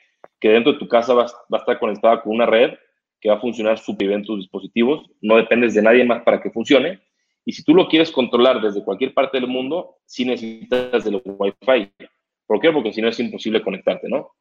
que 0.41 0.49
dentro 0.49 0.73
de 0.73 0.79
tu 0.79 0.89
casa 0.89 1.13
va, 1.13 1.27
va, 1.53 1.59
a 1.59 1.61
estar 1.61 1.79
conectada 1.79 2.23
con 2.23 2.33
una 2.33 2.47
red 2.47 2.73
que 3.21 3.29
va 3.29 3.37
a 3.37 3.41
funcionar 3.41 3.79
súper 3.79 4.09
bien 4.09 4.25
tus 4.25 4.39
dispositivos, 4.39 5.11
no 5.21 5.37
dependes 5.37 5.75
de 5.75 5.83
nadie 5.83 6.05
más 6.05 6.23
para 6.23 6.41
que 6.41 6.51
funcione. 6.51 7.01
Y 7.45 7.53
si 7.53 7.63
tú 7.65 7.75
lo 7.75 7.89
quieres 7.89 8.11
controlar 8.11 8.61
desde 8.61 8.85
cualquier 8.85 9.13
parte 9.15 9.41
del 9.41 9.49
mundo, 9.49 9.97
sí 10.07 10.25
necesitas 10.25 11.05
de 11.05 11.21
Wi-Fi. 11.25 11.93
¿Por 12.47 12.61
qué? 12.61 12.73
Porque 12.73 12.93
si 12.93 13.01
no 13.01 13.09
es 13.09 13.21
imposible 13.21 13.63
conectarte, 13.63 14.09
¿no? 14.09 14.33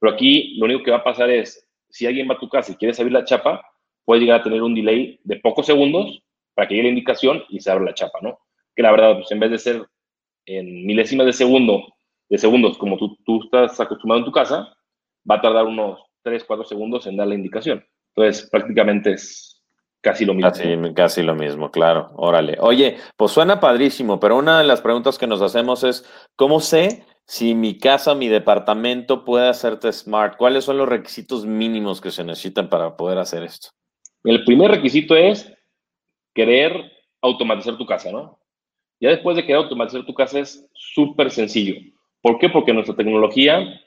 Pero 0.00 0.12
aquí 0.12 0.56
lo 0.58 0.66
único 0.66 0.82
que 0.82 0.90
va 0.90 0.98
a 0.98 1.04
pasar 1.04 1.30
es, 1.30 1.68
si 1.88 2.06
alguien 2.06 2.28
va 2.28 2.34
a 2.34 2.38
tu 2.38 2.48
casa 2.48 2.72
y 2.72 2.76
quieres 2.76 2.98
abrir 2.98 3.12
la 3.12 3.24
chapa, 3.24 3.64
puede 4.04 4.20
llegar 4.20 4.40
a 4.40 4.42
tener 4.42 4.62
un 4.62 4.74
delay 4.74 5.18
de 5.24 5.36
pocos 5.36 5.66
segundos 5.66 6.22
para 6.54 6.68
que 6.68 6.74
llegue 6.74 6.88
la 6.88 6.90
indicación 6.90 7.42
y 7.48 7.60
se 7.60 7.70
abra 7.70 7.84
la 7.84 7.94
chapa, 7.94 8.18
¿no? 8.20 8.38
Que 8.74 8.82
la 8.82 8.90
verdad, 8.90 9.14
pues 9.16 9.30
en 9.30 9.40
vez 9.40 9.50
de 9.50 9.58
ser 9.58 9.86
en 10.46 10.86
milésimas 10.86 11.26
de 11.26 11.32
segundo, 11.32 11.94
de 12.28 12.38
segundos 12.38 12.76
como 12.78 12.96
tú, 12.96 13.16
tú 13.24 13.42
estás 13.44 13.78
acostumbrado 13.80 14.20
en 14.20 14.26
tu 14.26 14.32
casa, 14.32 14.76
va 15.28 15.36
a 15.36 15.40
tardar 15.40 15.64
unos 15.64 16.00
3, 16.22 16.44
4 16.44 16.64
segundos 16.64 17.06
en 17.06 17.16
dar 17.16 17.28
la 17.28 17.34
indicación. 17.34 17.84
Entonces, 18.16 18.48
prácticamente 18.50 19.12
es 19.12 19.62
casi 20.00 20.24
lo 20.24 20.34
mismo. 20.34 20.50
Casi, 20.50 20.94
casi 20.94 21.22
lo 21.22 21.34
mismo, 21.34 21.70
claro. 21.70 22.10
Órale. 22.14 22.56
Oye, 22.60 22.98
pues 23.16 23.32
suena 23.32 23.58
padrísimo, 23.58 24.20
pero 24.20 24.36
una 24.36 24.58
de 24.58 24.64
las 24.64 24.80
preguntas 24.80 25.18
que 25.18 25.26
nos 25.26 25.42
hacemos 25.42 25.82
es, 25.82 26.08
¿cómo 26.36 26.60
sé 26.60 27.04
si 27.26 27.54
mi 27.54 27.78
casa, 27.78 28.14
mi 28.14 28.28
departamento 28.28 29.24
puede 29.24 29.48
hacerte 29.48 29.92
smart? 29.92 30.36
¿Cuáles 30.36 30.64
son 30.64 30.76
los 30.76 30.88
requisitos 30.88 31.46
mínimos 31.46 32.00
que 32.00 32.10
se 32.10 32.22
necesitan 32.22 32.68
para 32.68 32.96
poder 32.96 33.18
hacer 33.18 33.42
esto? 33.42 33.70
El 34.22 34.44
primer 34.44 34.70
requisito 34.70 35.16
es 35.16 35.52
querer 36.34 36.92
automatizar 37.20 37.76
tu 37.76 37.86
casa, 37.86 38.12
¿no? 38.12 38.38
Ya 39.00 39.10
después 39.10 39.36
de 39.36 39.42
querer 39.42 39.56
automatizar 39.56 40.04
tu 40.04 40.14
casa 40.14 40.38
es 40.38 40.68
súper 40.74 41.30
sencillo. 41.30 41.74
¿Por 42.20 42.38
qué? 42.38 42.48
Porque 42.48 42.72
nuestra 42.72 42.94
tecnología 42.94 43.80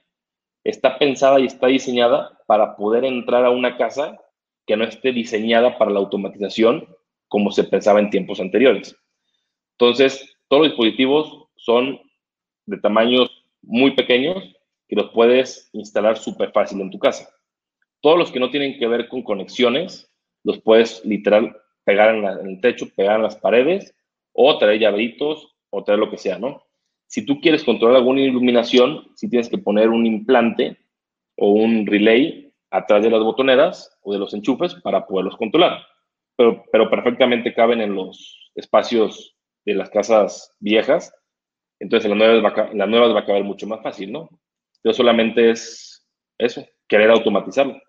está 0.63 0.97
pensada 0.97 1.39
y 1.39 1.45
está 1.45 1.67
diseñada 1.67 2.37
para 2.47 2.75
poder 2.75 3.05
entrar 3.05 3.45
a 3.45 3.51
una 3.51 3.77
casa 3.77 4.17
que 4.65 4.75
no 4.75 4.83
esté 4.83 5.11
diseñada 5.11 5.77
para 5.77 5.91
la 5.91 5.99
automatización 5.99 6.87
como 7.27 7.51
se 7.51 7.63
pensaba 7.63 7.99
en 7.99 8.09
tiempos 8.09 8.39
anteriores. 8.39 8.95
Entonces, 9.79 10.35
todos 10.47 10.63
los 10.63 10.71
dispositivos 10.71 11.47
son 11.55 11.99
de 12.65 12.77
tamaños 12.77 13.43
muy 13.61 13.91
pequeños 13.91 14.55
que 14.87 14.95
los 14.95 15.11
puedes 15.11 15.69
instalar 15.73 16.17
súper 16.17 16.51
fácil 16.51 16.81
en 16.81 16.91
tu 16.91 16.99
casa. 16.99 17.29
Todos 18.01 18.17
los 18.17 18.31
que 18.31 18.39
no 18.39 18.49
tienen 18.49 18.77
que 18.77 18.87
ver 18.87 19.07
con 19.07 19.23
conexiones, 19.23 20.11
los 20.43 20.61
puedes 20.61 21.03
literal 21.05 21.55
pegar 21.83 22.15
en, 22.15 22.25
en 22.25 22.47
el 22.47 22.61
techo, 22.61 22.87
pegar 22.95 23.17
en 23.17 23.23
las 23.23 23.35
paredes 23.35 23.93
o 24.33 24.57
traer 24.57 24.79
llaveritos 24.79 25.55
o 25.69 25.83
traer 25.83 25.99
lo 25.99 26.09
que 26.09 26.17
sea, 26.17 26.37
¿no? 26.39 26.66
Si 27.07 27.25
tú 27.25 27.39
quieres 27.39 27.63
controlar 27.63 27.97
alguna 27.97 28.21
iluminación, 28.21 29.09
si 29.15 29.29
tienes 29.29 29.49
que 29.49 29.57
poner 29.57 29.89
un 29.89 30.05
implante 30.05 30.77
o 31.37 31.51
un 31.51 31.85
relay 31.85 32.53
atrás 32.69 33.03
de 33.03 33.09
las 33.09 33.23
botoneras 33.23 33.97
o 34.01 34.13
de 34.13 34.19
los 34.19 34.33
enchufes 34.33 34.75
para 34.75 35.07
poderlos 35.07 35.37
controlar. 35.37 35.79
Pero, 36.35 36.63
pero 36.71 36.89
perfectamente 36.89 37.53
caben 37.53 37.81
en 37.81 37.95
los 37.95 38.51
espacios 38.55 39.35
de 39.65 39.75
las 39.75 39.89
casas 39.89 40.55
viejas. 40.59 41.13
Entonces 41.79 42.09
las 42.09 42.17
nuevas 42.17 43.15
va 43.15 43.19
a 43.19 43.25
caber 43.25 43.43
mucho 43.43 43.67
más 43.67 43.81
fácil, 43.81 44.11
¿no? 44.11 44.29
Entonces 44.77 44.97
solamente 44.97 45.49
es 45.51 46.07
eso, 46.37 46.65
querer 46.87 47.09
automatizarlo. 47.09 47.79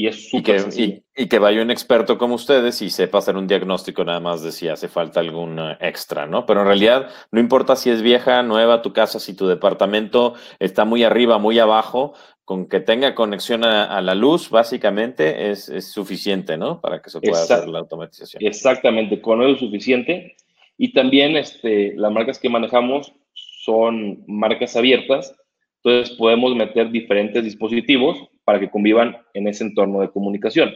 Y 0.00 0.06
es 0.06 0.30
súper 0.30 0.68
y, 0.76 1.02
y, 1.16 1.26
que 1.26 1.40
vaya 1.40 1.60
un 1.60 1.72
experto 1.72 2.18
como 2.18 2.36
ustedes 2.36 2.80
y 2.82 2.88
sepa 2.88 3.18
hacer 3.18 3.36
un 3.36 3.48
diagnóstico 3.48 4.04
nada 4.04 4.20
más 4.20 4.44
de 4.44 4.52
si 4.52 4.68
hace 4.68 4.86
falta 4.86 5.18
algún 5.18 5.58
extra, 5.80 6.24
¿no? 6.24 6.46
Pero 6.46 6.60
en 6.60 6.68
realidad 6.68 7.10
no 7.32 7.40
importa 7.40 7.74
si 7.74 7.90
es 7.90 8.00
vieja, 8.00 8.44
nueva 8.44 8.80
tu 8.80 8.92
casa, 8.92 9.18
si 9.18 9.34
tu 9.34 9.48
departamento 9.48 10.34
está 10.60 10.84
muy 10.84 11.02
arriba, 11.02 11.38
muy 11.38 11.58
abajo, 11.58 12.14
con 12.44 12.68
que 12.68 12.78
tenga 12.78 13.16
conexión 13.16 13.64
a, 13.64 14.00
la 14.00 14.14
luz, 14.14 14.50
básicamente 14.50 15.50
es, 15.50 15.68
es, 15.68 15.90
suficiente, 15.90 16.56
¿no? 16.56 16.80
Para 16.80 17.02
que 17.02 17.10
se 17.10 17.20
pueda 17.20 17.42
hacer 17.42 17.68
la 17.68 17.80
automatización. 17.80 18.40
Exactamente, 18.46 19.20
con 19.20 19.42
eso 19.42 19.54
es 19.54 19.58
suficiente. 19.58 20.36
Y 20.76 20.92
también 20.92 21.36
este, 21.36 21.94
las 21.96 22.12
marcas 22.12 22.38
que 22.38 22.48
manejamos 22.48 23.12
son 23.34 24.22
marcas 24.28 24.76
abiertas, 24.76 25.34
entonces 25.82 26.16
podemos 26.16 26.54
meter 26.54 26.88
diferentes 26.92 27.42
dispositivos 27.42 28.16
para 28.48 28.60
que 28.60 28.70
convivan 28.70 29.14
en 29.34 29.46
ese 29.46 29.62
entorno 29.62 30.00
de 30.00 30.08
comunicación. 30.08 30.74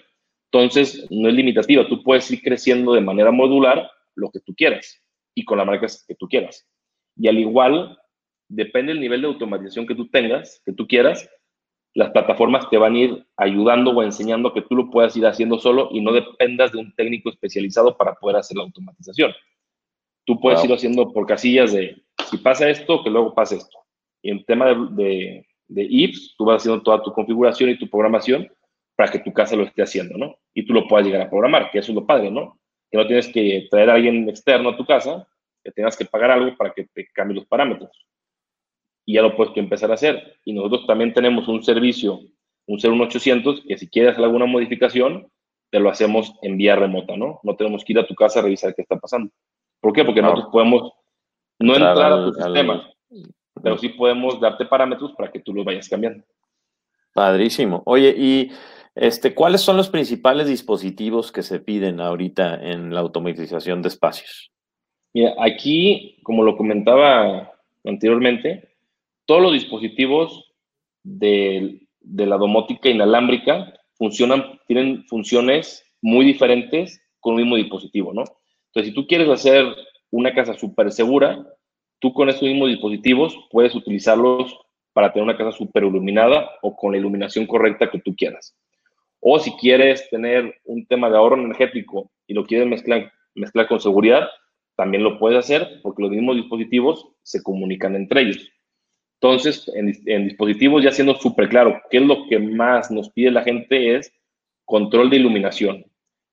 Entonces, 0.53 1.07
no 1.09 1.27
es 1.31 1.35
limitativa, 1.35 1.89
tú 1.89 2.03
puedes 2.03 2.31
ir 2.31 2.43
creciendo 2.43 2.93
de 2.93 3.01
manera 3.01 3.31
modular 3.31 3.91
lo 4.15 4.31
que 4.31 4.41
tú 4.41 4.55
quieras 4.55 5.01
y 5.35 5.43
con 5.47 5.57
las 5.57 5.67
marcas 5.67 6.05
que 6.07 6.15
tú 6.15 6.29
quieras. 6.29 6.69
Y 7.17 7.29
al 7.29 7.39
igual, 7.39 7.99
depende 8.47 8.93
del 8.93 9.01
nivel 9.01 9.23
de 9.23 9.29
automatización 9.29 9.87
que 9.87 9.95
tú 9.95 10.07
tengas, 10.11 10.61
que 10.67 10.75
tú 10.75 10.87
quieras, 10.87 11.27
las 11.95 12.11
plataformas 12.11 12.69
te 12.69 12.77
van 12.77 12.95
a 12.95 12.99
ir 12.99 13.27
ayudando 13.39 13.93
o 13.93 14.03
enseñando 14.03 14.53
que 14.53 14.61
tú 14.61 14.77
lo 14.77 14.91
puedas 14.91 15.17
ir 15.17 15.25
haciendo 15.25 15.59
solo 15.59 15.89
y 15.93 16.03
no 16.03 16.13
dependas 16.13 16.73
de 16.73 16.79
un 16.79 16.95
técnico 16.95 17.31
especializado 17.31 17.97
para 17.97 18.17
poder 18.17 18.37
hacer 18.37 18.59
la 18.59 18.65
automatización. 18.65 19.33
Tú 20.27 20.39
puedes 20.39 20.63
ir 20.63 20.75
haciendo 20.75 21.11
por 21.11 21.27
casillas 21.27 21.73
de 21.73 22.03
si 22.29 22.37
pasa 22.37 22.69
esto, 22.69 23.03
que 23.03 23.09
luego 23.09 23.35
pase 23.35 23.57
esto. 23.57 23.79
Y 24.21 24.31
en 24.31 24.45
tema 24.45 24.67
de, 24.67 24.77
de 24.91 25.47
IPS, 25.75 26.35
tú 26.37 26.45
vas 26.45 26.63
haciendo 26.63 26.83
toda 26.83 27.03
tu 27.03 27.13
configuración 27.13 27.71
y 27.71 27.79
tu 27.79 27.89
programación 27.89 28.51
para 28.97 29.11
que 29.11 29.19
tu 29.19 29.33
casa 29.33 29.57
lo 29.57 29.65
esté 29.65 29.83
haciendo, 29.83 30.19
¿no? 30.19 30.37
Y 30.55 30.67
tú 30.67 30.75
lo 30.75 30.87
puedas 30.87 31.07
llegar 31.07 31.23
a 31.23 31.31
programar, 31.31 31.71
que 31.71 31.79
eso 31.79 31.93
es 31.93 31.97
lo 31.97 32.07
padre, 32.07 32.31
¿no? 32.31 32.59
Que 32.91 32.99
no 32.99 33.07
tienes 33.07 33.29
que 33.29 33.67
traer 33.71 33.91
a 33.91 33.95
alguien 33.95 34.29
externo 34.29 34.71
a 34.71 34.77
tu 34.77 34.85
casa, 34.85 35.27
que 35.65 35.71
tengas 35.73 35.97
que 35.97 36.05
pagar 36.05 36.33
algo 36.33 36.57
para 36.57 36.73
que 36.73 36.85
te 36.93 37.07
cambie 37.13 37.37
los 37.37 37.47
parámetros. 37.47 37.91
Y 39.07 39.15
ya 39.15 39.23
lo 39.23 39.35
puedes 39.35 39.57
empezar 39.57 39.91
a 39.91 39.95
hacer. 39.95 40.37
Y 40.45 40.53
nosotros 40.53 40.87
también 40.87 41.13
tenemos 41.13 41.49
un 41.49 41.63
servicio, 41.63 42.21
un 42.67 42.79
01800, 42.79 43.65
que 43.67 43.79
si 43.79 43.89
quieres 43.89 44.13
hacer 44.13 44.25
alguna 44.25 44.47
modificación, 44.47 45.29
te 45.71 45.81
lo 45.81 45.89
hacemos 45.89 46.35
en 46.43 46.59
vía 46.59 46.77
remota, 46.77 47.17
¿no? 47.17 47.41
No 47.43 47.57
tenemos 47.57 47.85
que 47.85 47.95
ir 47.95 47.99
a 47.99 48.07
tu 48.07 48.15
casa 48.15 48.41
a 48.41 48.43
revisar 48.43 48.75
qué 48.75 48.83
está 48.83 48.99
pasando. 48.99 49.33
¿Por 49.81 49.93
qué? 49.93 50.05
Porque 50.05 50.21
nosotros 50.21 50.49
podemos 50.53 50.93
no 51.59 51.75
entrar, 51.75 52.13
a 52.13 52.25
tu 52.25 52.33
sistema 52.35 52.93
pero 53.61 53.79
sí 53.79 53.91
podemos 53.91 54.41
darte 54.41 54.67
parámetros 54.67 55.13
para 55.13 55.31
que 55.31 55.41
tú 55.41 55.53
los 55.53 55.65
vayas 55.65 55.89
cambiando. 55.89 56.25
Padrísimo. 57.15 57.83
Oye, 57.85 58.15
y 58.17 58.51
este, 58.95 59.35
¿cuáles 59.35 59.61
son 59.61 59.77
los 59.77 59.89
principales 59.89 60.47
dispositivos 60.47 61.33
que 61.33 61.43
se 61.43 61.61
piden 61.61 62.01
ahorita 62.01 62.55
en 62.55 62.95
la 62.95 63.01
automatización 63.01 63.83
de 63.83 63.89
espacios? 63.89 64.51
Mira, 65.15 65.35
aquí, 65.39 66.19
como 66.23 66.43
lo 66.43 66.57
comentaba 66.57 67.53
anteriormente, 67.85 68.71
todos 69.27 69.43
los 69.43 69.53
dispositivos 69.53 70.53
de, 71.03 71.87
de 72.01 72.27
la 72.27 72.39
domótica 72.39 72.89
inalámbrica 72.89 73.75
funcionan, 73.95 74.59
tienen 74.67 75.05
funciones 75.05 75.85
muy 76.01 76.25
diferentes 76.25 77.01
con 77.21 77.35
el 77.35 77.43
mismo 77.43 77.57
dispositivo, 77.57 78.13
¿no? 78.13 78.25
Entonces, 78.67 78.91
si 78.91 78.95
tú 78.95 79.07
quieres 79.07 79.29
hacer 79.29 79.67
una 80.11 80.35
casa 80.35 80.55
súper 80.55 80.93
segura, 80.93 81.47
tú 82.03 82.13
con 82.13 82.29
estos 82.29 82.43
mismos 82.43 82.69
dispositivos 82.69 83.39
puedes 83.49 83.75
utilizarlos 83.77 84.59
para 84.93 85.13
tener 85.13 85.23
una 85.23 85.39
casa 85.39 85.53
súper 85.53 85.85
iluminada 85.85 86.51
o 86.61 86.75
con 86.75 86.93
la 86.93 86.99
iluminación 86.99 87.47
correcta 87.47 87.89
que 87.91 88.01
tú 88.01 88.15
quieras. 88.17 88.55
O 89.21 89.39
si 89.39 89.53
quieres 89.53 90.11
tener 90.11 90.53
un 90.65 90.85
tema 90.85 91.09
de 91.09 91.17
ahorro 91.17 91.41
energético 91.41 92.11
y 92.27 92.35
lo 92.35 92.45
quieres 92.45 92.67
mezclar, 92.67 93.69
con 93.69 93.81
seguridad, 93.81 94.29
también 94.75 95.05
lo 95.05 95.17
puedes 95.19 95.39
hacer 95.39 95.81
porque 95.81 96.03
los 96.03 96.11
mismos 96.11 96.37
dispositivos 96.37 97.09
se 97.23 97.41
comunican 97.41 97.95
entre 97.95 98.23
ellos. 98.23 98.51
Entonces, 99.21 99.71
en, 99.77 100.25
dispositivos, 100.25 100.83
ya 100.83 100.91
siendo 100.91 101.15
súper 101.15 101.49
claro, 101.49 101.81
¿qué 101.89 101.99
es 101.99 102.03
lo 102.03 102.27
que 102.27 102.41
más 102.41 102.91
nos 102.91 103.11
pide 103.11 103.31
la 103.31 103.45
gente? 103.45 103.95
Es 103.95 104.13
control 104.65 105.09
de 105.09 105.19
iluminación, 105.19 105.85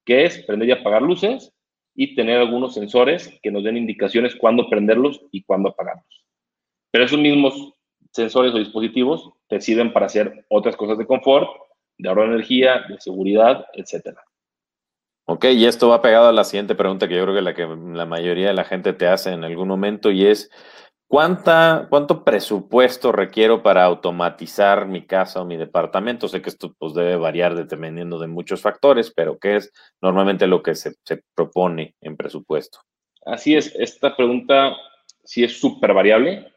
que 0.04 0.26
es 0.26 0.40
prender 0.46 0.70
y 0.70 0.72
apagar 0.72 1.04
luces 1.04 1.54
y 2.02 2.16
tener 2.16 2.40
algunos 2.40 2.76
sensores 2.76 3.28
que 3.44 3.52
nos 3.52 3.66
den 3.66 3.76
indicaciones 3.76 4.34
cuándo 4.34 4.70
prenderlos 4.70 5.20
y 5.34 5.44
cuándo 5.44 5.68
apagarlos. 5.68 6.26
Pero 6.92 7.04
esos 7.04 7.20
mismos 7.20 7.74
sensores 8.14 8.54
o 8.54 8.58
dispositivos 8.58 9.34
te 9.50 9.60
sirven 9.60 9.92
para 9.92 10.06
hacer 10.06 10.46
otras 10.48 10.78
cosas 10.78 10.98
de 10.98 11.06
confort, 11.06 11.50
de 11.98 12.08
ahorro 12.08 12.22
de 12.22 12.36
energía, 12.36 12.86
de 12.88 13.02
seguridad, 13.02 13.66
etcétera. 13.74 14.24
Ok, 15.26 15.44
y 15.52 15.66
esto 15.66 15.90
va 15.90 16.02
pegado 16.02 16.30
a 16.30 16.32
la 16.32 16.46
siguiente 16.46 16.74
pregunta 16.74 17.10
que 17.10 17.18
yo 17.18 17.24
creo 17.24 17.36
que 17.36 17.42
la 17.42 17.54
que 17.54 17.68
la 17.68 18.06
mayoría 18.06 18.48
de 18.48 18.54
la 18.54 18.64
gente 18.64 18.94
te 18.94 19.06
hace 19.06 19.34
en 19.34 19.44
algún 19.44 19.68
momento 19.68 20.10
y 20.10 20.26
es, 20.26 20.50
¿cuánta, 21.10 21.88
¿cuánto 21.90 22.24
presupuesto 22.24 23.12
requiero 23.12 23.62
para 23.62 23.84
automatizar 23.84 24.88
mi 24.88 25.06
casa 25.06 25.42
o 25.42 25.46
mi 25.46 25.58
departamento? 25.58 26.30
Sé 26.30 26.42
que 26.42 26.50
esto 26.50 26.74
pues, 26.80 26.94
debe 26.94 27.18
variar 27.18 27.54
dependiendo 27.56 28.18
de 28.18 28.28
muchos 28.28 28.62
factores, 28.62 29.12
pero 29.14 29.38
¿qué 29.38 29.58
es 29.58 29.74
normalmente 30.02 30.48
lo 30.48 30.64
que 30.64 30.76
se, 30.76 30.94
se 31.04 31.22
propone 31.36 31.96
en 32.00 32.16
presupuesto? 32.16 32.80
Así 33.26 33.58
es, 33.58 33.76
esta 33.76 34.16
pregunta 34.16 34.78
sí 35.26 35.44
es 35.44 35.60
súper 35.60 35.94
variable. 35.94 36.54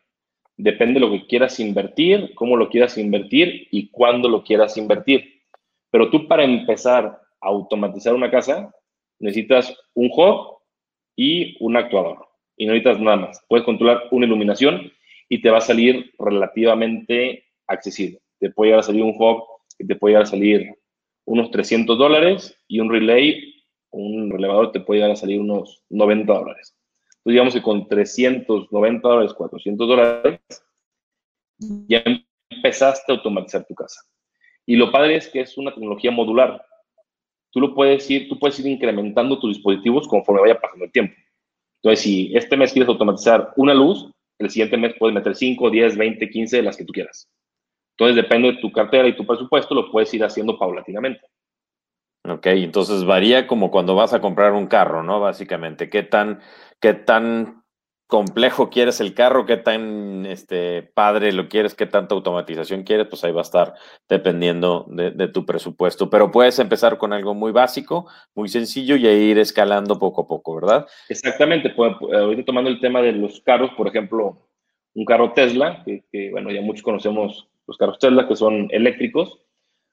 Depende 0.57 1.00
de 1.00 1.07
lo 1.07 1.11
que 1.11 1.26
quieras 1.26 1.59
invertir, 1.59 2.32
cómo 2.36 2.57
lo 2.57 2.68
quieras 2.68 2.96
invertir 2.96 3.66
y 3.72 3.90
cuándo 3.90 4.28
lo 4.28 4.44
quieras 4.44 4.76
invertir. 4.76 5.42
Pero 5.90 6.09
tú 6.09 6.28
para 6.28 6.44
empezar 6.44 7.22
automatizar 7.42 8.14
una 8.14 8.30
casa, 8.30 8.72
necesitas 9.18 9.76
un 9.94 10.11
hub 10.14 10.59
y 11.16 11.57
un 11.62 11.76
actuador. 11.76 12.28
Y 12.57 12.66
no 12.66 12.72
necesitas 12.72 13.00
nada 13.00 13.16
más. 13.16 13.44
Puedes 13.48 13.64
controlar 13.64 14.05
una 14.11 14.26
iluminación 14.26 14.92
y 15.28 15.40
te 15.40 15.50
va 15.50 15.59
a 15.59 15.62
salir 15.62 16.12
relativamente 16.18 17.44
accesible. 17.66 18.20
Te 18.38 18.50
puede 18.50 18.70
llegar 18.70 18.80
a 18.80 18.84
salir 18.84 19.03
un 19.03 19.14
hub 19.16 19.44
te 19.78 19.96
puede 19.96 20.12
llegar 20.12 20.22
a 20.24 20.30
salir 20.30 20.74
unos 21.24 21.50
300 21.50 21.98
dólares 21.98 22.57
y 22.68 22.78
un 22.78 22.88
relay, 22.88 23.64
un 23.90 24.30
relevador 24.30 24.70
te 24.70 24.78
puede 24.78 25.00
llegar 25.00 25.12
a 25.12 25.16
salir 25.16 25.40
unos 25.40 25.82
90 25.90 26.32
dólares. 26.32 26.76
Entonces, 27.07 27.24
digamos 27.24 27.55
que 27.55 27.62
con 27.62 27.88
390 27.88 29.09
dólares, 29.09 29.34
400 29.34 29.88
dólares, 29.88 30.40
ya 31.88 32.05
empezaste 32.48 33.11
a 33.11 33.16
automatizar 33.16 33.66
tu 33.66 33.74
casa. 33.74 34.03
Y 34.64 34.76
lo 34.76 34.92
padre 34.92 35.16
es 35.16 35.26
que 35.28 35.40
es 35.40 35.59
una 35.59 35.72
tecnología 35.72 36.12
modular 36.12 36.64
tú 37.53 37.61
lo 37.61 37.74
puedes 37.74 38.11
ir, 38.11 38.28
tú 38.28 38.38
puedes 38.38 38.59
ir 38.59 38.66
incrementando 38.66 39.38
tus 39.38 39.55
dispositivos 39.55 40.09
conforme 40.09 40.40
vaya 40.40 40.61
pasando 40.61 40.86
el 40.86 40.92
tiempo. 40.92 41.14
Entonces, 41.83 42.05
si 42.05 42.37
este 42.37 42.57
mes 42.57 42.72
quieres 42.72 42.89
automatizar 42.89 43.53
una 43.57 43.74
luz, 43.74 44.09
el 44.39 44.51
siguiente 44.51 44.76
mes 44.76 44.95
puedes 44.99 45.14
meter 45.14 45.35
5, 45.35 45.70
10, 45.70 45.97
20, 45.97 46.30
15, 46.30 46.57
de 46.57 46.62
las 46.62 46.76
que 46.76 46.85
tú 46.85 46.93
quieras. 46.93 47.28
Entonces, 47.97 48.16
depende 48.16 48.53
de 48.53 48.59
tu 48.59 48.70
cartera 48.70 49.09
y 49.09 49.16
tu 49.16 49.26
presupuesto, 49.26 49.74
lo 49.74 49.91
puedes 49.91 50.12
ir 50.14 50.24
haciendo 50.24 50.59
paulatinamente. 50.59 51.26
Ok, 52.28 52.47
entonces 52.47 53.05
varía 53.05 53.49
como 53.49 53.72
cuando 53.72 53.97
vas 53.97 54.14
a 54.14 54.20
comprar 54.20 54.53
un 54.53 54.68
carro, 54.68 55.03
¿no? 55.03 55.20
Básicamente, 55.20 55.91
¿qué 55.91 56.05
tan, 56.05 56.41
qué 56.80 56.95
tan 56.95 57.62
complejo 58.13 58.69
quieres 58.69 59.01
el 59.01 59.15
carro, 59.15 59.47
qué 59.47 59.57
tan 59.57 60.27
este, 60.27 60.83
padre 60.83 61.33
lo 61.33 61.49
quieres, 61.49 61.75
qué 61.75 61.87
tanta 61.87 62.15
automatización 62.15 62.83
quieres, 62.83 63.07
pues 63.07 63.25
ahí 63.25 63.33
va 63.33 63.41
a 63.41 63.49
estar 63.49 63.73
dependiendo 64.07 64.85
de, 64.91 65.29
tu 65.29 65.47
presupuesto. 65.47 66.11
Pero 66.11 66.31
puedes 66.31 66.59
empezar 66.59 66.99
con 66.99 67.15
algo 67.15 67.33
muy 67.33 67.53
básico, 67.53 68.07
muy 68.35 68.51
sencillo 68.51 68.97
y 68.97 69.07
ir 69.07 69.39
escalando 69.39 69.99
poco 69.99 70.21
a 70.21 70.27
poco, 70.29 70.57
¿verdad? 70.57 70.87
Exactamente. 71.09 71.71
Pues, 71.71 71.95
ahorita 72.03 72.45
tomando 72.45 72.69
el 72.69 72.81
tema 72.81 73.01
de 73.01 73.13
los 73.13 73.41
carros, 73.41 73.71
por 73.79 73.89
ejemplo, 73.89 74.47
un 74.93 75.07
carro 75.07 75.33
Tesla, 75.33 75.83
que, 75.83 76.05
que, 76.13 76.31
bueno, 76.33 76.51
ya 76.51 76.61
muchos 76.61 76.83
conocemos 76.83 77.49
los 77.67 77.79
carros 77.79 77.99
Tesla, 77.99 78.29
que 78.29 78.37
son 78.37 78.69
eléctricos. 78.73 79.41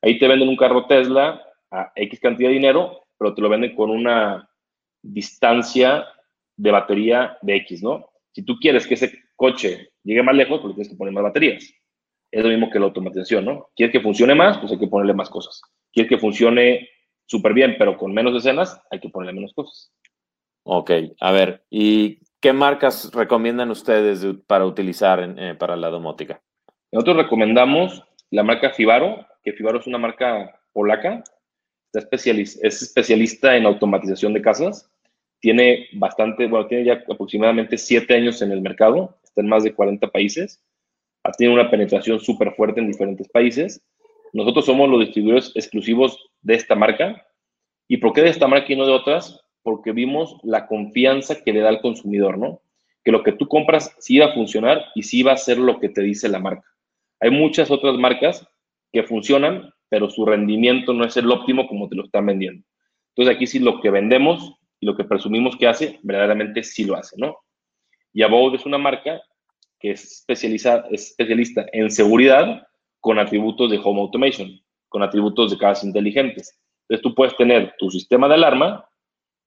Ahí 0.02 0.20
te 0.20 0.28
venden 0.28 0.50
un 0.50 0.58
carro 0.58 0.88
Tesla 0.88 1.42
a 1.72 1.94
X 1.96 2.20
cantidad 2.20 2.50
de 2.50 2.56
dinero, 2.56 3.06
pero 3.18 3.34
te 3.34 3.42
lo 3.42 3.48
venden 3.48 3.74
con 3.78 3.90
una 3.90 4.50
distancia 5.02 6.06
de 6.60 6.72
batería 6.72 7.38
de 7.42 7.56
X, 7.56 7.82
¿no? 7.82 8.10
Si 8.34 8.44
tú 8.44 8.58
quieres 8.60 8.86
que 8.86 8.96
ese 8.96 9.14
coche 9.36 9.92
llegue 10.04 10.22
más 10.22 10.36
lejos, 10.36 10.60
pues 10.60 10.76
tienes 10.76 10.90
que 10.90 10.98
poner 10.98 11.14
más 11.14 11.24
baterías. 11.24 11.64
Es 12.32 12.44
lo 12.44 12.50
mismo 12.50 12.70
que 12.70 12.80
la 12.80 12.86
automatización, 12.86 13.46
¿no? 13.46 13.70
¿Quieres 13.76 13.94
que 13.94 14.02
funcione 14.02 14.36
más? 14.36 14.58
Pues 14.58 14.74
hay 14.74 14.78
que 14.78 14.88
ponerle 14.88 15.14
más 15.14 15.30
cosas. 15.30 15.62
¿Quieres 15.92 16.10
que 16.10 16.18
funcione 16.18 16.90
súper 17.26 17.54
bien, 17.54 17.76
pero 17.80 17.98
con 17.98 18.14
menos 18.14 18.36
escenas? 18.36 18.82
Hay 18.92 19.00
que 19.00 19.10
ponerle 19.10 19.34
menos 19.34 19.54
cosas. 19.54 19.94
Ok, 20.64 20.92
a 21.22 21.32
ver, 21.32 21.64
¿y 21.70 22.20
qué 22.42 22.52
marcas 22.52 23.10
recomiendan 23.14 23.72
ustedes 23.72 24.26
para 24.46 24.66
utilizar 24.66 25.36
eh, 25.38 25.56
para 25.56 25.78
la 25.78 25.90
domótica? 25.90 26.42
Nosotros 26.92 27.18
recomendamos 27.18 28.04
la 28.32 28.44
marca 28.44 28.72
Fibaro, 28.72 29.26
que 29.44 29.54
Fibaro 29.54 29.80
es 29.80 29.88
una 29.88 29.98
marca 29.98 30.60
polaca, 30.74 31.24
es 31.94 32.62
especialista 32.62 33.56
en 33.56 33.66
automatización 33.66 34.34
de 34.34 34.42
casas 34.42 34.92
tiene 35.40 35.88
bastante, 35.94 36.48
bueno, 36.48 36.68
tiene 36.68 36.86
ya 36.86 37.04
aproximadamente 37.10 37.78
siete 37.78 38.16
años 38.16 38.42
en 38.42 38.52
el 38.52 38.62
mercado, 38.62 39.18
está 39.24 39.42
en 39.42 39.48
más 39.48 39.64
de 39.64 39.74
40 39.74 40.08
países, 40.10 40.62
ha 41.24 41.32
tenido 41.32 41.54
una 41.54 41.70
penetración 41.70 42.20
súper 42.20 42.54
fuerte 42.56 42.80
en 42.80 42.88
diferentes 42.88 43.28
países. 43.30 43.84
Nosotros 44.34 44.66
somos 44.66 44.90
los 44.90 45.00
distribuidores 45.00 45.52
exclusivos 45.56 46.30
de 46.42 46.56
esta 46.56 46.76
marca. 46.76 47.26
¿Y 47.88 47.98
por 47.98 48.14
qué 48.14 48.22
de 48.22 48.30
esta 48.30 48.48
marca 48.48 48.72
y 48.72 48.76
no 48.76 48.86
de 48.86 48.94
otras? 48.94 49.40
Porque 49.64 49.92
vimos 49.92 50.38
la 50.44 50.68
confianza 50.68 51.42
que 51.44 51.54
le 51.54 51.60
da 51.60 51.70
al 51.70 51.82
consumidor, 51.82 52.38
¿no? 52.38 52.62
Que 53.04 53.12
lo 53.12 53.24
que 53.24 53.32
tú 53.32 53.48
compras 53.48 53.96
sí 54.00 54.20
va 54.20 54.28
a 54.28 54.34
funcionar 54.34 54.86
y 54.96 55.04
sí 55.04 55.24
va 55.24 55.34
a 55.34 55.38
ser 55.38 55.58
lo 55.58 55.80
que 55.80 55.90
te 55.90 56.02
dice 56.02 56.30
la 56.30 56.40
marca. 56.40 56.66
Hay 57.20 57.32
muchas 57.32 57.70
otras 57.70 57.96
marcas 57.98 58.48
que 58.92 59.04
funcionan, 59.04 59.74
pero 59.90 60.10
su 60.10 60.26
rendimiento 60.26 60.94
no 60.94 61.06
es 61.06 61.18
el 61.18 61.30
óptimo 61.32 61.68
como 61.68 61.90
te 61.90 61.96
lo 61.96 62.06
están 62.06 62.26
vendiendo. 62.26 62.66
Entonces 63.10 63.36
aquí 63.36 63.48
sí 63.48 63.60
lo 63.60 63.82
que 63.82 63.90
vendemos 63.90 64.59
y 64.80 64.86
lo 64.86 64.96
que 64.96 65.04
presumimos 65.04 65.58
que 65.58 65.68
hace, 65.68 66.00
verdaderamente 66.04 66.64
sí 66.64 66.86
lo 66.86 66.96
hace, 66.96 67.16
¿no? 67.18 67.38
Y 68.14 68.24
Abode 68.24 68.58
es 68.58 68.66
una 68.66 68.78
marca 68.78 69.22
que 69.80 69.92
es, 69.92 70.04
especializa, 70.04 70.86
es 70.92 71.12
especialista 71.12 71.66
en 71.72 71.90
seguridad 71.92 72.68
con 73.00 73.20
atributos 73.20 73.72
de 73.72 73.80
home 73.84 74.02
automation, 74.02 74.60
con 74.90 75.04
atributos 75.04 75.52
de 75.52 75.58
casas 75.58 75.86
inteligentes. 75.86 76.60
Entonces 76.84 77.04
tú 77.04 77.16
puedes 77.16 77.36
tener 77.38 77.76
tu 77.78 77.90
sistema 77.90 78.28
de 78.28 78.34
alarma, 78.36 78.86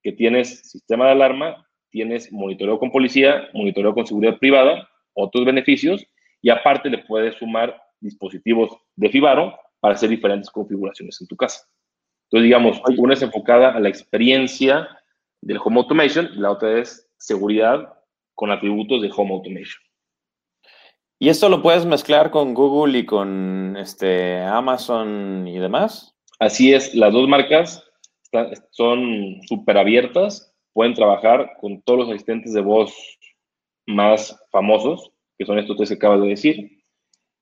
que 0.01 0.11
tienes 0.11 0.69
sistema 0.69 1.05
de 1.05 1.11
alarma, 1.11 1.67
tienes 1.89 2.31
monitoreo 2.31 2.79
con 2.79 2.91
policía, 2.91 3.49
monitoreo 3.53 3.93
con 3.93 4.07
seguridad 4.07 4.37
privada, 4.39 4.89
otros 5.13 5.45
beneficios, 5.45 6.05
y 6.41 6.49
aparte 6.49 6.89
le 6.89 6.99
puedes 6.99 7.35
sumar 7.35 7.79
dispositivos 7.99 8.71
de 8.95 9.09
Fibaro 9.09 9.57
para 9.79 9.95
hacer 9.95 10.09
diferentes 10.09 10.49
configuraciones 10.49 11.19
en 11.21 11.27
tu 11.27 11.35
casa. 11.35 11.65
Entonces, 12.25 12.45
digamos, 12.45 12.81
una 12.97 13.13
es 13.13 13.21
enfocada 13.21 13.73
a 13.73 13.79
la 13.79 13.89
experiencia 13.89 14.87
del 15.45 15.59
Home 15.63 15.79
Automation 15.79 16.29
la 16.35 16.51
otra 16.51 16.79
es 16.79 17.09
seguridad 17.17 17.93
con 18.33 18.51
atributos 18.51 19.01
de 19.01 19.11
Home 19.15 19.33
Automation. 19.33 19.81
¿Y 21.19 21.29
esto 21.29 21.47
lo 21.47 21.61
puedes 21.61 21.85
mezclar 21.85 22.31
con 22.31 22.53
Google 22.53 22.97
y 22.99 23.05
con 23.05 23.77
este, 23.77 24.41
Amazon 24.41 25.47
y 25.47 25.59
demás? 25.59 26.15
Así 26.39 26.73
es, 26.73 26.93
las 26.95 27.13
dos 27.13 27.27
marcas 27.27 27.83
son 28.71 29.39
súper 29.47 29.77
abiertas, 29.77 30.53
pueden 30.73 30.95
trabajar 30.95 31.51
con 31.61 31.81
todos 31.83 31.99
los 31.99 32.09
asistentes 32.09 32.53
de 32.53 32.61
voz 32.61 32.93
más 33.85 34.37
famosos, 34.51 35.11
que 35.37 35.45
son 35.45 35.59
estos 35.59 35.77
tres 35.77 35.89
que 35.89 35.95
acabas 35.95 36.21
de 36.21 36.29
decir, 36.29 36.71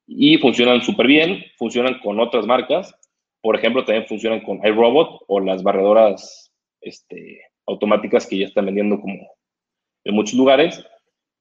y 0.05 0.37
funcionan 0.37 0.81
súper 0.81 1.07
bien, 1.07 1.43
funcionan 1.57 1.99
con 1.99 2.19
otras 2.19 2.45
marcas, 2.45 2.93
por 3.41 3.55
ejemplo, 3.55 3.85
también 3.85 4.07
funcionan 4.07 4.41
con 4.41 4.59
iRobot 4.63 5.21
o 5.27 5.39
las 5.39 5.63
barredoras 5.63 6.51
este, 6.81 7.41
automáticas 7.67 8.27
que 8.27 8.39
ya 8.39 8.45
están 8.47 8.65
vendiendo 8.65 8.99
como 8.99 9.15
en 10.03 10.15
muchos 10.15 10.33
lugares, 10.33 10.83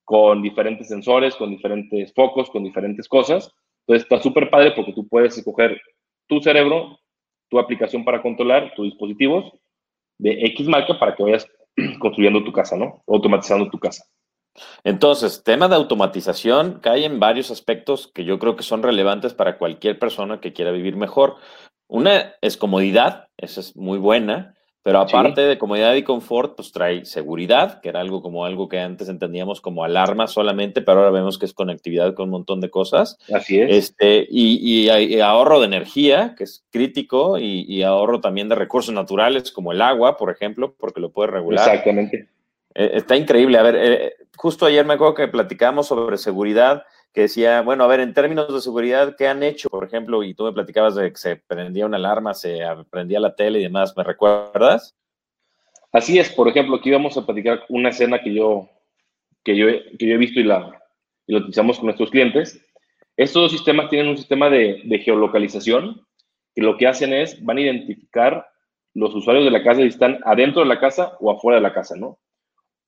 con 0.04 0.42
diferentes 0.42 0.88
sensores, 0.88 1.36
con 1.36 1.50
diferentes 1.50 2.12
focos, 2.14 2.50
con 2.50 2.64
diferentes 2.64 3.08
cosas. 3.08 3.50
Entonces 3.86 4.02
está 4.02 4.20
súper 4.20 4.50
padre 4.50 4.72
porque 4.72 4.92
tú 4.92 5.06
puedes 5.08 5.36
escoger 5.38 5.80
tu 6.26 6.40
cerebro, 6.40 6.98
tu 7.48 7.58
aplicación 7.58 8.04
para 8.04 8.22
controlar 8.22 8.74
tus 8.74 8.86
dispositivos 8.86 9.52
de 10.18 10.46
X 10.46 10.66
marca 10.66 10.98
para 10.98 11.14
que 11.14 11.22
vayas 11.22 11.48
construyendo 12.00 12.44
tu 12.44 12.52
casa, 12.52 12.76
¿no? 12.76 13.02
Automatizando 13.06 13.68
tu 13.70 13.78
casa. 13.78 14.04
Entonces, 14.84 15.44
tema 15.44 15.68
de 15.68 15.76
automatización 15.76 16.80
cae 16.80 17.04
en 17.04 17.20
varios 17.20 17.50
aspectos 17.50 18.10
que 18.12 18.24
yo 18.24 18.38
creo 18.38 18.56
que 18.56 18.62
son 18.62 18.82
relevantes 18.82 19.32
para 19.32 19.58
cualquier 19.58 19.98
persona 19.98 20.40
que 20.40 20.52
quiera 20.52 20.72
vivir 20.72 20.96
mejor. 20.96 21.36
Una 21.88 22.34
es 22.40 22.56
comodidad, 22.56 23.28
esa 23.36 23.60
es 23.60 23.76
muy 23.76 23.98
buena, 23.98 24.54
Pero 24.82 25.00
aparte 25.00 25.42
de 25.42 25.58
comodidad 25.58 25.94
y 25.94 26.02
confort, 26.02 26.56
pues 26.56 26.72
trae 26.72 27.04
seguridad, 27.04 27.82
que 27.82 27.90
era 27.90 28.00
algo 28.00 28.22
como 28.22 28.46
algo 28.46 28.66
que 28.66 28.80
antes 28.80 29.10
entendíamos 29.10 29.60
como 29.60 29.84
alarma 29.84 30.26
solamente, 30.26 30.80
pero 30.80 31.00
ahora 31.00 31.10
vemos 31.10 31.38
que 31.38 31.44
es 31.44 31.52
conectividad 31.52 32.14
con 32.14 32.24
un 32.24 32.30
montón 32.30 32.62
de 32.62 32.70
cosas. 32.70 33.18
Así 33.30 33.60
es. 33.60 33.70
Este, 33.70 34.26
y, 34.30 34.88
y, 34.88 35.20
ahorro 35.20 35.60
de 35.60 35.66
energía, 35.66 36.34
que 36.36 36.44
es 36.44 36.64
crítico, 36.70 37.38
y, 37.38 37.82
ahorro 37.82 38.22
también 38.22 38.48
de 38.48 38.54
recursos 38.54 38.94
naturales, 38.94 39.52
como 39.52 39.72
el 39.72 39.82
agua, 39.82 40.16
por 40.16 40.30
ejemplo, 40.30 40.74
porque 40.78 41.00
lo 41.00 41.10
puede 41.10 41.30
regular. 41.30 41.68
Exactamente. 41.68 42.28
Eh, 42.74 42.90
está 42.94 43.16
increíble. 43.16 43.58
A 43.58 43.62
ver, 43.62 43.76
eh, 43.76 44.12
justo 44.34 44.64
ayer 44.64 44.86
me 44.86 44.94
acuerdo 44.94 45.14
que 45.14 45.28
platicamos 45.28 45.88
sobre 45.88 46.16
seguridad 46.16 46.84
que 47.12 47.22
decía, 47.22 47.62
bueno, 47.62 47.84
a 47.84 47.86
ver, 47.88 48.00
en 48.00 48.14
términos 48.14 48.52
de 48.52 48.60
seguridad, 48.60 49.16
¿qué 49.16 49.26
han 49.26 49.42
hecho? 49.42 49.68
Por 49.68 49.84
ejemplo, 49.84 50.22
y 50.22 50.34
tú 50.34 50.44
me 50.44 50.52
platicabas 50.52 50.94
de 50.94 51.10
que 51.10 51.18
se 51.18 51.36
prendía 51.36 51.86
una 51.86 51.96
alarma, 51.96 52.34
se 52.34 52.60
prendía 52.90 53.18
la 53.18 53.34
tele 53.34 53.58
y 53.58 53.64
demás, 53.64 53.94
¿me 53.96 54.04
recuerdas? 54.04 54.96
Así 55.92 56.18
es, 56.18 56.30
por 56.30 56.48
ejemplo, 56.48 56.76
aquí 56.76 56.90
vamos 56.90 57.16
a 57.16 57.26
platicar 57.26 57.64
una 57.68 57.88
escena 57.88 58.20
que 58.20 58.32
yo, 58.32 58.68
que 59.42 59.56
yo, 59.56 59.66
que 59.98 60.06
yo 60.06 60.14
he 60.14 60.18
visto 60.18 60.38
y 60.38 60.44
la, 60.44 60.80
y 61.26 61.32
lo 61.32 61.38
utilizamos 61.40 61.78
con 61.78 61.86
nuestros 61.86 62.10
clientes. 62.10 62.64
Estos 63.16 63.42
dos 63.42 63.52
sistemas 63.52 63.90
tienen 63.90 64.08
un 64.08 64.16
sistema 64.16 64.48
de, 64.48 64.82
de 64.84 64.98
geolocalización 65.00 66.06
que 66.54 66.62
lo 66.62 66.76
que 66.76 66.86
hacen 66.86 67.12
es, 67.12 67.44
van 67.44 67.58
a 67.58 67.62
identificar 67.62 68.46
los 68.94 69.14
usuarios 69.14 69.44
de 69.44 69.50
la 69.50 69.62
casa 69.62 69.80
si 69.80 69.88
están 69.88 70.20
adentro 70.24 70.62
de 70.62 70.68
la 70.68 70.80
casa 70.80 71.16
o 71.20 71.30
afuera 71.30 71.56
de 71.56 71.62
la 71.62 71.72
casa, 71.72 71.96
¿no? 71.96 72.18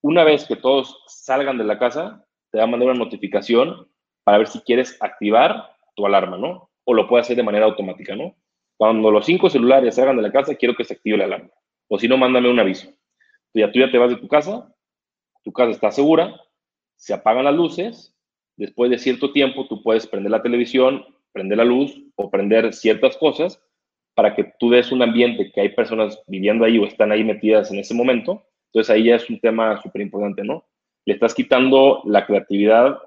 Una 0.00 0.24
vez 0.24 0.46
que 0.46 0.56
todos 0.56 1.04
salgan 1.06 1.58
de 1.58 1.64
la 1.64 1.78
casa, 1.78 2.24
te 2.50 2.58
va 2.58 2.64
a 2.64 2.66
mandar 2.66 2.88
una 2.88 2.98
notificación 2.98 3.88
para 4.24 4.38
ver 4.38 4.46
si 4.48 4.60
quieres 4.60 4.96
activar 5.00 5.76
tu 5.94 6.06
alarma, 6.06 6.36
¿no? 6.36 6.70
O 6.84 6.94
lo 6.94 7.08
puedes 7.08 7.26
hacer 7.26 7.36
de 7.36 7.42
manera 7.42 7.66
automática, 7.66 8.16
¿no? 8.16 8.34
Cuando 8.76 9.10
los 9.10 9.26
cinco 9.26 9.48
celulares 9.50 9.94
salgan 9.94 10.16
de 10.16 10.22
la 10.22 10.32
casa, 10.32 10.54
quiero 10.54 10.74
que 10.74 10.84
se 10.84 10.94
active 10.94 11.16
la 11.16 11.24
alarma. 11.24 11.50
O 11.88 11.98
si 11.98 12.08
no, 12.08 12.16
mándame 12.16 12.50
un 12.50 12.58
aviso. 12.58 12.88
Tú 13.52 13.60
ya, 13.60 13.70
tú 13.70 13.78
ya 13.78 13.90
te 13.90 13.98
vas 13.98 14.10
de 14.10 14.16
tu 14.16 14.28
casa, 14.28 14.74
tu 15.44 15.52
casa 15.52 15.70
está 15.70 15.90
segura, 15.90 16.40
se 16.96 17.12
apagan 17.12 17.44
las 17.44 17.54
luces, 17.54 18.16
después 18.56 18.90
de 18.90 18.98
cierto 18.98 19.32
tiempo 19.32 19.66
tú 19.66 19.82
puedes 19.82 20.06
prender 20.06 20.30
la 20.30 20.42
televisión, 20.42 21.04
prender 21.32 21.58
la 21.58 21.64
luz 21.64 22.00
o 22.16 22.30
prender 22.30 22.72
ciertas 22.72 23.16
cosas 23.16 23.60
para 24.14 24.34
que 24.34 24.52
tú 24.58 24.70
des 24.70 24.92
un 24.92 25.02
ambiente 25.02 25.50
que 25.52 25.60
hay 25.60 25.70
personas 25.70 26.22
viviendo 26.26 26.64
ahí 26.64 26.78
o 26.78 26.86
están 26.86 27.12
ahí 27.12 27.24
metidas 27.24 27.70
en 27.70 27.78
ese 27.78 27.94
momento. 27.94 28.44
Entonces 28.66 28.90
ahí 28.94 29.04
ya 29.04 29.16
es 29.16 29.28
un 29.28 29.40
tema 29.40 29.80
súper 29.82 30.02
importante, 30.02 30.44
¿no? 30.44 30.64
Le 31.04 31.14
estás 31.14 31.34
quitando 31.34 32.02
la 32.04 32.26
creatividad 32.26 32.98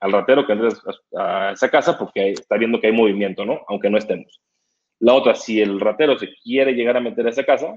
al 0.00 0.12
ratero 0.12 0.46
que 0.46 0.52
entres 0.52 0.80
a 1.16 1.52
esa 1.52 1.70
casa 1.70 1.98
porque 1.98 2.30
está 2.30 2.56
viendo 2.56 2.80
que 2.80 2.88
hay 2.88 2.92
movimiento, 2.92 3.44
¿no? 3.44 3.60
Aunque 3.68 3.90
no 3.90 3.98
estemos. 3.98 4.40
La 4.98 5.14
otra, 5.14 5.34
si 5.34 5.60
el 5.60 5.80
ratero 5.80 6.18
se 6.18 6.30
quiere 6.42 6.72
llegar 6.72 6.96
a 6.96 7.00
meter 7.00 7.26
a 7.26 7.30
esa 7.30 7.44
casa, 7.44 7.74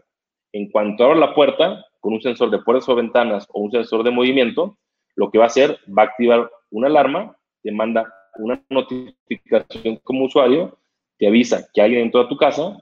en 0.54 0.70
cuanto 0.70 1.04
abra 1.04 1.18
la 1.18 1.34
puerta, 1.34 1.84
con 2.00 2.14
un 2.14 2.22
sensor 2.22 2.50
de 2.52 2.60
puertas 2.60 2.88
o 2.90 2.96
ventanas 2.96 3.48
o 3.50 3.62
un 3.62 3.72
sensor 3.72 4.04
de 4.04 4.12
movimiento, 4.12 4.78
lo 5.16 5.32
que 5.32 5.38
va 5.38 5.46
a 5.46 5.48
hacer, 5.48 5.80
va 5.88 6.04
a 6.04 6.06
activar 6.06 6.50
una 6.70 6.88
alarma, 6.88 7.36
te 7.62 7.72
manda 7.72 8.12
una 8.36 8.64
notificación 8.70 9.98
como 10.04 10.26
usuario, 10.26 10.78
te 11.18 11.28
avisa 11.28 11.68
que 11.74 11.82
alguien 11.82 12.04
entró 12.04 12.22
a 12.22 12.28
tu 12.28 12.36
casa, 12.38 12.78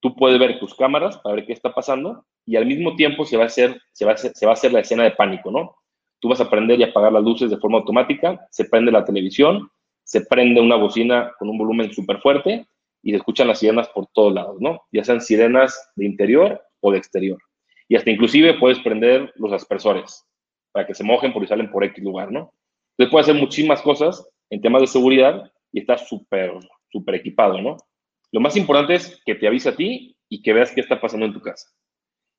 tú 0.00 0.14
puedes 0.14 0.38
ver 0.38 0.58
tus 0.58 0.74
cámaras 0.74 1.18
para 1.18 1.36
ver 1.36 1.46
qué 1.46 1.52
está 1.52 1.72
pasando 1.74 2.24
y 2.46 2.56
al 2.56 2.66
mismo 2.66 2.96
tiempo 2.96 3.24
se 3.24 3.36
va 3.36 3.44
a 3.44 3.46
hacer, 3.46 3.80
se 3.92 4.04
va 4.04 4.12
a 4.12 4.14
hacer, 4.14 4.32
se 4.34 4.46
va 4.46 4.52
a 4.52 4.54
hacer 4.54 4.72
la 4.72 4.80
escena 4.80 5.04
de 5.04 5.12
pánico, 5.12 5.50
¿no? 5.50 5.76
Tú 6.20 6.28
vas 6.28 6.40
a 6.40 6.50
prender 6.50 6.78
y 6.78 6.84
apagar 6.84 7.12
las 7.12 7.22
luces 7.22 7.50
de 7.50 7.56
forma 7.56 7.78
automática, 7.78 8.46
se 8.50 8.66
prende 8.66 8.92
la 8.92 9.04
televisión, 9.04 9.70
se 10.04 10.22
prende 10.22 10.60
una 10.60 10.76
bocina 10.76 11.32
con 11.38 11.48
un 11.48 11.58
volumen 11.58 11.92
súper 11.92 12.18
fuerte 12.20 12.66
y 13.02 13.10
se 13.10 13.16
escuchan 13.16 13.48
las 13.48 13.58
sirenas 13.58 13.88
por 13.88 14.06
todos 14.08 14.32
lados, 14.32 14.56
¿no? 14.60 14.82
Ya 14.92 15.04
sean 15.04 15.20
sirenas 15.20 15.92
de 15.96 16.04
interior 16.04 16.62
o 16.80 16.92
de 16.92 16.98
exterior. 16.98 17.38
Y 17.88 17.96
hasta 17.96 18.10
inclusive 18.10 18.54
puedes 18.54 18.78
prender 18.80 19.32
los 19.36 19.52
aspersores 19.52 20.24
para 20.72 20.86
que 20.86 20.94
se 20.94 21.04
mojen 21.04 21.32
por 21.32 21.42
y 21.42 21.46
salen 21.46 21.70
por 21.70 21.84
X 21.84 22.02
lugar, 22.04 22.30
¿no? 22.30 22.52
Entonces 22.92 23.10
puede 23.10 23.22
hacer 23.22 23.34
muchísimas 23.34 23.82
cosas 23.82 24.28
en 24.50 24.60
temas 24.60 24.82
de 24.82 24.88
seguridad 24.88 25.50
y 25.72 25.80
está 25.80 25.96
súper, 25.96 26.52
súper 26.90 27.14
equipado, 27.14 27.60
¿no? 27.60 27.76
Lo 28.32 28.40
más 28.40 28.56
importante 28.56 28.94
es 28.94 29.20
que 29.24 29.34
te 29.34 29.46
avise 29.46 29.70
a 29.70 29.76
ti 29.76 30.16
y 30.28 30.42
que 30.42 30.52
veas 30.52 30.72
qué 30.72 30.80
está 30.80 31.00
pasando 31.00 31.26
en 31.26 31.32
tu 31.32 31.40
casa. 31.40 31.68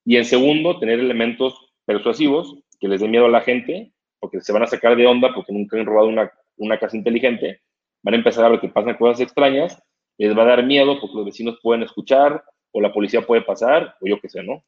Y 0.05 0.17
en 0.17 0.25
segundo, 0.25 0.79
tener 0.79 0.99
elementos 0.99 1.73
persuasivos 1.85 2.57
que 2.81 2.87
les 2.87 2.99
dé 2.99 3.07
miedo 3.07 3.25
a 3.25 3.29
la 3.29 3.41
gente, 3.41 3.93
porque 4.19 4.41
se 4.41 4.51
van 4.51 4.63
a 4.63 4.67
sacar 4.67 4.97
de 4.97 5.07
onda 5.07 5.33
porque 5.33 5.53
nunca 5.53 5.77
han 5.77 5.85
robado 5.85 6.09
una, 6.09 6.31
una 6.57 6.79
casa 6.79 6.97
inteligente, 6.97 7.61
van 8.01 8.15
a 8.15 8.17
empezar 8.17 8.43
a 8.43 8.49
ver 8.49 8.59
que 8.59 8.67
pasan 8.67 8.97
cosas 8.97 9.21
extrañas, 9.21 9.81
les 10.17 10.37
va 10.37 10.41
a 10.41 10.47
dar 10.47 10.65
miedo 10.65 10.99
porque 10.99 11.15
los 11.15 11.25
vecinos 11.25 11.59
pueden 11.61 11.83
escuchar, 11.83 12.43
o 12.71 12.81
la 12.81 12.91
policía 12.91 13.21
puede 13.21 13.43
pasar, 13.43 13.95
o 14.01 14.07
yo 14.07 14.19
qué 14.19 14.29
sé, 14.29 14.43
¿no? 14.43 14.63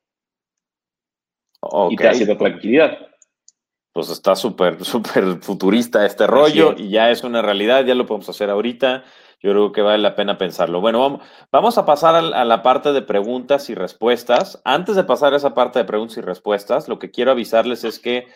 Y 1.89 1.95
te 1.95 2.07
hace 2.07 2.35
tranquilidad. 2.35 2.97
Pues 3.93 4.09
está 4.09 4.35
súper, 4.35 4.83
súper 4.85 5.37
futurista 5.41 6.05
este 6.05 6.27
rollo 6.27 6.75
y 6.77 6.89
ya 6.89 7.09
es 7.09 7.23
una 7.23 7.41
realidad, 7.41 7.85
ya 7.85 7.95
lo 7.95 8.05
podemos 8.05 8.29
hacer 8.29 8.49
ahorita. 8.49 9.03
Yo 9.43 9.51
creo 9.51 9.71
que 9.73 9.81
vale 9.81 10.01
la 10.01 10.15
pena 10.15 10.37
pensarlo. 10.37 10.79
Bueno, 10.79 11.19
vamos, 11.51 11.77
a 11.77 11.85
pasar 11.85 12.15
a 12.15 12.45
la 12.45 12.63
parte 12.63 12.93
de 12.93 13.01
preguntas 13.01 13.69
y 13.69 13.75
respuestas. 13.75 14.61
Antes 14.63 14.95
de 14.95 15.03
pasar 15.03 15.33
a 15.33 15.37
esa 15.37 15.53
parte 15.53 15.79
de 15.79 15.85
preguntas 15.85 16.15
y 16.15 16.21
respuestas, 16.21 16.87
lo 16.87 16.97
que 16.97 17.11
quiero 17.11 17.31
avisarles 17.31 17.83
es 17.83 17.99
que 17.99 18.27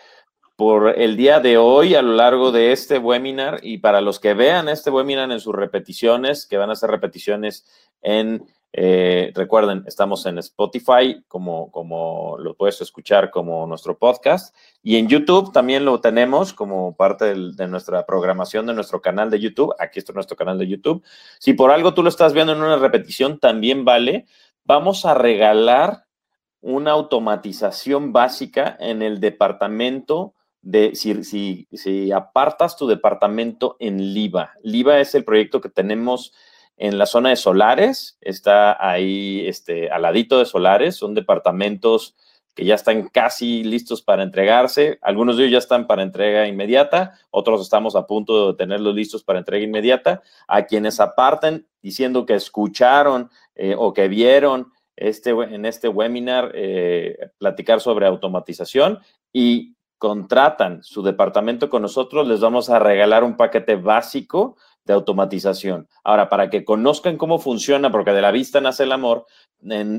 por 0.58 1.00
el 1.00 1.16
día 1.16 1.40
de 1.40 1.58
hoy, 1.58 1.96
a 1.96 2.02
lo 2.02 2.12
largo 2.14 2.52
de 2.52 2.74
este 2.74 2.98
webinar, 2.98 3.60
y 3.64 3.78
para 3.78 4.02
los 4.02 4.20
que 4.20 4.34
vean 4.34 4.68
este 4.68 4.90
webinar 4.90 5.32
en 5.32 5.40
sus 5.40 5.56
repeticiones, 5.56 6.46
que 6.46 6.58
van 6.58 6.72
a 6.72 6.76
ser 6.76 6.90
repeticiones 6.90 7.66
en 8.02 8.46
eh, 8.74 9.32
recuerden, 9.34 9.84
estamos 9.88 10.26
en 10.26 10.38
Spotify, 10.40 11.24
como, 11.28 11.72
como 11.72 12.38
lo 12.38 12.56
puedes 12.56 12.80
escuchar 12.82 13.32
como 13.32 13.66
nuestro 13.66 13.98
podcast, 13.98 14.56
y 14.84 14.98
en 14.98 15.08
YouTube 15.08 15.52
también 15.52 15.86
lo 15.86 16.00
tenemos 16.00 16.54
como 16.54 16.96
parte 16.96 17.34
de 17.34 17.68
nuestra 17.68 18.06
programación 18.06 18.66
de 18.68 18.74
nuestro 18.74 19.02
canal 19.02 19.30
de 19.32 19.40
YouTube. 19.40 19.74
Aquí 19.80 20.00
está 20.00 20.14
nuestro 20.14 20.38
canal 20.38 20.58
de 20.58 20.68
YouTube. 20.68 21.04
Si 21.40 21.54
por 21.54 21.72
algo 21.72 21.94
tú 21.94 22.04
lo 22.04 22.10
estás 22.10 22.34
viendo 22.34 22.54
en 22.54 22.62
una 22.62 22.78
repetición, 22.78 23.40
también 23.40 23.86
vale. 23.86 24.26
Vamos 24.64 25.06
a 25.06 25.14
regalar 25.14 26.06
una 26.62 26.92
automatización 26.92 28.12
básica 28.12 28.76
en 28.80 29.02
el 29.02 29.20
departamento 29.20 30.34
de, 30.62 30.96
si, 30.96 31.24
si, 31.24 32.12
apartas 32.12 32.76
tu 32.76 32.88
departamento 32.88 33.78
en 33.80 34.14
Liva. 34.14 34.52
Liva 34.64 35.00
es 35.00 35.16
el 35.16 35.24
proyecto 35.24 35.62
que 35.62 35.70
tenemos 35.70 36.34
en 36.78 36.98
la 36.98 37.08
zona 37.08 37.30
de 37.30 37.36
Solares, 37.36 38.18
está 38.22 38.78
ahí 38.80 39.46
este, 39.48 39.90
al 39.90 40.04
ladito 40.04 40.38
de 40.38 40.46
Solares, 40.46 40.96
son 40.96 41.16
departamentos 41.16 42.16
que 42.54 42.66
ya 42.66 42.76
están 42.76 43.10
casi 43.10 43.64
listos 43.64 44.02
para 44.02 44.24
entregarse. 44.24 44.98
Algunos 45.02 45.38
de 45.38 45.44
ellos 45.44 45.52
ya 45.52 45.58
están 45.60 45.86
para 45.86 46.02
entrega 46.02 46.48
inmediata, 46.48 47.14
otros 47.30 47.62
estamos 47.62 47.96
a 47.96 48.08
punto 48.08 48.52
de 48.52 48.58
tenerlos 48.58 48.96
listos 48.96 49.24
para 49.24 49.38
entrega 49.38 49.64
inmediata. 49.64 50.24
A 50.48 50.66
quienes 50.66 51.00
aparten 51.00 51.68
diciendo 51.84 52.26
que 52.26 52.34
escucharon 52.34 53.30
eh, 53.54 53.76
o 53.78 53.94
que 53.94 54.08
vieron 54.08 54.72
este, 54.96 55.30
en 55.30 55.66
este 55.66 55.88
webinar 55.88 56.52
eh, 56.56 57.30
platicar 57.38 57.80
sobre 57.80 58.08
automatización 58.08 59.00
y 59.32 59.76
contratan 60.00 60.84
su 60.84 61.04
departamento 61.04 61.70
con 61.70 61.84
nosotros, 61.84 62.28
les 62.28 62.40
vamos 62.40 62.72
a 62.72 62.80
regalar 62.80 63.24
un 63.24 63.38
paquete 63.38 63.76
básico 63.76 64.58
de 64.88 64.94
automatización. 64.94 65.88
Ahora, 66.04 66.30
para 66.30 66.50
que 66.50 66.66
conozcan 66.66 67.18
cómo 67.18 67.38
funciona, 67.38 67.92
porque 67.92 68.14
de 68.14 68.22
la 68.22 68.32
vista 68.32 68.60
nace 68.62 68.84
el 68.84 68.92
amor, 68.94 69.26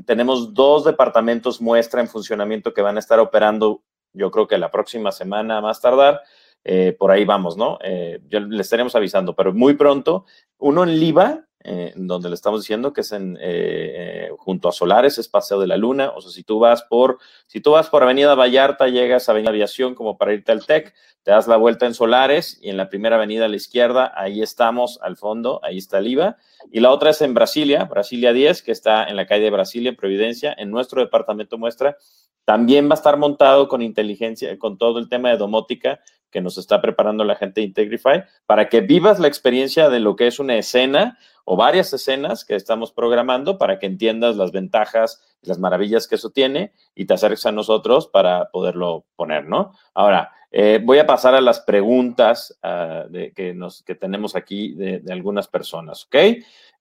tenemos 0.07 0.55
dos 0.55 0.85
departamentos 0.85 1.61
muestra 1.61 2.01
en 2.01 2.09
funcionamiento 2.09 2.73
que 2.73 2.83
van 2.83 2.97
a 2.97 3.01
estar 3.01 3.21
operando, 3.21 3.83
yo 4.13 4.31
creo 4.31 4.49
que 4.49 4.59
la 4.59 4.71
próxima 4.71 5.13
semana 5.13 5.61
más 5.61 5.81
tardar. 5.81 6.23
Eh, 6.65 6.97
por 6.99 7.11
ahí 7.11 7.25
vamos, 7.25 7.57
¿no? 7.57 7.79
Eh, 7.83 8.21
yo 8.27 8.41
les 8.41 8.67
estaremos 8.67 8.95
avisando, 8.97 9.37
pero 9.37 9.55
muy 9.55 9.75
pronto, 9.75 10.27
uno 10.59 10.83
en 10.83 10.99
Liva, 10.99 11.48
eh, 11.65 11.93
donde 11.97 12.29
le 12.29 12.37
estamos 12.37 12.61
diciendo 12.61 12.93
que 12.93 13.01
es 13.01 13.11
en, 13.11 13.37
eh, 13.41 14.31
junto 14.39 14.69
a 14.69 14.73
Solares, 14.73 15.19
es 15.19 15.29
Paseo 15.29 15.61
de 15.61 15.67
la 15.67 15.77
Luna. 15.77 16.13
O 16.15 16.21
sea, 16.21 16.31
si 16.31 16.45
tú 16.45 16.61
vas 16.61 16.83
por, 16.85 17.19
si 17.47 17.61
tú 17.61 17.73
vas 17.73 17.91
por 17.91 18.03
Avenida 18.03 18.35
Vallarta, 18.37 18.89
llegas 18.89 19.29
a 19.29 19.33
Avenida 19.33 19.51
Aviación 19.51 19.95
como 19.95 20.17
para 20.17 20.35
irte 20.35 20.53
al 20.53 20.65
TEC, 20.65 20.95
te 21.25 21.33
das 21.33 21.49
la 21.49 21.57
vuelta 21.57 21.87
en 21.87 21.95
Solares 21.95 22.59
y 22.63 22.71
en 22.71 22.77
la 22.77 22.89
primera 22.89 23.17
avenida 23.17 23.47
a 23.47 23.49
la 23.49 23.57
izquierda, 23.57 24.13
ahí 24.15 24.41
estamos 24.41 24.99
al 25.03 25.17
fondo, 25.17 25.61
ahí 25.63 25.79
está 25.79 25.99
el 25.99 26.07
IVA. 26.07 26.37
Y 26.71 26.81
la 26.81 26.91
otra 26.91 27.11
es 27.11 27.21
en 27.23 27.35
Brasilia, 27.35 27.85
Brasilia 27.85 28.33
10, 28.33 28.63
que 28.63 28.73
está 28.73 29.05
en 29.05 29.17
la 29.17 29.27
calle 29.27 29.45
de 29.45 29.51
Brasilia, 29.51 29.91
en 29.91 29.97
Providencia, 29.97 30.55
en 30.57 30.71
nuestro 30.71 31.01
departamento 31.01 31.59
muestra. 31.59 31.97
También 32.45 32.89
va 32.89 32.93
a 32.93 32.95
estar 32.95 33.19
montado 33.19 33.69
con 33.69 33.83
inteligencia, 33.83 34.59
con 34.59 34.79
todo 34.79 34.99
el 34.99 35.09
tema 35.09 35.29
de 35.31 35.37
domótica 35.37 36.01
que 36.31 36.41
nos 36.41 36.57
está 36.57 36.81
preparando 36.81 37.25
la 37.25 37.37
gente 37.37 37.61
de 37.61 37.67
Integrify, 37.67 38.25
para 38.47 38.69
que 38.69 38.81
vivas 38.81 39.19
la 39.19 39.29
experiencia 39.29 39.89
de 39.89 40.01
lo 40.01 40.17
que 40.17 40.27
es 40.27 40.39
una 40.39 40.57
escena 40.57 41.19
o 41.51 41.57
varias 41.57 41.91
escenas 41.95 42.45
que 42.45 42.55
estamos 42.55 42.93
programando 42.93 43.57
para 43.57 43.79
que 43.79 43.87
entiendas 43.87 44.37
las 44.37 44.53
ventajas 44.53 45.23
y 45.41 45.49
las 45.49 45.59
maravillas 45.59 46.07
que 46.07 46.17
eso 46.17 46.29
tiene 46.29 46.73
y 46.95 47.07
te 47.07 47.15
acerques 47.15 47.47
a 47.47 47.53
nosotros 47.53 48.07
para 48.07 48.51
poderlo 48.51 49.07
poner, 49.17 49.47
¿no? 49.49 49.73
Ahora, 49.95 50.31
eh, 50.51 50.79
voy 50.85 50.99
a 50.99 51.07
pasar 51.07 51.35
a 51.35 51.41
las 51.41 51.61
preguntas 51.61 52.59
ah, 52.63 53.07
que, 53.35 53.55
nos, 53.55 53.83
que 53.83 53.95
tenemos 53.95 54.37
aquí 54.37 54.75
de, 54.75 55.03
algunas 55.11 55.49
personas, 55.49 56.05
¿ok? 56.05 56.17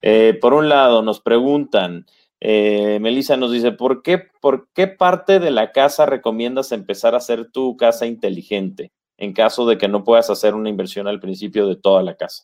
Eh, 0.01 0.37
por 0.41 0.53
un 0.53 0.67
lado, 0.67 1.01
nos 1.01 1.21
preguntan, 1.21 2.05
Eh, 2.39 2.99
Melissa 2.99 3.35
nos 3.35 3.51
dice, 3.51 3.71
¿por 3.71 4.03
qué, 4.03 4.21
¿por 4.41 4.67
qué 4.73 4.87
parte 4.87 5.39
de 5.39 5.49
la 5.49 5.71
casa 5.71 6.05
recomiendas 6.05 6.71
empezar 6.71 7.13
a 7.13 7.17
hacer 7.17 7.51
tu 7.51 7.75
casa 7.77 8.05
inteligente 8.05 8.91
en 9.17 9.33
caso 9.33 9.65
de 9.65 9.77
que 9.77 9.87
no 9.87 10.03
puedas 10.03 10.29
hacer 10.29 10.53
una 10.53 10.69
inversión 10.69 11.07
al 11.07 11.19
principio 11.19 11.67
de 11.67 11.77
toda 11.77 12.03
la 12.03 12.15
casa? 12.15 12.43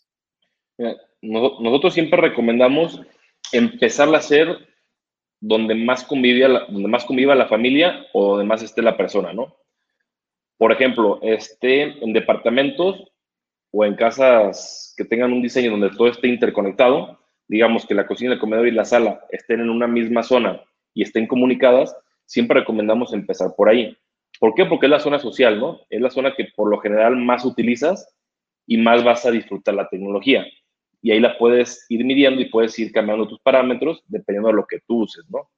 Nosotros 1.24 1.94
siempre 1.94 2.20
recomendamos 2.20 3.02
empezar 3.52 4.14
a 4.14 4.18
hacer 4.18 4.58
donde 5.40 5.76
más, 5.76 6.04
convive 6.04 6.48
la, 6.48 6.66
donde 6.68 6.88
más 6.88 7.06
conviva 7.06 7.36
la 7.36 7.48
familia 7.48 8.06
o 8.14 8.32
donde 8.32 8.46
más 8.46 8.62
esté 8.62 8.82
la 8.82 8.98
persona, 8.98 9.34
¿no? 9.34 9.56
Por 10.58 10.72
ejemplo, 10.72 11.20
esté 11.22 12.04
en 12.04 12.14
departamentos 12.14 13.12
o 13.72 13.86
en 13.86 13.96
casas 13.96 14.94
que 14.96 15.06
tengan 15.06 15.34
un 15.34 15.42
diseño 15.42 15.72
donde 15.72 15.90
todo 15.90 16.08
esté 16.08 16.28
interconectado, 16.28 17.20
digamos 17.48 17.86
que 17.86 17.96
la 17.96 18.06
cocina, 18.06 18.34
el 18.34 18.40
comedor 18.40 18.68
y 18.68 18.72
la 18.72 18.86
sala 18.86 19.22
estén 19.32 19.60
en 19.60 19.70
una 19.70 19.88
misma 19.88 20.24
zona 20.24 20.62
y 20.94 21.04
estén 21.04 21.28
comunicadas, 21.28 21.96
siempre 22.26 22.60
recomendamos 22.60 23.14
empezar 23.14 23.54
por 23.58 23.70
ahí. 23.70 23.98
¿Por 24.40 24.54
qué? 24.56 24.66
Porque 24.66 24.86
es 24.86 24.92
la 24.92 25.00
zona 25.00 25.20
social, 25.20 25.60
¿no? 25.60 25.82
Es 25.90 26.02
la 26.02 26.10
zona 26.10 26.36
que 26.36 26.48
por 26.56 26.70
lo 26.70 26.80
general 26.80 27.16
más 27.18 27.46
utilizas 27.46 28.16
y 28.66 28.78
más 28.78 29.04
vas 29.04 29.26
a 29.26 29.32
disfrutar 29.32 29.74
la 29.74 29.90
tecnología. 29.90 30.46
Y 31.04 31.12
ahí 31.12 31.20
la 31.20 31.38
puedes 31.38 31.86
ir 31.90 32.04
midiendo 32.06 32.42
y 32.42 32.46
puedes 32.46 32.80
ir 32.80 32.92
cambiando 32.92 33.28
tus 33.28 33.40
parámetros 33.42 34.02
dependiendo 34.08 34.48
de 34.48 34.56
lo 34.56 34.66
que 34.66 34.80
tú 34.88 35.04
uses, 35.04 35.24
¿no? 35.30 35.50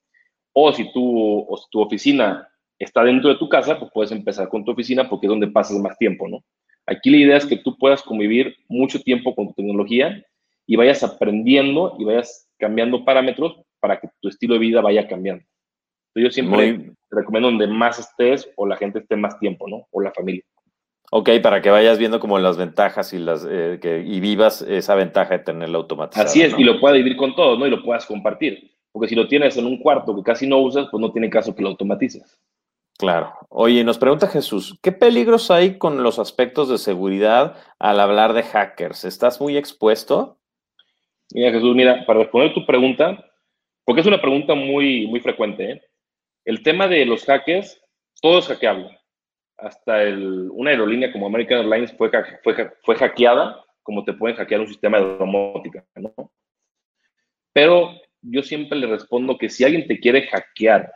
O 0.53 0.73
si 0.73 0.91
tu, 0.91 1.45
o 1.47 1.55
si 1.55 1.65
tu 1.69 1.81
oficina 1.81 2.49
está 2.79 3.03
dentro 3.03 3.29
de 3.29 3.37
tu 3.37 3.47
casa, 3.47 3.79
pues 3.79 3.91
puedes 3.93 4.11
empezar 4.11 4.49
con 4.49 4.65
tu 4.65 4.71
oficina 4.71 5.07
porque 5.07 5.27
es 5.27 5.29
donde 5.29 5.47
pasas 5.47 5.77
más 5.77 5.97
tiempo, 5.97 6.27
¿no? 6.27 6.43
Aquí 6.87 7.11
la 7.11 7.17
idea 7.17 7.37
es 7.37 7.45
que 7.45 7.57
tú 7.57 7.77
puedas 7.77 8.01
convivir 8.01 8.55
mucho 8.67 8.99
tiempo 8.99 9.35
con 9.35 9.47
tu 9.47 9.53
tecnología 9.53 10.23
y 10.65 10.75
vayas 10.75 11.03
aprendiendo 11.03 11.95
y 11.99 12.05
vayas 12.05 12.49
cambiando 12.57 13.05
parámetros 13.05 13.61
para 13.79 13.99
que 13.99 14.09
tu 14.19 14.29
estilo 14.29 14.55
de 14.55 14.59
vida 14.61 14.81
vaya 14.81 15.07
cambiando. 15.07 15.43
Entonces 16.13 16.23
yo 16.23 16.31
siempre 16.31 16.91
recomiendo 17.11 17.49
donde 17.49 17.67
más 17.67 17.99
estés 17.99 18.49
o 18.55 18.65
la 18.65 18.77
gente 18.77 18.99
esté 18.99 19.15
más 19.15 19.37
tiempo, 19.37 19.67
¿no? 19.67 19.87
O 19.91 20.01
la 20.01 20.11
familia. 20.11 20.43
Ok, 21.11 21.29
para 21.41 21.61
que 21.61 21.69
vayas 21.69 21.97
viendo 21.97 22.19
como 22.19 22.39
las 22.39 22.57
ventajas 22.57 23.13
y 23.13 23.19
las 23.19 23.47
eh, 23.49 23.79
que, 23.81 24.03
y 24.05 24.19
vivas 24.19 24.61
esa 24.61 24.95
ventaja 24.95 25.37
de 25.37 25.43
tenerla 25.43 25.77
automatizada. 25.77 26.25
Así 26.25 26.41
es, 26.41 26.57
y 26.57 26.63
lo 26.63 26.79
puedas 26.79 26.97
vivir 26.97 27.15
con 27.15 27.35
todos, 27.35 27.57
¿no? 27.59 27.67
Y 27.67 27.69
lo 27.69 27.83
puedas 27.83 28.05
compartir. 28.05 28.71
Porque 28.91 29.09
si 29.09 29.15
lo 29.15 29.27
tienes 29.27 29.57
en 29.57 29.65
un 29.65 29.77
cuarto 29.77 30.15
que 30.15 30.23
casi 30.23 30.47
no 30.47 30.57
usas, 30.59 30.87
pues 30.89 31.01
no 31.01 31.11
tiene 31.11 31.29
caso 31.29 31.53
que 31.53 31.61
lo 31.61 31.69
automatices. 31.69 32.39
Claro. 32.97 33.33
Oye, 33.49 33.83
nos 33.83 33.97
pregunta 33.97 34.27
Jesús, 34.27 34.79
¿qué 34.81 34.93
peligros 34.93 35.51
hay 35.51 35.77
con 35.77 36.01
los 36.01 36.17
aspectos 36.17 36.69
de 36.69 36.77
seguridad 36.77 37.57
al 37.77 37.99
hablar 37.99 38.33
de 38.33 38.43
hackers? 38.43 39.03
¿Estás 39.03 39.41
muy 39.41 39.57
expuesto? 39.57 40.37
Mira, 41.33 41.51
Jesús, 41.51 41.75
mira, 41.75 42.05
para 42.05 42.19
responder 42.19 42.53
tu 42.53 42.65
pregunta, 42.65 43.25
porque 43.83 43.99
es 43.99 44.07
una 44.07 44.21
pregunta 44.21 44.55
muy, 44.55 45.07
muy 45.07 45.19
frecuente, 45.19 45.71
¿eh? 45.71 45.81
el 46.45 46.63
tema 46.63 46.87
de 46.87 47.05
los 47.05 47.25
hackers, 47.25 47.81
todo 48.21 48.39
es 48.39 48.47
hackeable. 48.47 48.97
Hasta 49.57 50.03
el, 50.03 50.49
una 50.51 50.71
aerolínea 50.71 51.11
como 51.11 51.27
American 51.27 51.59
Airlines 51.59 51.93
fue, 51.93 52.11
fue, 52.43 52.71
fue 52.83 52.95
hackeada, 52.95 53.63
como 53.83 54.03
te 54.03 54.13
pueden 54.13 54.35
hackear 54.35 54.61
un 54.61 54.67
sistema 54.67 54.99
de 54.99 55.17
domótica, 55.17 55.85
¿no? 55.95 56.13
Pero 57.53 57.93
yo 58.21 58.43
siempre 58.43 58.77
le 58.77 58.87
respondo 58.87 59.37
que 59.37 59.49
si 59.49 59.63
alguien 59.63 59.87
te 59.87 59.99
quiere 59.99 60.27
hackear 60.27 60.91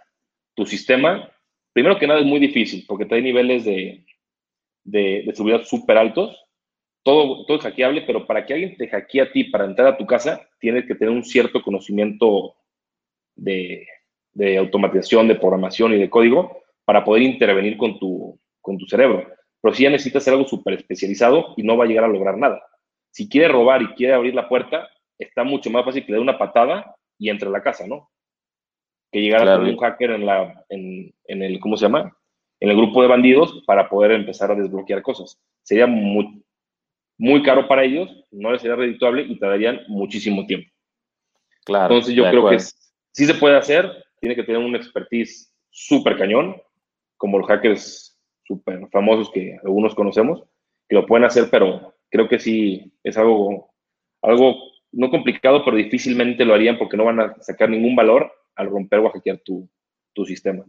tu 0.56 0.66
sistema, 0.66 1.32
primero 1.72 1.98
que 1.98 2.08
nada 2.08 2.20
es 2.20 2.26
muy 2.26 2.40
difícil, 2.40 2.84
porque 2.88 3.06
trae 3.06 3.22
niveles 3.22 3.64
de, 3.64 4.06
de, 4.84 5.24
de 5.26 5.36
seguridad 5.36 5.64
súper 5.64 5.98
altos 5.98 6.38
todo, 7.04 7.46
todo 7.46 7.58
es 7.58 7.64
hackeable, 7.64 8.02
pero 8.02 8.26
para 8.26 8.46
que 8.46 8.54
alguien 8.54 8.78
te 8.78 8.88
hackee 8.88 9.22
a 9.22 9.32
ti 9.32 9.46
para 9.46 9.66
entrar 9.66 9.88
a 9.88 9.98
tu 9.98 10.06
casa, 10.06 10.48
tienes 10.60 10.86
que 10.86 10.96
tener 10.96 11.14
un 11.14 11.24
cierto 11.24 11.62
conocimiento 11.62 12.56
de, 13.36 13.88
de 14.34 14.58
automatización, 14.58 15.28
de 15.28 15.36
programación 15.36 15.94
y 15.94 15.98
de 15.98 16.10
código 16.10 16.62
para 16.86 17.04
poder 17.04 17.24
intervenir 17.24 17.78
con 17.78 18.00
tu, 18.00 18.39
con 18.62 18.78
tu 18.78 18.86
cerebro. 18.86 19.28
Pero 19.62 19.74
si 19.74 19.84
ya 19.84 19.90
necesitas 19.90 20.24
hacer 20.24 20.34
algo 20.34 20.48
súper 20.48 20.76
especializado 20.76 21.54
y 21.58 21.64
no 21.64 21.78
va 21.78 21.86
a 21.86 21.88
llegar 21.88 22.06
a 22.06 22.10
lograr 22.10 22.38
nada. 22.38 22.62
Si 23.12 23.28
quiere 23.28 23.48
robar 23.48 23.82
y 23.82 23.94
quiere 23.94 24.14
abrir 24.14 24.34
la 24.36 24.48
puerta, 24.48 24.88
está 25.18 25.44
mucho 25.44 25.70
más 25.70 25.84
fácil 25.84 26.06
que 26.06 26.12
le 26.12 26.18
dé 26.18 26.22
una 26.22 26.38
patada 26.38 26.96
y 27.18 27.30
entre 27.30 27.50
a 27.50 27.52
la 27.52 27.62
casa, 27.62 27.86
¿no? 27.86 28.10
Que 29.12 29.22
llegar 29.22 29.48
a 29.48 29.58
tener 29.58 29.74
un 29.74 29.80
hacker 29.80 30.12
en, 30.12 30.26
la, 30.26 30.66
en, 30.70 31.14
en, 31.26 31.44
el, 31.44 31.60
¿cómo 31.60 31.76
se 31.76 31.86
llama? 31.86 32.16
En 32.60 32.70
el 32.70 32.78
grupo 32.78 33.02
de 33.02 33.08
bandidos 33.08 33.64
para 33.66 33.90
poder 33.90 34.12
empezar 34.12 34.52
a 34.52 34.56
desbloquear 34.56 35.02
cosas. 35.02 35.42
Sería 35.64 35.88
muy, 35.88 36.44
muy 37.18 37.44
caro 37.44 37.68
para 37.68 37.84
ellos, 37.84 38.10
no 38.32 38.52
les 38.52 38.62
sería 38.62 38.78
redituable 38.78 39.24
y 39.24 39.38
tardarían 39.38 39.82
muchísimo 39.88 40.46
tiempo. 40.46 40.70
Claro. 41.66 41.94
Entonces 41.94 42.16
yo 42.16 42.24
creo 42.30 42.50
que 42.50 42.60
sí 42.60 43.26
se 43.26 43.34
puede 43.34 43.58
hacer, 43.58 43.92
tiene 44.22 44.36
que 44.36 44.44
tener 44.44 44.62
un 44.62 44.76
expertise 44.76 45.54
súper 45.70 46.18
cañón, 46.18 46.62
como 47.18 47.40
los 47.40 47.48
hackers 47.48 48.09
súper 48.50 48.88
famosos 48.90 49.30
que 49.32 49.58
algunos 49.64 49.94
conocemos, 49.94 50.44
que 50.88 50.96
lo 50.96 51.06
pueden 51.06 51.26
hacer, 51.26 51.50
pero 51.52 51.94
creo 52.10 52.28
que 52.28 52.40
sí 52.40 52.92
es 53.04 53.16
algo, 53.16 53.72
algo 54.24 54.56
no 54.92 55.12
complicado, 55.12 55.64
pero 55.64 55.78
difícilmente 55.78 56.44
lo 56.44 56.56
harían 56.56 56.80
porque 56.80 56.98
no 56.98 57.06
van 57.06 57.20
a 57.20 57.36
sacar 57.42 57.70
ningún 57.70 57.96
valor 57.96 58.32
al 58.56 58.70
romper 58.70 59.00
o 59.00 59.12
hackear 59.12 59.38
tu, 59.38 59.70
tu 60.14 60.26
sistema. 60.26 60.66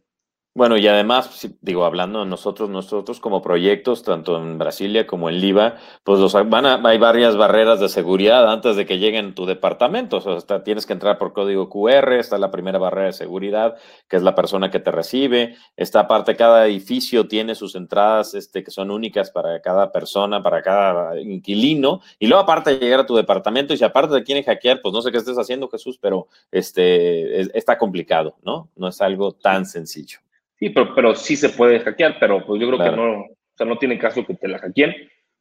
Bueno, 0.53 0.76
y 0.76 0.88
además, 0.88 1.48
digo, 1.61 1.84
hablando 1.84 2.20
de 2.20 2.26
nosotros, 2.26 2.68
nosotros 2.68 3.20
como 3.20 3.40
proyectos, 3.40 4.03
tanto 4.03 4.36
en 4.36 4.59
Brasilia 4.59 5.07
como 5.07 5.30
en 5.30 5.40
Liva, 5.40 5.76
pues 6.03 6.18
los, 6.18 6.32
van 6.51 6.66
a, 6.66 6.82
hay 6.88 6.98
varias 6.98 7.36
barreras 7.36 7.78
de 7.78 7.88
seguridad 7.88 8.51
antes 8.51 8.74
de 8.74 8.84
que 8.84 8.98
lleguen 8.98 9.26
a 9.28 9.34
tu 9.34 9.46
departamento. 9.46 10.16
O 10.16 10.40
sea, 10.40 10.64
tienes 10.64 10.86
que 10.86 10.92
entrar 10.92 11.18
por 11.18 11.32
código 11.32 11.68
QR, 11.70 12.14
está 12.14 12.36
la 12.36 12.51
primera 12.51 12.80
barrera 12.80 13.07
de 13.07 13.12
seguridad, 13.12 13.76
que 14.09 14.16
es 14.16 14.24
la 14.24 14.34
persona 14.34 14.72
que 14.72 14.80
te 14.80 14.90
recibe. 14.90 15.55
Esta 15.76 16.09
parte, 16.09 16.34
cada 16.34 16.66
edificio 16.66 17.28
tiene 17.28 17.55
sus 17.55 17.76
entradas 17.76 18.34
este, 18.34 18.64
que 18.64 18.72
son 18.72 18.90
únicas 18.90 19.30
para 19.30 19.61
cada 19.62 19.92
persona, 19.92 20.42
para 20.42 20.62
cada 20.62 21.20
inquilino. 21.20 22.01
Y 22.18 22.26
luego, 22.26 22.42
aparte 22.42 22.70
de 22.70 22.80
llegar 22.80 23.01
a 23.01 23.07
tu 23.07 23.14
departamento, 23.14 23.72
y 23.72 23.76
si 23.76 23.84
aparte 23.84 24.16
te 24.16 24.24
quieren 24.24 24.42
hackear, 24.42 24.80
pues 24.82 24.92
no 24.92 25.01
sé 25.01 25.12
qué 25.12 25.18
estés 25.18 25.38
haciendo, 25.38 25.68
Jesús, 25.68 25.96
pero 26.01 26.26
este, 26.51 27.40
está 27.57 27.78
complicado, 27.78 28.36
¿no? 28.42 28.68
No 28.74 28.88
es 28.88 29.01
algo 29.01 29.30
tan 29.32 29.64
sencillo. 29.64 30.18
Sí, 30.61 30.68
pero, 30.68 30.94
pero 30.94 31.14
sí 31.14 31.36
se 31.36 31.48
puede 31.48 31.80
hackear, 31.80 32.18
pero 32.20 32.44
pues 32.44 32.61
yo 32.61 32.68
creo 32.68 32.78
que 32.78 32.94
no, 32.94 33.20
o 33.22 33.26
sea, 33.56 33.66
no 33.66 33.78
tiene 33.78 33.98
caso 33.98 34.26
que 34.26 34.34
te 34.34 34.46
la 34.46 34.58
hackeen, 34.58 34.94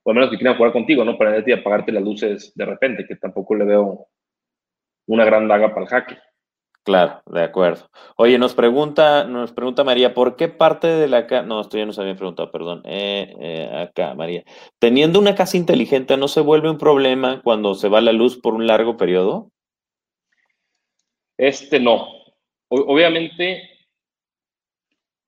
o 0.04 0.12
al 0.12 0.16
menos 0.16 0.30
que 0.30 0.38
quieran 0.38 0.56
jugar 0.56 0.72
contigo, 0.72 1.04
¿no? 1.04 1.18
Para 1.18 1.32
a 1.32 1.56
apagarte 1.56 1.92
las 1.92 2.04
luces 2.04 2.54
de 2.56 2.66
repente, 2.66 3.06
que 3.06 3.18
tampoco 3.18 3.54
le 3.54 3.66
veo 3.66 4.08
una 5.08 5.26
gran 5.26 5.50
daga 5.50 5.74
para 5.74 5.82
el 5.82 5.88
hacker. 5.90 6.22
Claro, 6.84 7.22
de 7.26 7.44
acuerdo. 7.44 7.90
Oye, 8.16 8.40
nos 8.40 8.54
pregunta, 8.54 9.26
nos 9.26 9.52
pregunta 9.52 9.84
María, 9.84 10.14
¿por 10.14 10.38
qué 10.38 10.48
parte 10.48 10.88
de 10.88 11.10
la 11.10 11.28
casa, 11.28 11.46
no, 11.46 11.60
esto 11.60 11.78
ya 11.78 11.86
nos 11.86 12.00
había 12.00 12.16
preguntado, 12.16 12.50
perdón, 12.50 12.82
eh, 12.86 13.36
eh, 13.42 13.88
acá, 13.90 14.16
María, 14.16 14.46
teniendo 14.80 15.20
una 15.20 15.36
casa 15.36 15.58
inteligente, 15.58 16.16
¿no 16.16 16.30
se 16.30 16.40
vuelve 16.40 16.70
un 16.70 16.78
problema 16.78 17.42
cuando 17.44 17.76
se 17.76 17.90
va 17.90 18.00
la 18.00 18.14
luz 18.14 18.40
por 18.40 18.54
un 18.54 18.66
largo 18.66 18.96
periodo? 18.96 19.52
Este 21.38 21.82
no. 21.82 22.08
obviamente, 22.70 23.79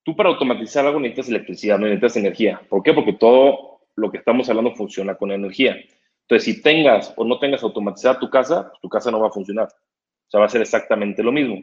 tú 0.04 0.16
para 0.16 0.30
automatizar 0.30 0.86
algo 0.86 0.99
necesitas 0.99 1.30
electricidad, 1.30 1.78
no 1.78 1.86
necesitas 1.86 2.18
energía. 2.18 2.62
¿Por 2.70 2.84
qué? 2.84 2.93
Porque 2.93 3.14
todo 3.14 3.82
lo 3.95 4.12
que 4.12 4.18
estamos 4.18 4.49
hablando 4.49 4.76
funciona 4.76 5.16
con 5.16 5.32
energía. 5.32 5.78
Entonces, 6.24 6.56
si 6.56 6.62
tengas 6.62 7.14
o 7.18 7.26
no 7.26 7.39
tengas 7.39 7.64
automatizada 7.64 8.20
tu 8.20 8.30
casa, 8.30 8.70
pues 8.70 8.82
tu 8.82 8.89
casa 8.89 9.12
no 9.12 9.20
va 9.20 9.28
a 9.28 9.32
funcionar. 9.32 9.68
O 9.68 10.30
sea, 10.30 10.39
va 10.39 10.45
a 10.45 10.49
ser 10.49 10.62
exactamente 10.62 11.22
lo 11.24 11.32
mismo. 11.32 11.62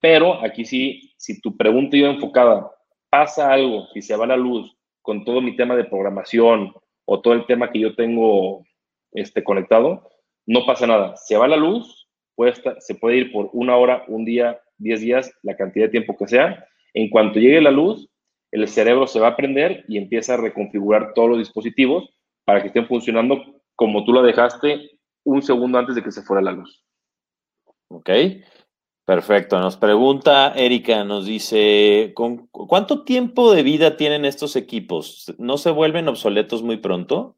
Pero 0.00 0.40
aquí 0.44 0.64
sí, 0.64 1.12
si 1.16 1.40
tu 1.40 1.56
pregunta 1.56 1.96
iba 1.96 2.08
enfocada, 2.08 2.70
pasa 3.10 3.52
algo, 3.52 3.88
si 3.92 4.02
se 4.02 4.16
va 4.16 4.26
la 4.26 4.36
luz 4.36 4.76
con 5.02 5.24
todo 5.24 5.40
mi 5.40 5.56
tema 5.56 5.74
de 5.74 5.84
programación 5.84 6.72
o 7.06 7.20
todo 7.20 7.34
el 7.34 7.46
tema 7.46 7.72
que 7.72 7.80
yo 7.80 7.94
tengo 7.96 8.64
este, 9.12 9.42
conectado, 9.42 10.08
no 10.46 10.64
pasa 10.64 10.86
nada. 10.86 11.16
Se 11.16 11.36
va 11.36 11.48
la 11.48 11.56
luz, 11.56 12.08
puede 12.36 12.54
se 12.78 12.94
puede 12.94 13.16
ir 13.16 13.32
por 13.32 13.50
una 13.52 13.76
hora, 13.76 14.04
un 14.06 14.24
día, 14.24 14.60
diez 14.76 15.00
días, 15.00 15.32
la 15.42 15.56
cantidad 15.56 15.86
de 15.86 15.90
tiempo 15.90 16.16
que 16.16 16.28
sea, 16.28 16.67
en 16.94 17.10
cuanto 17.10 17.38
llegue 17.38 17.60
la 17.60 17.70
luz, 17.70 18.08
el 18.50 18.66
cerebro 18.68 19.06
se 19.06 19.20
va 19.20 19.28
a 19.28 19.36
prender 19.36 19.84
y 19.88 19.98
empieza 19.98 20.34
a 20.34 20.38
reconfigurar 20.38 21.12
todos 21.14 21.30
los 21.30 21.38
dispositivos 21.38 22.08
para 22.44 22.62
que 22.62 22.68
estén 22.68 22.86
funcionando 22.86 23.60
como 23.74 24.04
tú 24.04 24.12
la 24.12 24.22
dejaste 24.22 24.98
un 25.24 25.42
segundo 25.42 25.78
antes 25.78 25.94
de 25.94 26.02
que 26.02 26.10
se 26.10 26.22
fuera 26.22 26.42
la 26.42 26.52
luz. 26.52 26.82
Ok, 27.88 28.10
perfecto. 29.04 29.60
Nos 29.60 29.76
pregunta 29.76 30.54
Erika, 30.56 31.04
nos 31.04 31.26
dice, 31.26 32.12
¿con 32.14 32.46
¿cuánto 32.48 33.04
tiempo 33.04 33.52
de 33.52 33.62
vida 33.62 33.96
tienen 33.96 34.24
estos 34.24 34.56
equipos? 34.56 35.34
¿No 35.38 35.58
se 35.58 35.70
vuelven 35.70 36.08
obsoletos 36.08 36.62
muy 36.62 36.78
pronto? 36.78 37.36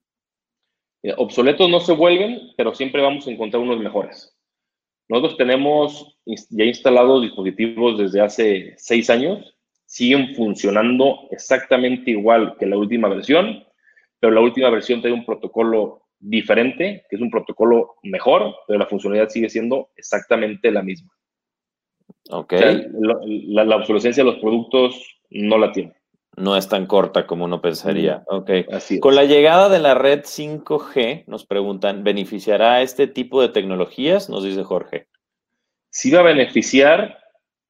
obsoletos 1.16 1.70
no 1.70 1.80
se 1.80 1.94
vuelven, 1.94 2.52
pero 2.58 2.74
siempre 2.74 3.00
vamos 3.00 3.26
a 3.26 3.30
encontrar 3.30 3.62
unos 3.62 3.78
mejores. 3.78 4.36
Nosotros 5.10 5.36
tenemos 5.36 6.16
ya 6.24 6.64
instalados 6.64 7.22
dispositivos 7.22 7.98
desde 7.98 8.20
hace 8.20 8.74
seis 8.76 9.10
años, 9.10 9.56
siguen 9.84 10.36
funcionando 10.36 11.26
exactamente 11.32 12.12
igual 12.12 12.56
que 12.60 12.66
la 12.66 12.78
última 12.78 13.08
versión, 13.08 13.64
pero 14.20 14.32
la 14.32 14.40
última 14.40 14.70
versión 14.70 15.00
tiene 15.00 15.16
un 15.16 15.26
protocolo 15.26 16.02
diferente, 16.20 17.04
que 17.10 17.16
es 17.16 17.22
un 17.22 17.28
protocolo 17.28 17.96
mejor, 18.04 18.54
pero 18.68 18.78
la 18.78 18.86
funcionalidad 18.86 19.30
sigue 19.30 19.48
siendo 19.48 19.90
exactamente 19.96 20.70
la 20.70 20.82
misma. 20.82 21.12
Ok. 22.30 22.52
la, 22.52 23.76
obsolescencia 23.76 24.22
de 24.22 24.30
los 24.30 24.40
productos 24.40 25.18
no 25.30 25.58
la 25.58 25.72
tiene. 25.72 25.92
No 26.40 26.56
es 26.56 26.68
tan 26.68 26.86
corta 26.86 27.26
como 27.26 27.44
uno 27.44 27.60
pensaría. 27.60 28.24
Ok. 28.26 28.50
Así 28.72 28.98
Con 28.98 29.14
la 29.14 29.24
llegada 29.24 29.68
de 29.68 29.78
la 29.78 29.94
red 29.94 30.22
5G, 30.22 31.24
nos 31.26 31.44
preguntan, 31.44 32.02
¿beneficiará 32.02 32.80
este 32.80 33.06
tipo 33.06 33.42
de 33.42 33.50
tecnologías? 33.50 34.30
Nos 34.30 34.42
dice 34.42 34.64
Jorge. 34.64 35.06
Sí 35.90 36.10
va 36.10 36.20
a 36.20 36.24
beneficiar, 36.24 37.18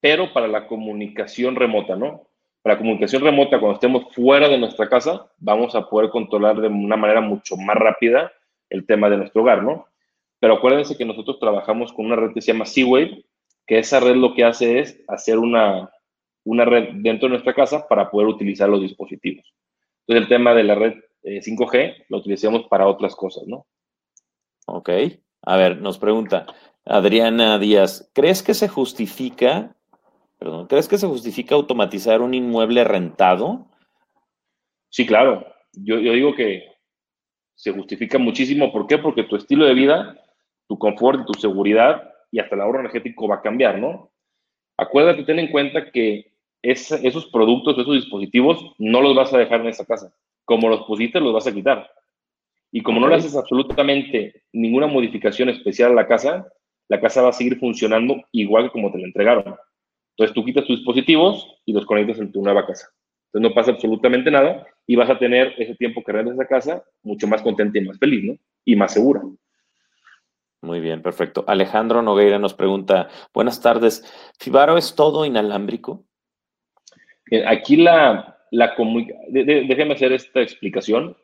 pero 0.01 0.33
para 0.33 0.47
la 0.47 0.69
comunicación 0.69 1.57
remota, 1.57 1.97
¿no? 1.97 2.29
Para 2.63 2.75
la 2.75 2.79
comunicación 2.79 3.23
remota, 3.23 3.59
cuando 3.59 3.75
estemos 3.75 4.15
fuera 4.15 4.49
de 4.49 4.59
nuestra 4.59 4.89
casa, 4.89 5.27
vamos 5.39 5.75
a 5.75 5.89
poder 5.89 6.11
controlar 6.11 6.61
de 6.61 6.69
una 6.69 6.97
manera 6.97 7.21
mucho 7.21 7.57
más 7.57 7.77
rápida 7.77 8.31
el 8.69 8.87
tema 8.87 9.11
de 9.11 9.17
nuestro 9.17 9.43
hogar, 9.43 9.65
¿no? 9.65 9.87
Pero 10.39 10.55
acuérdense 10.55 10.97
que 10.97 11.05
nosotros 11.05 11.41
trabajamos 11.41 11.93
con 11.93 12.07
una 12.07 12.17
red 12.17 12.33
que 12.33 12.41
se 12.41 12.53
llama 12.53 12.67
Seawave, 12.67 13.25
que 13.67 13.79
esa 13.81 13.99
red 13.99 14.15
lo 14.15 14.33
que 14.35 14.45
hace 14.45 14.79
es 14.79 15.03
hacer 15.09 15.39
una, 15.39 15.91
una 16.45 16.65
red 16.65 16.89
dentro 16.95 17.29
de 17.29 17.35
nuestra 17.35 17.55
casa 17.55 17.87
para 17.89 18.11
poder 18.11 18.29
utilizar 18.29 18.69
los 18.69 18.81
dispositivos. 18.81 19.45
Entonces, 20.07 20.23
el 20.23 20.29
tema 20.29 20.55
de 20.55 20.65
la 20.65 20.75
red 20.75 20.95
5G 21.23 21.75
eh, 21.75 22.05
lo 22.09 22.19
utilizamos 22.19 22.67
para 22.69 22.87
otras 22.87 23.15
cosas, 23.15 23.45
¿no? 23.47 23.67
Ok. 24.67 24.91
A 25.43 25.57
ver, 25.57 25.81
nos 25.81 25.99
pregunta 25.99 26.47
Adriana 26.85 27.59
Díaz, 27.59 28.11
¿crees 28.15 28.43
que 28.43 28.55
se 28.55 28.69
justifica, 28.69 29.75
perdón, 30.39 30.67
¿crees 30.67 30.89
que 30.89 30.99
se 30.99 31.07
justifica 31.07 31.55
automatizar 31.55 32.21
un 32.21 32.35
inmueble 32.35 32.85
rentado? 32.85 33.67
Sí, 34.89 35.07
claro. 35.07 35.47
Yo, 35.73 35.99
yo 35.99 36.13
digo 36.13 36.35
que 36.35 36.71
se 37.55 37.73
justifica 37.73 38.19
muchísimo. 38.19 38.73
¿Por 38.73 38.87
qué? 38.87 38.99
Porque 38.99 39.25
tu 39.25 39.37
estilo 39.37 39.67
de 39.67 39.75
vida, 39.75 40.19
tu 40.67 40.79
confort, 40.79 41.27
tu 41.27 41.35
seguridad 41.35 42.11
y 42.33 42.41
hasta 42.41 42.55
el 42.55 42.63
ahorro 42.63 42.81
energético 42.81 43.29
va 43.29 43.37
a 43.37 43.43
cambiar, 43.43 43.79
¿no? 43.79 44.11
Acuérdate, 44.77 45.25
ten 45.25 45.39
en 45.39 45.51
cuenta 45.51 45.91
que 45.91 46.30
esos 46.63 47.27
productos, 47.27 47.79
esos 47.79 47.95
dispositivos, 47.95 48.75
no 48.79 49.01
los 49.01 49.15
vas 49.15 49.33
a 49.33 49.39
dejar 49.39 49.61
en 49.61 49.69
esa 49.69 49.85
casa. 49.85 50.13
Como 50.45 50.69
los 50.69 50.83
pusiste, 50.83 51.21
los 51.21 51.33
vas 51.33 51.47
a 51.47 51.55
quitar. 51.55 51.91
Y 52.73 52.83
como 52.83 53.01
no 53.01 53.09
le 53.09 53.17
haces 53.17 53.37
absolutamente 53.37 54.43
ninguna 54.53 54.87
modificación 54.87 55.49
especial 55.49 55.93
a 55.93 55.95
la 55.95 56.07
casa, 56.07 56.47
la 56.89 57.01
casa 57.01 57.23
va 57.23 57.31
a 57.31 57.33
seguir 57.33 57.59
funcionando 57.59 58.23
igual 58.33 58.65
que 58.65 58.71
como 58.71 58.93
te 58.93 58.99
la 58.99 59.07
entregaron. 59.07 59.57
Entonces 60.17 60.35
tú 60.35 60.45
quitas 60.45 60.65
tus 60.67 60.79
dispositivos 60.79 61.47
y 61.65 61.73
los 61.73 61.87
conectas 61.87 62.19
en 62.19 62.31
tu 62.31 62.43
nueva 62.43 62.67
casa. 62.67 62.89
Entonces 63.27 63.51
no 63.51 63.55
pasa 63.55 63.71
absolutamente 63.71 64.31
nada 64.31 64.67
y 64.87 64.97
vas 64.97 65.09
a 65.09 65.19
tener 65.19 65.55
ese 65.57 65.75
tiempo 65.77 66.03
que 66.05 66.13
rentas 66.13 66.35
esa 66.35 66.47
casa 66.47 66.85
mucho 67.03 67.27
más 67.27 67.43
contenta 67.43 67.79
y 67.79 67.83
más 67.83 67.99
feliz, 67.99 68.25
¿no? 68.25 68.37
Y 68.65 68.77
más 68.77 68.93
segura. 68.93 69.23
Muy 70.63 70.81
bien, 70.81 71.01
perfecto. 71.01 71.45
Alejandro 71.47 72.03
Nogueira 72.03 72.39
nos 72.39 72.55
pregunta, 72.55 73.09
buenas 73.33 73.63
tardes, 73.63 74.05
¿Fibaro 74.39 74.77
es 74.77 74.95
todo 74.95 75.25
inalámbrico? 75.25 76.05
Aquí 77.47 77.77
la, 77.77 78.39
la 78.51 78.75
déjeme 79.29 79.95
hacer 79.95 80.13
esta 80.13 80.41
explicación. 80.41 81.17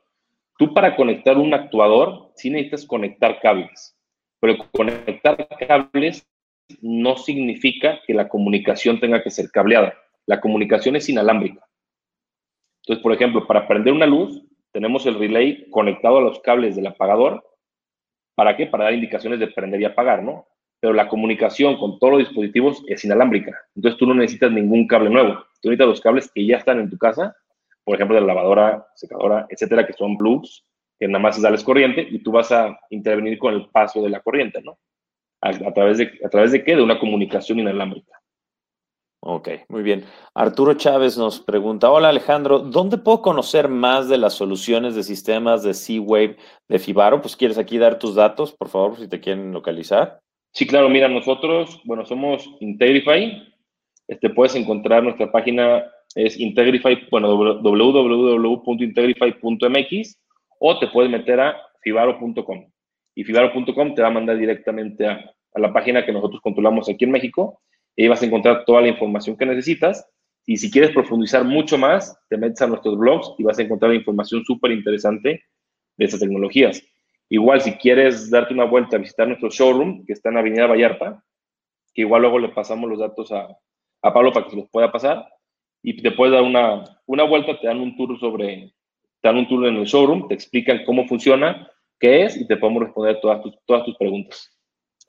Tú 0.58 0.72
para 0.72 0.96
conectar 0.96 1.36
un 1.36 1.52
actuador, 1.52 2.32
sí 2.36 2.50
necesitas 2.50 2.86
conectar 2.86 3.40
cables, 3.40 3.96
pero 4.40 4.56
conectar 4.72 5.36
cables 5.66 6.26
no 6.80 7.16
significa 7.16 8.00
que 8.06 8.14
la 8.14 8.28
comunicación 8.28 8.98
tenga 9.00 9.22
que 9.22 9.30
ser 9.30 9.50
cableada. 9.50 9.94
La 10.26 10.40
comunicación 10.40 10.96
es 10.96 11.08
inalámbrica. 11.08 11.66
Entonces, 12.82 13.02
por 13.02 13.12
ejemplo, 13.12 13.46
para 13.46 13.66
prender 13.66 13.92
una 13.92 14.06
luz, 14.06 14.42
tenemos 14.72 15.06
el 15.06 15.18
relay 15.18 15.68
conectado 15.70 16.18
a 16.18 16.22
los 16.22 16.40
cables 16.40 16.76
del 16.76 16.86
apagador. 16.86 17.44
¿Para 18.34 18.56
qué? 18.56 18.66
Para 18.66 18.84
dar 18.84 18.94
indicaciones 18.94 19.40
de 19.40 19.48
prender 19.48 19.80
y 19.80 19.84
apagar, 19.84 20.22
¿no? 20.22 20.46
Pero 20.80 20.92
la 20.92 21.08
comunicación 21.08 21.76
con 21.78 21.98
todos 21.98 22.14
los 22.14 22.28
dispositivos 22.28 22.82
es 22.86 23.04
inalámbrica. 23.04 23.56
Entonces, 23.74 23.98
tú 23.98 24.06
no 24.06 24.14
necesitas 24.14 24.52
ningún 24.52 24.86
cable 24.86 25.10
nuevo. 25.10 25.34
Tú 25.62 25.70
necesitas 25.70 25.88
los 25.88 26.00
cables 26.00 26.30
que 26.32 26.46
ya 26.46 26.58
están 26.58 26.80
en 26.80 26.90
tu 26.90 26.98
casa, 26.98 27.34
por 27.84 27.94
ejemplo, 27.94 28.14
de 28.14 28.20
la 28.20 28.28
lavadora, 28.28 28.86
secadora, 28.94 29.46
etcétera, 29.48 29.86
que 29.86 29.92
son 29.92 30.18
plugs, 30.18 30.64
que 30.98 31.06
nada 31.08 31.20
más 31.20 31.38
es 31.38 31.64
corriente 31.64 32.06
y 32.10 32.18
tú 32.18 32.32
vas 32.32 32.50
a 32.52 32.78
intervenir 32.90 33.38
con 33.38 33.54
el 33.54 33.68
paso 33.68 34.02
de 34.02 34.10
la 34.10 34.20
corriente, 34.20 34.60
¿no? 34.62 34.78
¿A, 35.40 35.50
a 35.50 35.72
través, 35.72 35.98
de, 35.98 36.18
¿A 36.24 36.28
través 36.28 36.52
de 36.52 36.64
qué? 36.64 36.74
De 36.74 36.82
una 36.82 36.98
comunicación 36.98 37.60
inalámbrica. 37.60 38.12
Ok, 39.20 39.48
muy 39.68 39.82
bien. 39.82 40.04
Arturo 40.34 40.74
Chávez 40.74 41.18
nos 41.18 41.40
pregunta, 41.40 41.90
hola 41.90 42.10
Alejandro, 42.10 42.60
¿dónde 42.60 42.96
puedo 42.96 43.22
conocer 43.22 43.68
más 43.68 44.08
de 44.08 44.18
las 44.18 44.34
soluciones 44.34 44.94
de 44.94 45.02
sistemas 45.02 45.62
de 45.62 45.74
C-Wave 45.74 46.36
de 46.68 46.78
Fibaro? 46.78 47.20
Pues 47.20 47.36
quieres 47.36 47.58
aquí 47.58 47.76
dar 47.76 47.98
tus 47.98 48.14
datos, 48.14 48.52
por 48.52 48.68
favor, 48.68 48.96
si 48.96 49.08
te 49.08 49.20
quieren 49.20 49.52
localizar. 49.52 50.20
Sí, 50.56 50.66
claro, 50.66 50.88
mira, 50.88 51.06
nosotros, 51.06 51.80
bueno, 51.84 52.04
somos 52.06 52.50
Integrify. 52.60 53.46
Este, 54.08 54.30
puedes 54.30 54.54
encontrar 54.54 55.02
nuestra 55.02 55.30
página, 55.30 55.84
es 56.14 56.40
Integrify, 56.40 57.06
bueno, 57.10 57.60
www.integrify.mx 57.60 60.18
o 60.58 60.78
te 60.78 60.86
puedes 60.86 61.10
meter 61.10 61.40
a 61.40 61.58
fibaro.com. 61.82 62.70
Y 63.14 63.24
fibaro.com 63.24 63.94
te 63.94 64.00
va 64.00 64.08
a 64.08 64.12
mandar 64.12 64.38
directamente 64.38 65.06
a, 65.06 65.30
la 65.56 65.74
página 65.74 66.06
que 66.06 66.12
nosotros 66.12 66.40
controlamos 66.40 66.88
aquí 66.88 67.04
en 67.04 67.10
México 67.10 67.60
ahí 67.98 68.08
vas 68.08 68.22
a 68.22 68.26
encontrar 68.26 68.64
toda 68.64 68.80
la 68.80 68.88
información 68.88 69.36
que 69.36 69.44
necesitas. 69.44 70.08
Y 70.46 70.56
si 70.56 70.70
quieres 70.70 70.92
profundizar 70.92 71.44
mucho 71.44 71.76
más, 71.76 72.18
te 72.30 72.38
metes 72.38 72.62
a 72.62 72.66
nuestros 72.66 72.96
blogs 72.96 73.34
y 73.36 73.42
vas 73.42 73.58
a 73.58 73.62
encontrar 73.62 73.92
información 73.92 74.42
súper 74.42 74.70
interesante 74.70 75.42
de 75.98 76.04
esas 76.06 76.20
tecnologías. 76.20 76.82
Igual, 77.28 77.60
si 77.60 77.72
quieres 77.72 78.30
darte 78.30 78.54
una 78.54 78.64
vuelta 78.64 78.96
a 78.96 79.00
visitar 79.00 79.26
nuestro 79.26 79.50
showroom, 79.50 80.04
que 80.06 80.12
está 80.12 80.28
en 80.28 80.38
Avenida 80.38 80.66
Vallarta, 80.66 81.24
que 81.92 82.02
igual 82.02 82.22
luego 82.22 82.38
le 82.38 82.50
pasamos 82.50 82.88
los 82.88 83.00
datos 83.00 83.32
a, 83.32 83.48
a 84.02 84.14
Pablo 84.14 84.32
para 84.32 84.44
que 84.44 84.50
se 84.50 84.56
los 84.56 84.70
pueda 84.70 84.92
pasar, 84.92 85.26
y 85.82 86.00
te 86.00 86.10
puedes 86.12 86.32
dar 86.32 86.42
una, 86.42 86.84
una 87.06 87.24
vuelta, 87.24 87.58
te 87.58 87.66
dan 87.66 87.80
un 87.80 87.96
tour 87.96 88.18
sobre, 88.18 88.72
te 89.20 89.28
dan 89.28 89.36
un 89.36 89.48
tour 89.48 89.66
en 89.66 89.76
el 89.76 89.86
showroom, 89.86 90.28
te 90.28 90.34
explican 90.34 90.84
cómo 90.84 91.06
funciona, 91.06 91.68
qué 91.98 92.24
es, 92.24 92.36
y 92.36 92.46
te 92.46 92.56
podemos 92.56 92.84
responder 92.84 93.20
todas 93.20 93.42
tus, 93.42 93.54
todas 93.64 93.84
tus 93.84 93.96
preguntas. 93.96 94.52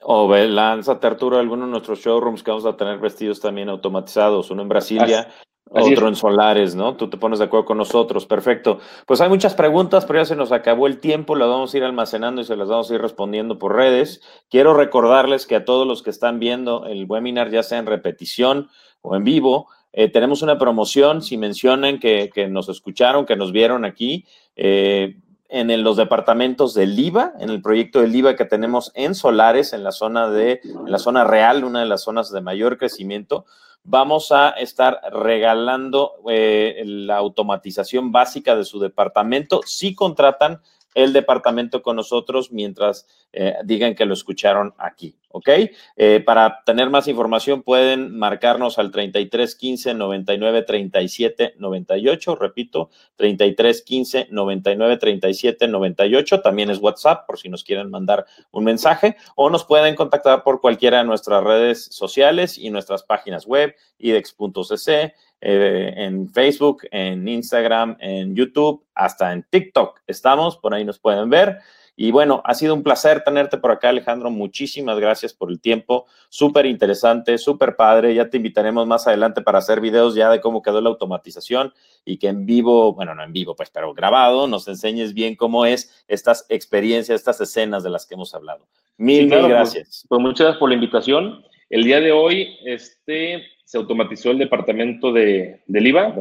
O 0.00 0.28
ve, 0.28 0.46
lánzate 0.46 1.06
Arturo 1.06 1.38
alguno 1.38 1.66
de 1.66 1.72
nuestros 1.72 2.00
showrooms 2.00 2.42
que 2.42 2.50
vamos 2.50 2.66
a 2.66 2.76
tener 2.76 2.98
vestidos 2.98 3.40
también 3.40 3.68
automatizados, 3.68 4.50
uno 4.50 4.62
en 4.62 4.68
Brasilia, 4.68 5.28
otro 5.70 6.08
en 6.08 6.16
Solares, 6.16 6.74
¿no? 6.74 6.96
Tú 6.96 7.10
te 7.10 7.16
pones 7.16 7.38
de 7.38 7.46
acuerdo 7.46 7.66
con 7.66 7.78
nosotros, 7.78 8.26
perfecto. 8.26 8.78
Pues 9.06 9.20
hay 9.20 9.28
muchas 9.28 9.54
preguntas, 9.54 10.06
pero 10.06 10.20
ya 10.20 10.24
se 10.24 10.36
nos 10.36 10.52
acabó 10.52 10.86
el 10.86 10.98
tiempo, 10.98 11.36
las 11.36 11.48
vamos 11.48 11.72
a 11.72 11.76
ir 11.76 11.84
almacenando 11.84 12.40
y 12.40 12.44
se 12.44 12.56
las 12.56 12.68
vamos 12.68 12.90
a 12.90 12.94
ir 12.94 13.00
respondiendo 13.00 13.58
por 13.58 13.74
redes. 13.74 14.22
Quiero 14.50 14.74
recordarles 14.74 15.46
que 15.46 15.56
a 15.56 15.64
todos 15.64 15.86
los 15.86 16.02
que 16.02 16.10
están 16.10 16.38
viendo 16.38 16.86
el 16.86 17.06
webinar, 17.06 17.50
ya 17.50 17.62
sea 17.62 17.78
en 17.78 17.86
repetición 17.86 18.68
o 19.02 19.16
en 19.16 19.24
vivo, 19.24 19.68
eh, 19.92 20.08
tenemos 20.08 20.42
una 20.42 20.58
promoción, 20.58 21.22
si 21.22 21.36
mencionan 21.36 21.98
que, 21.98 22.30
que, 22.32 22.48
nos 22.48 22.68
escucharon, 22.68 23.26
que 23.26 23.36
nos 23.36 23.52
vieron 23.52 23.84
aquí, 23.84 24.26
eh, 24.56 25.16
en 25.50 25.82
los 25.82 25.96
departamentos 25.96 26.74
del 26.74 26.98
IVA, 26.98 27.32
en 27.40 27.48
el 27.48 27.62
proyecto 27.62 28.00
del 28.00 28.14
IVA 28.14 28.36
que 28.36 28.44
tenemos 28.44 28.92
en 28.94 29.14
Solares, 29.14 29.72
en 29.72 29.82
la 29.82 29.92
zona 29.92 30.28
de, 30.28 30.60
en 30.62 30.90
la 30.90 30.98
zona 30.98 31.24
real, 31.24 31.64
una 31.64 31.80
de 31.80 31.86
las 31.86 32.02
zonas 32.02 32.30
de 32.30 32.42
mayor 32.42 32.76
crecimiento, 32.76 33.46
vamos 33.90 34.32
a 34.32 34.50
estar 34.50 35.00
regalando 35.12 36.16
eh, 36.28 36.82
la 36.84 37.16
automatización 37.16 38.12
básica 38.12 38.54
de 38.54 38.64
su 38.64 38.78
departamento. 38.78 39.62
Si 39.64 39.94
contratan 39.94 40.60
el 40.94 41.12
departamento 41.12 41.82
con 41.82 41.96
nosotros 41.96 42.50
mientras 42.52 43.06
eh, 43.32 43.54
digan 43.64 43.94
que 43.94 44.06
lo 44.06 44.14
escucharon 44.14 44.74
aquí, 44.78 45.16
¿ok? 45.28 45.48
Eh, 45.96 46.22
para 46.24 46.62
tener 46.64 46.90
más 46.90 47.06
información 47.08 47.62
pueden 47.62 48.18
marcarnos 48.18 48.78
al 48.78 48.90
33 48.90 49.54
15 49.54 49.94
99 49.94 50.62
37 50.62 51.54
98, 51.58 52.36
repito, 52.36 52.90
33 53.16 53.82
15 53.82 54.28
99 54.30 54.96
37 54.96 55.68
98, 55.68 56.40
también 56.40 56.70
es 56.70 56.78
WhatsApp 56.78 57.26
por 57.26 57.38
si 57.38 57.48
nos 57.48 57.64
quieren 57.64 57.90
mandar 57.90 58.26
un 58.50 58.64
mensaje. 58.64 59.16
O 59.36 59.50
nos 59.50 59.64
pueden 59.64 59.94
contactar 59.94 60.42
por 60.42 60.60
cualquiera 60.60 60.98
de 60.98 61.04
nuestras 61.04 61.44
redes 61.44 61.84
sociales 61.84 62.58
y 62.58 62.70
nuestras 62.70 63.02
páginas 63.02 63.46
web, 63.46 63.74
idex.cc, 63.98 65.14
eh, 65.40 65.94
en 65.96 66.28
Facebook, 66.28 66.82
en 66.90 67.26
Instagram, 67.28 67.96
en 68.00 68.34
YouTube, 68.34 68.84
hasta 68.94 69.32
en 69.32 69.44
TikTok. 69.48 70.00
Estamos, 70.06 70.56
por 70.56 70.74
ahí 70.74 70.84
nos 70.84 70.98
pueden 70.98 71.30
ver. 71.30 71.58
Y 72.00 72.12
bueno, 72.12 72.42
ha 72.44 72.54
sido 72.54 72.74
un 72.74 72.84
placer 72.84 73.24
tenerte 73.24 73.58
por 73.58 73.72
acá, 73.72 73.88
Alejandro. 73.88 74.30
Muchísimas 74.30 75.00
gracias 75.00 75.34
por 75.34 75.50
el 75.50 75.60
tiempo. 75.60 76.06
Súper 76.28 76.64
interesante, 76.66 77.36
súper 77.38 77.74
padre. 77.74 78.14
Ya 78.14 78.30
te 78.30 78.36
invitaremos 78.36 78.86
más 78.86 79.08
adelante 79.08 79.42
para 79.42 79.58
hacer 79.58 79.80
videos 79.80 80.14
ya 80.14 80.30
de 80.30 80.40
cómo 80.40 80.62
quedó 80.62 80.80
la 80.80 80.90
automatización 80.90 81.74
y 82.04 82.18
que 82.18 82.28
en 82.28 82.46
vivo, 82.46 82.94
bueno, 82.94 83.16
no 83.16 83.24
en 83.24 83.32
vivo, 83.32 83.56
pues, 83.56 83.70
pero 83.70 83.94
grabado, 83.94 84.46
nos 84.46 84.68
enseñes 84.68 85.12
bien 85.12 85.34
cómo 85.34 85.66
es 85.66 86.04
estas 86.06 86.46
experiencias, 86.48 87.18
estas 87.18 87.40
escenas 87.40 87.82
de 87.82 87.90
las 87.90 88.06
que 88.06 88.14
hemos 88.14 88.32
hablado. 88.32 88.68
Mil, 88.96 89.26
mil 89.26 89.30
pues, 89.30 89.48
gracias. 89.48 90.06
Pues, 90.08 90.20
muchas 90.20 90.38
gracias 90.46 90.60
por 90.60 90.68
la 90.68 90.76
invitación. 90.76 91.44
El 91.68 91.82
día 91.82 91.98
de 91.98 92.12
hoy, 92.12 92.58
este, 92.64 93.42
se 93.68 93.76
automatizó 93.76 94.30
el 94.30 94.38
departamento 94.38 95.12
de, 95.12 95.60
del 95.66 95.86
IVA. 95.88 96.14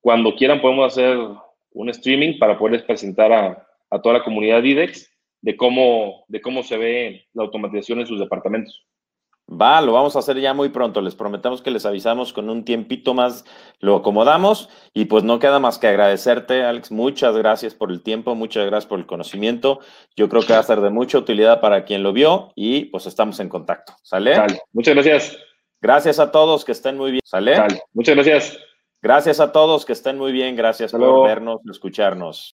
Cuando 0.00 0.34
quieran 0.34 0.60
podemos 0.60 0.92
hacer 0.92 1.16
un 1.70 1.88
streaming 1.88 2.36
para 2.36 2.58
poderles 2.58 2.82
presentar 2.82 3.32
a, 3.32 3.64
a 3.90 4.02
toda 4.02 4.18
la 4.18 4.24
comunidad 4.24 4.64
IDEX 4.64 5.08
de 5.40 5.56
cómo, 5.56 6.24
de 6.26 6.40
cómo 6.40 6.64
se 6.64 6.76
ve 6.76 7.28
la 7.32 7.44
automatización 7.44 8.00
en 8.00 8.08
sus 8.08 8.18
departamentos. 8.18 8.84
Va, 9.48 9.80
lo 9.80 9.92
vamos 9.92 10.16
a 10.16 10.18
hacer 10.18 10.40
ya 10.40 10.52
muy 10.52 10.70
pronto. 10.70 11.00
Les 11.00 11.14
prometemos 11.14 11.62
que 11.62 11.70
les 11.70 11.86
avisamos 11.86 12.32
con 12.32 12.50
un 12.50 12.64
tiempito 12.64 13.14
más, 13.14 13.44
lo 13.78 13.94
acomodamos 13.94 14.68
y 14.92 15.04
pues 15.04 15.22
no 15.22 15.38
queda 15.38 15.60
más 15.60 15.78
que 15.78 15.86
agradecerte, 15.86 16.64
Alex. 16.64 16.90
Muchas 16.90 17.36
gracias 17.36 17.72
por 17.72 17.92
el 17.92 18.02
tiempo, 18.02 18.34
muchas 18.34 18.66
gracias 18.66 18.88
por 18.88 18.98
el 18.98 19.06
conocimiento. 19.06 19.78
Yo 20.16 20.28
creo 20.28 20.42
que 20.42 20.54
va 20.54 20.58
a 20.58 20.64
ser 20.64 20.80
de 20.80 20.90
mucha 20.90 21.18
utilidad 21.18 21.60
para 21.60 21.84
quien 21.84 22.02
lo 22.02 22.12
vio 22.12 22.52
y 22.56 22.86
pues 22.86 23.06
estamos 23.06 23.38
en 23.38 23.48
contacto. 23.48 23.92
¿Sale? 24.02 24.34
Muchas 24.72 24.94
gracias. 24.94 25.49
Gracias 25.80 26.18
a 26.18 26.30
todos, 26.30 26.64
que 26.64 26.72
estén 26.72 26.96
muy 26.96 27.10
bien. 27.10 27.22
¿Sale? 27.24 27.56
Muchas 27.92 28.14
gracias. 28.14 28.58
Gracias 29.02 29.40
a 29.40 29.50
todos, 29.50 29.86
que 29.86 29.92
estén 29.94 30.18
muy 30.18 30.30
bien. 30.30 30.56
Gracias 30.56 30.92
por 30.92 31.26
vernos, 31.26 31.60
escucharnos. 31.70 32.48